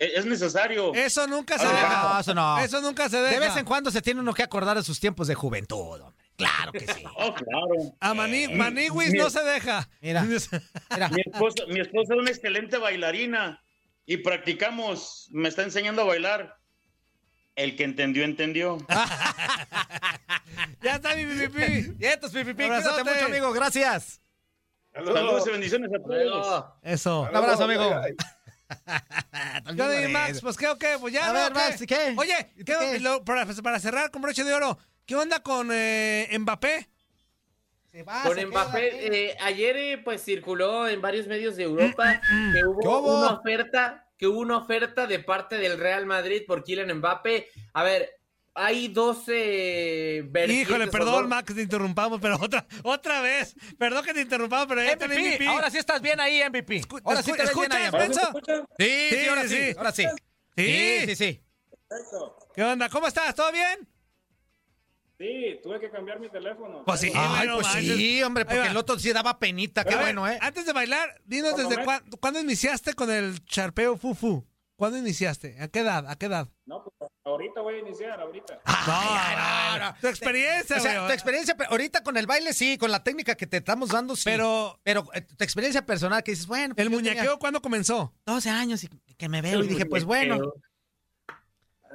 es 0.00 0.24
necesario. 0.26 0.94
Eso 0.94 1.26
nunca 1.26 1.58
se 1.58 1.64
No, 1.64 1.70
deja. 1.70 2.20
eso 2.20 2.34
no. 2.34 2.58
Eso 2.58 2.80
nunca 2.80 3.08
se 3.08 3.18
deja. 3.18 3.34
De 3.34 3.38
vez 3.40 3.56
en 3.56 3.64
cuando 3.64 3.90
se 3.90 4.00
tiene 4.02 4.20
uno 4.20 4.32
que 4.34 4.42
acordar 4.42 4.76
de 4.76 4.82
sus 4.82 4.98
tiempos 4.98 5.26
de 5.28 5.34
juventud, 5.34 6.00
hombre. 6.00 6.16
Claro 6.36 6.72
que 6.72 6.80
sí. 6.80 7.04
Oh, 7.16 7.34
claro. 7.34 7.94
A 8.00 8.14
Mani, 8.14 8.48
Maniwis 8.48 9.12
mi- 9.12 9.18
no 9.18 9.28
se 9.30 9.44
deja. 9.44 9.88
Mira. 10.00 10.22
Mira. 10.90 11.08
Mi 11.10 11.20
esposa, 11.20 11.64
mi 11.68 11.80
esposa 11.80 12.14
es 12.14 12.20
una 12.20 12.30
excelente 12.30 12.78
bailarina 12.78 13.62
y 14.06 14.16
practicamos, 14.18 15.28
me 15.32 15.48
está 15.48 15.62
enseñando 15.62 16.02
a 16.02 16.06
bailar. 16.06 16.56
El 17.56 17.76
que 17.76 17.84
entendió, 17.84 18.24
entendió. 18.24 18.78
Ya 20.82 20.96
está 20.96 21.14
mi 21.14 21.24
PPP. 21.24 22.00
Y 22.00 22.04
estos, 22.06 22.32
pipipi, 22.32 22.66
cuídate 22.66 23.04
mucho, 23.04 23.24
amigo. 23.26 23.52
Gracias. 23.52 24.20
Saludos 24.94 25.46
y 25.46 25.50
bendiciones 25.50 25.90
a 25.94 26.02
todos. 26.02 26.64
Eso. 26.82 27.20
Un 27.30 27.36
abrazo, 27.36 27.64
amigo. 27.64 28.00
¿Qué 29.64 29.70
onda, 29.82 30.00
mi 30.00 30.12
Max? 30.12 30.40
Pues 30.40 30.56
qué, 30.56 30.68
o 30.68 30.78
qué, 30.78 30.96
pues 31.00 31.12
ya, 31.12 31.30
A 31.30 31.32
¿no? 31.32 31.34
ver. 31.40 31.52
Max, 31.52 31.82
¿qué? 31.86 32.14
Oye, 32.16 32.52
¿Y 32.56 32.64
¿qué, 32.64 32.72
tú 32.74 32.78
qué? 32.80 33.00
lo- 33.00 33.24
para, 33.24 33.46
para 33.46 33.80
cerrar 33.80 34.10
con 34.10 34.22
broche 34.22 34.44
de 34.44 34.54
oro, 34.54 34.78
¿qué 35.06 35.16
onda 35.16 35.40
con 35.42 35.70
eh, 35.72 36.28
Mbappé? 36.38 36.88
Se 37.90 38.02
va, 38.04 38.22
Con 38.22 38.36
se 38.36 38.46
Mbappé, 38.46 39.30
eh, 39.30 39.36
ayer 39.40 39.76
eh, 39.76 39.98
pues 39.98 40.22
circuló 40.24 40.86
en 40.88 41.00
varios 41.02 41.26
medios 41.26 41.56
de 41.56 41.64
Europa 41.64 42.20
que 42.52 42.60
¿Qué 42.60 42.64
hubo 42.64 42.98
hubo? 43.00 43.18
una 43.18 43.32
oferta, 43.34 44.06
que 44.16 44.28
hubo 44.28 44.38
una 44.38 44.58
oferta 44.58 45.06
de 45.08 45.18
parte 45.18 45.56
del 45.58 45.76
Real 45.78 46.06
Madrid 46.06 46.42
por 46.46 46.62
Kylian 46.62 46.98
Mbappé. 46.98 47.48
A 47.72 47.82
ver, 47.82 48.19
hay 48.60 48.88
12 48.88 50.22
vertientes. 50.28 50.68
Híjole, 50.68 50.86
perdón, 50.88 51.28
Max, 51.28 51.54
te 51.54 51.62
interrumpamos, 51.62 52.20
pero 52.20 52.36
otra, 52.40 52.66
otra 52.82 53.22
vez. 53.22 53.54
Perdón 53.78 54.04
que 54.04 54.12
te 54.12 54.20
interrumpamos, 54.20 54.66
pero 54.66 54.82
ya 54.82 54.96
MVP, 54.96 55.20
MVP. 55.20 55.46
ahora 55.46 55.70
sí 55.70 55.78
estás 55.78 56.02
bien 56.02 56.20
ahí, 56.20 56.42
MVP. 56.46 56.82
Ahora 57.04 57.22
sí 57.22 57.32
te 57.32 57.42
ves 57.42 57.54
bien. 57.54 58.12
Sí, 58.78 59.08
sí, 59.10 59.28
ahora 59.28 59.48
sí, 59.48 59.74
ahora 59.76 59.92
sí. 59.92 60.06
Sí, 60.56 61.00
sí, 61.06 61.16
sí. 61.16 61.44
¿Qué 62.54 62.62
onda? 62.62 62.88
¿Cómo 62.90 63.06
estás? 63.06 63.34
¿Todo 63.34 63.50
bien? 63.50 63.88
Sí, 65.16 65.58
tuve 65.62 65.80
que 65.80 65.90
cambiar 65.90 66.20
mi 66.20 66.30
teléfono. 66.30 66.84
Pues 66.84 67.00
sí, 67.00 67.12
Ay, 67.14 67.46
bueno, 67.46 67.54
pues 67.56 67.66
manches. 67.66 67.96
sí, 67.96 68.22
hombre, 68.22 68.44
porque 68.44 68.66
el 68.68 68.76
otro 68.76 68.98
sí 68.98 69.12
daba 69.12 69.38
penita, 69.38 69.84
qué 69.84 69.96
bueno, 69.96 70.28
¿eh? 70.28 70.38
Antes 70.40 70.66
de 70.66 70.72
bailar, 70.72 71.20
dinos 71.24 71.52
Por 71.52 71.66
desde 71.66 71.84
cuándo, 71.84 72.16
cuándo 72.18 72.40
iniciaste 72.40 72.94
con 72.94 73.10
el 73.10 73.44
charpeo 73.44 73.96
fufu. 73.96 74.46
¿Cuándo 74.76 74.96
iniciaste? 74.96 75.60
¿A 75.60 75.68
qué 75.68 75.80
edad? 75.80 76.06
¿A 76.08 76.16
qué 76.16 76.24
edad? 76.24 76.48
No, 76.64 76.82
pues 76.82 76.89
ahorita 77.30 77.60
voy 77.60 77.74
a 77.74 77.78
iniciar, 77.78 78.20
ahorita. 78.20 78.60
no, 78.86 79.78
no, 79.78 79.94
Tu 80.00 80.06
experiencia, 80.08 80.76
O 80.76 80.80
sea, 80.80 80.94
güey. 80.98 81.06
tu 81.08 81.12
experiencia, 81.14 81.56
ahorita 81.68 82.02
con 82.02 82.16
el 82.16 82.26
baile 82.26 82.52
sí, 82.52 82.76
con 82.78 82.90
la 82.90 83.02
técnica 83.02 83.34
que 83.34 83.46
te 83.46 83.58
estamos 83.58 83.90
dando 83.90 84.16
sí. 84.16 84.22
Pero- 84.24 84.78
pero 84.82 85.06
eh, 85.14 85.22
tu 85.22 85.42
experiencia 85.44 85.84
personal 85.84 86.22
que 86.22 86.32
dices, 86.32 86.46
bueno, 86.46 86.74
pues 86.74 86.84
¿El 86.86 86.90
muñequeo 86.92 87.22
tenía 87.22 87.36
cuándo 87.38 87.60
comenzó? 87.62 88.12
12 88.26 88.50
años 88.50 88.84
y 88.84 88.88
que 89.16 89.28
me 89.28 89.42
veo 89.42 89.62
y 89.62 89.68
dije, 89.68 89.86
pues 89.86 90.04
bueno. 90.04 90.38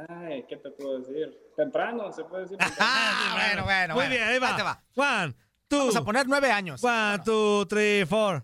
Ay, 0.10 0.46
¿qué 0.50 0.58
te 0.58 0.70
puedo 0.72 1.00
decir? 1.00 1.38
Temprano, 1.56 2.12
se 2.12 2.24
puede 2.26 2.44
decir. 2.44 2.58
Ah, 2.80 3.32
bueno, 3.34 3.64
bueno, 3.64 3.94
Muy 3.96 4.04
bueno. 4.06 4.10
bien, 4.16 4.24
ahí 4.28 4.40
va. 4.40 4.56
te 4.58 4.64
va. 4.64 4.84
One, 4.96 5.34
two. 5.70 5.78
Vamos 5.80 5.96
a 5.96 6.04
poner 6.04 6.28
nueve 6.28 6.52
años. 6.52 6.84
One, 6.84 7.20
two, 7.24 7.66
three, 7.68 8.06
four. 8.06 8.42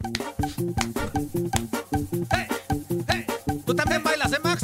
¿Tú 3.66 3.76
también 3.76 4.02
bailas, 4.04 4.32
eh, 4.34 4.40
Max? 4.44 4.64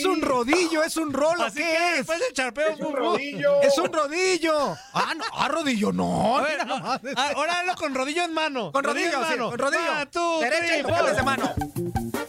¿Traes 0.00 0.16
un 0.16 0.22
rodillo? 0.22 0.82
¿Es 0.82 0.96
un 0.96 1.12
rolo? 1.12 1.42
Así 1.44 1.58
¿Qué 1.58 1.64
que 1.64 1.88
es? 1.90 1.96
después 1.98 2.18
del 2.20 2.32
charpeo, 2.32 2.68
Es 2.70 2.80
un 2.80 2.96
rodillo. 2.96 3.60
Es 3.62 3.78
un 3.78 3.92
rodillo. 3.92 4.76
Ah, 4.94 5.14
no, 5.16 5.24
ah, 5.34 5.48
rodillo, 5.48 5.92
no. 5.92 6.38
A 6.38 6.42
ver, 6.42 6.52
mira 6.52 6.64
nomás. 6.64 7.00
ah, 7.16 7.30
ahora 7.36 7.60
hazlo 7.60 7.74
con 7.76 7.94
rodillo 7.94 8.24
en 8.24 8.32
mano. 8.32 8.72
Con 8.72 8.82
rodillo, 8.84 9.06
en 9.06 9.12
sí, 9.12 9.30
mano. 9.30 9.50
con 9.50 9.58
rodillo. 9.58 10.40
Derecha 10.40 10.78
y 10.78 10.82
cambias 10.82 11.16
de 11.16 11.22
mano. 11.22 11.54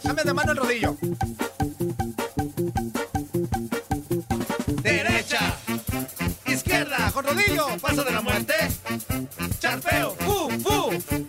Cambias 0.02 0.26
de 0.26 0.34
mano 0.34 0.52
el 0.52 0.58
rodillo. 0.58 0.96
Derecha, 4.82 5.56
izquierda, 6.46 7.10
con 7.12 7.24
rodillo, 7.24 7.66
paso 7.80 8.04
de 8.04 8.10
la 8.12 8.20
muerte, 8.20 8.54
charpeo, 9.60 10.14
fu, 10.16 10.50
fu. 10.60 11.21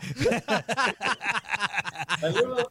Saludos, 2.21 2.67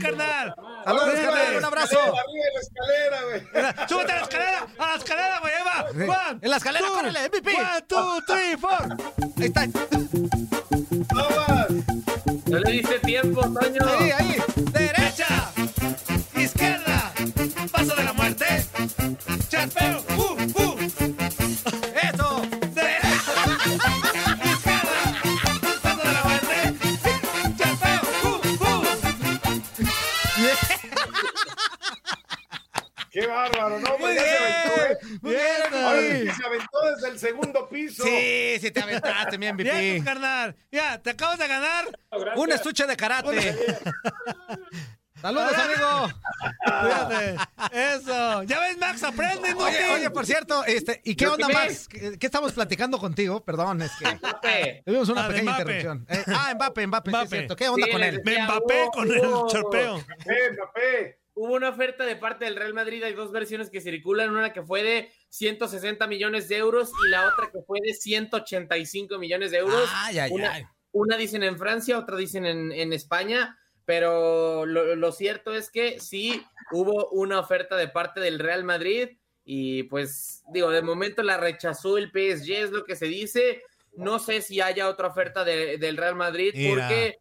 carnal. 0.00 0.54
Saludos, 0.84 1.14
carnal, 1.14 1.56
un 1.56 1.64
abrazo. 1.64 1.98
Arriba 1.98 2.44
en 2.48 2.54
la 2.54 2.60
escalera, 2.60 3.22
güey. 3.24 3.88
Súbete 3.88 4.12
a 4.12 4.16
la 4.16 4.22
escalera, 4.22 4.66
a 4.78 4.86
la 4.86 4.94
escalera, 4.96 5.38
güey, 5.40 5.52
ahí 5.54 5.62
va. 5.64 5.84
One, 6.30 6.38
En 6.42 6.50
la 6.50 6.56
escalera, 6.56 6.86
two, 6.86 6.94
córrele, 6.94 7.28
MVP. 7.28 7.50
One, 7.54 7.82
two, 7.88 8.20
three, 8.26 8.56
four. 8.56 8.96
Ahí 9.38 9.44
está. 9.46 9.66
Vamos. 11.14 11.68
No 12.46 12.58
le 12.58 12.70
diste 12.72 12.98
tiempo, 13.00 13.40
Toño. 13.42 13.82
Ahí, 13.86 14.10
ahí. 14.10 14.37
Bien, 39.64 40.04
carnal. 40.04 40.56
Ya, 40.70 40.98
te 41.02 41.10
acabas 41.10 41.38
de 41.38 41.48
ganar. 41.48 41.84
Gracias. 42.10 42.36
Un 42.38 42.52
estuche 42.52 42.86
de 42.86 42.96
karate. 42.96 43.56
Saludos, 45.20 45.52
amigo. 45.52 46.08
Cuídate. 46.80 47.36
Eso. 47.72 48.42
Ya 48.44 48.60
ves, 48.60 48.78
Max, 48.78 49.02
aprende, 49.02 49.52
Oye, 49.54 49.88
oye, 49.94 50.10
por 50.10 50.24
cierto, 50.24 50.64
este, 50.64 51.00
¿y 51.04 51.16
qué 51.16 51.24
¿Lo 51.24 51.32
onda? 51.34 51.48
Max? 51.48 51.88
¿Qué, 51.88 52.16
qué 52.20 52.26
estamos 52.26 52.52
platicando 52.52 52.98
contigo? 53.00 53.44
Perdón, 53.44 53.82
es 53.82 53.90
que 53.98 54.04
Mbappé. 54.14 54.82
tuvimos 54.86 55.08
una 55.08 55.24
Ah, 55.24 55.28
pequeña 55.28 55.42
Mbappé. 55.54 55.62
interrupción. 55.62 56.06
Eh, 56.08 56.24
ah, 56.28 56.52
Mbappé, 56.54 56.86
Mbappé, 56.86 57.10
sí 57.10 57.16
es 57.16 57.20
Mbappé. 57.22 57.36
cierto. 57.36 57.56
¿Qué 57.56 57.68
onda 57.68 57.86
Sí, 57.86 57.92
con 57.92 58.02
él? 58.04 58.22
Me 58.24 58.36
empapé 58.36 58.82
hubo- 58.84 58.90
con 58.92 59.10
el 59.12 59.18
hubo- 59.26 59.48
charpeo. 59.50 59.96
¡Eh, 59.98 60.50
Mbappé! 60.52 61.17
Hubo 61.38 61.54
una 61.54 61.68
oferta 61.68 62.04
de 62.04 62.16
parte 62.16 62.44
del 62.46 62.56
Real 62.56 62.74
Madrid, 62.74 63.02
hay 63.04 63.12
dos 63.14 63.30
versiones 63.30 63.70
que 63.70 63.80
circulan, 63.80 64.30
una 64.30 64.52
que 64.52 64.62
fue 64.62 64.82
de 64.82 65.12
160 65.28 66.06
millones 66.08 66.48
de 66.48 66.56
euros 66.56 66.90
y 67.06 67.10
la 67.10 67.26
otra 67.28 67.50
que 67.52 67.60
fue 67.66 67.78
de 67.80 67.94
185 67.94 69.18
millones 69.18 69.50
de 69.52 69.58
euros. 69.58 69.88
Ay, 69.94 70.18
ay, 70.18 70.30
una, 70.32 70.52
ay. 70.52 70.64
una 70.92 71.16
dicen 71.16 71.42
en 71.42 71.58
Francia, 71.58 71.98
otra 71.98 72.16
dicen 72.16 72.44
en, 72.44 72.72
en 72.72 72.92
España, 72.92 73.56
pero 73.84 74.66
lo, 74.66 74.96
lo 74.96 75.12
cierto 75.12 75.54
es 75.54 75.70
que 75.70 76.00
sí 76.00 76.42
hubo 76.72 77.08
una 77.10 77.38
oferta 77.40 77.76
de 77.76 77.88
parte 77.88 78.20
del 78.20 78.38
Real 78.38 78.64
Madrid 78.64 79.10
y 79.44 79.84
pues 79.84 80.42
digo, 80.52 80.70
de 80.70 80.82
momento 80.82 81.22
la 81.22 81.36
rechazó 81.38 81.96
el 81.98 82.10
PSG, 82.10 82.50
es 82.52 82.70
lo 82.70 82.84
que 82.84 82.96
se 82.96 83.06
dice. 83.06 83.62
No 83.92 84.18
sé 84.18 84.42
si 84.42 84.60
haya 84.60 84.88
otra 84.88 85.08
oferta 85.08 85.42
de- 85.44 85.78
del 85.78 85.96
Real 85.96 86.14
Madrid 86.16 86.52
Mira. 86.54 86.70
porque 86.88 87.18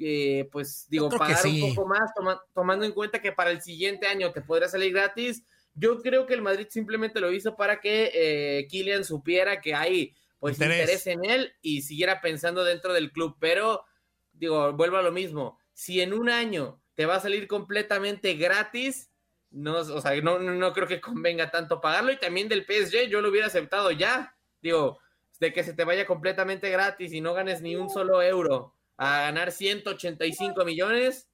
eh, 0.00 0.48
pues 0.50 0.86
digo, 0.88 1.08
pagar 1.10 1.38
sí. 1.38 1.62
un 1.62 1.74
poco 1.74 1.88
más, 1.88 2.12
toma- 2.14 2.42
tomando 2.54 2.84
en 2.84 2.92
cuenta 2.92 3.20
que 3.20 3.32
para 3.32 3.50
el 3.50 3.60
siguiente 3.62 4.06
año 4.06 4.32
te 4.32 4.40
podrá 4.40 4.68
salir 4.68 4.92
gratis. 4.92 5.44
Yo 5.74 6.00
creo 6.02 6.26
que 6.26 6.34
el 6.34 6.42
Madrid 6.42 6.66
simplemente 6.70 7.20
lo 7.20 7.30
hizo 7.32 7.56
para 7.56 7.80
que 7.80 8.10
eh, 8.12 8.66
Kylian 8.68 9.04
supiera 9.04 9.60
que 9.60 9.74
hay 9.74 10.14
pues 10.38 10.54
Interés. 10.54 10.80
interés. 10.80 11.06
en 11.06 11.24
él 11.24 11.52
y 11.62 11.82
siguiera 11.82 12.20
pensando 12.20 12.64
dentro 12.64 12.92
del 12.92 13.12
club. 13.12 13.36
Pero, 13.38 13.84
digo, 14.32 14.72
vuelvo 14.72 14.96
a 14.96 15.02
lo 15.02 15.12
mismo. 15.12 15.58
Si 15.74 16.00
en 16.00 16.12
un 16.12 16.28
año 16.30 16.80
te 16.94 17.06
va 17.06 17.16
a 17.16 17.20
salir 17.20 17.46
completamente 17.46 18.34
gratis, 18.34 19.10
no, 19.50 19.78
o 19.78 20.00
sea, 20.00 20.18
no, 20.20 20.38
no, 20.38 20.52
no 20.54 20.72
creo 20.72 20.86
que 20.88 21.00
convenga 21.00 21.50
tanto 21.50 21.80
pagarlo. 21.80 22.10
Y 22.12 22.18
también 22.18 22.48
del 22.48 22.64
PSG, 22.64 23.08
yo 23.08 23.20
lo 23.20 23.28
hubiera 23.30 23.46
aceptado 23.48 23.90
ya. 23.90 24.34
Digo, 24.62 24.98
de 25.40 25.52
que 25.52 25.64
se 25.64 25.72
te 25.72 25.84
vaya 25.84 26.06
completamente 26.06 26.68
gratis 26.70 27.12
y 27.12 27.20
no 27.20 27.32
ganes 27.34 27.62
ni 27.62 27.76
un 27.76 27.88
solo 27.90 28.22
euro 28.22 28.74
a 29.00 29.22
ganar 29.22 29.50
185 29.50 30.62
millones, 30.62 31.26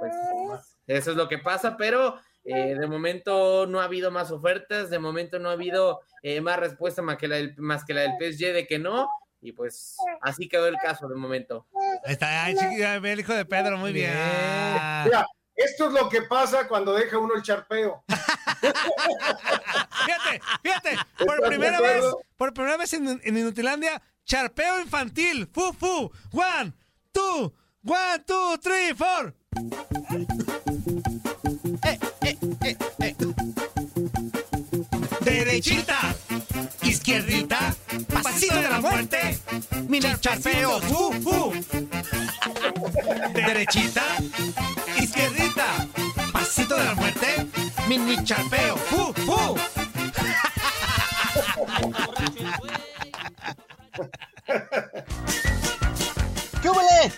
pues 0.00 0.12
eso 0.88 1.12
es 1.12 1.16
lo 1.16 1.28
que 1.28 1.38
pasa, 1.38 1.76
pero 1.76 2.18
eh, 2.44 2.74
de 2.74 2.86
momento 2.88 3.64
no 3.68 3.80
ha 3.80 3.84
habido 3.84 4.10
más 4.10 4.32
ofertas, 4.32 4.90
de 4.90 4.98
momento 4.98 5.38
no 5.38 5.48
ha 5.48 5.52
habido 5.52 6.00
eh, 6.24 6.40
más 6.40 6.58
respuesta 6.58 7.00
más 7.00 7.18
que, 7.18 7.28
la 7.28 7.36
del, 7.36 7.54
más 7.58 7.84
que 7.84 7.94
la 7.94 8.00
del 8.00 8.14
PSG 8.18 8.52
de 8.52 8.66
que 8.66 8.80
no, 8.80 9.08
y 9.40 9.52
pues 9.52 9.96
así 10.20 10.48
quedó 10.48 10.66
el 10.66 10.76
caso 10.78 11.06
de 11.06 11.14
momento. 11.14 11.68
Ahí 12.04 12.14
está, 12.14 12.48
ve 12.98 13.12
el 13.12 13.20
hijo 13.20 13.34
de 13.34 13.44
Pedro, 13.44 13.78
muy 13.78 13.92
bien. 13.92 14.10
Mira, 14.10 15.24
esto 15.54 15.86
es 15.86 15.92
lo 15.92 16.08
que 16.08 16.22
pasa 16.22 16.66
cuando 16.66 16.92
deja 16.92 17.18
uno 17.18 17.36
el 17.36 17.42
charpeo. 17.42 18.04
Fíjate, 20.04 20.40
fíjate, 20.60 20.98
por 21.24 21.36
¿Estás 21.36 21.48
primera 21.48 21.80
vez, 21.80 22.04
por 22.36 22.52
primera 22.52 22.76
vez 22.76 22.92
en, 22.94 23.20
en 23.22 23.36
Inutilandia, 23.36 24.02
charpeo 24.24 24.80
infantil, 24.80 25.48
fu, 25.52 25.72
fu, 25.72 26.10
one, 26.32 26.72
two, 27.32 27.52
one, 27.82 28.20
two, 28.26 28.56
three, 28.62 28.92
four. 28.92 29.32
Derechita, 35.24 36.14
izquierdita, 36.82 37.74
pasito 38.12 38.54
de 38.54 38.68
la 38.68 38.80
muerte, 38.80 39.38
mini 39.88 40.14
charpeo, 40.20 40.80
fu, 40.80 41.12
fu. 41.22 41.52
Derechita, 43.34 44.04
izquierdita, 44.98 45.88
pasito 46.32 46.76
de 46.76 46.84
la 46.84 46.94
muerte, 46.94 47.46
mini 47.88 48.22
charpeo, 48.24 48.76
fu, 48.76 49.12
fu. 49.12 49.81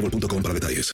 boostmobile.com 0.00 0.42
para 0.42 0.54
detalles. 0.54 0.88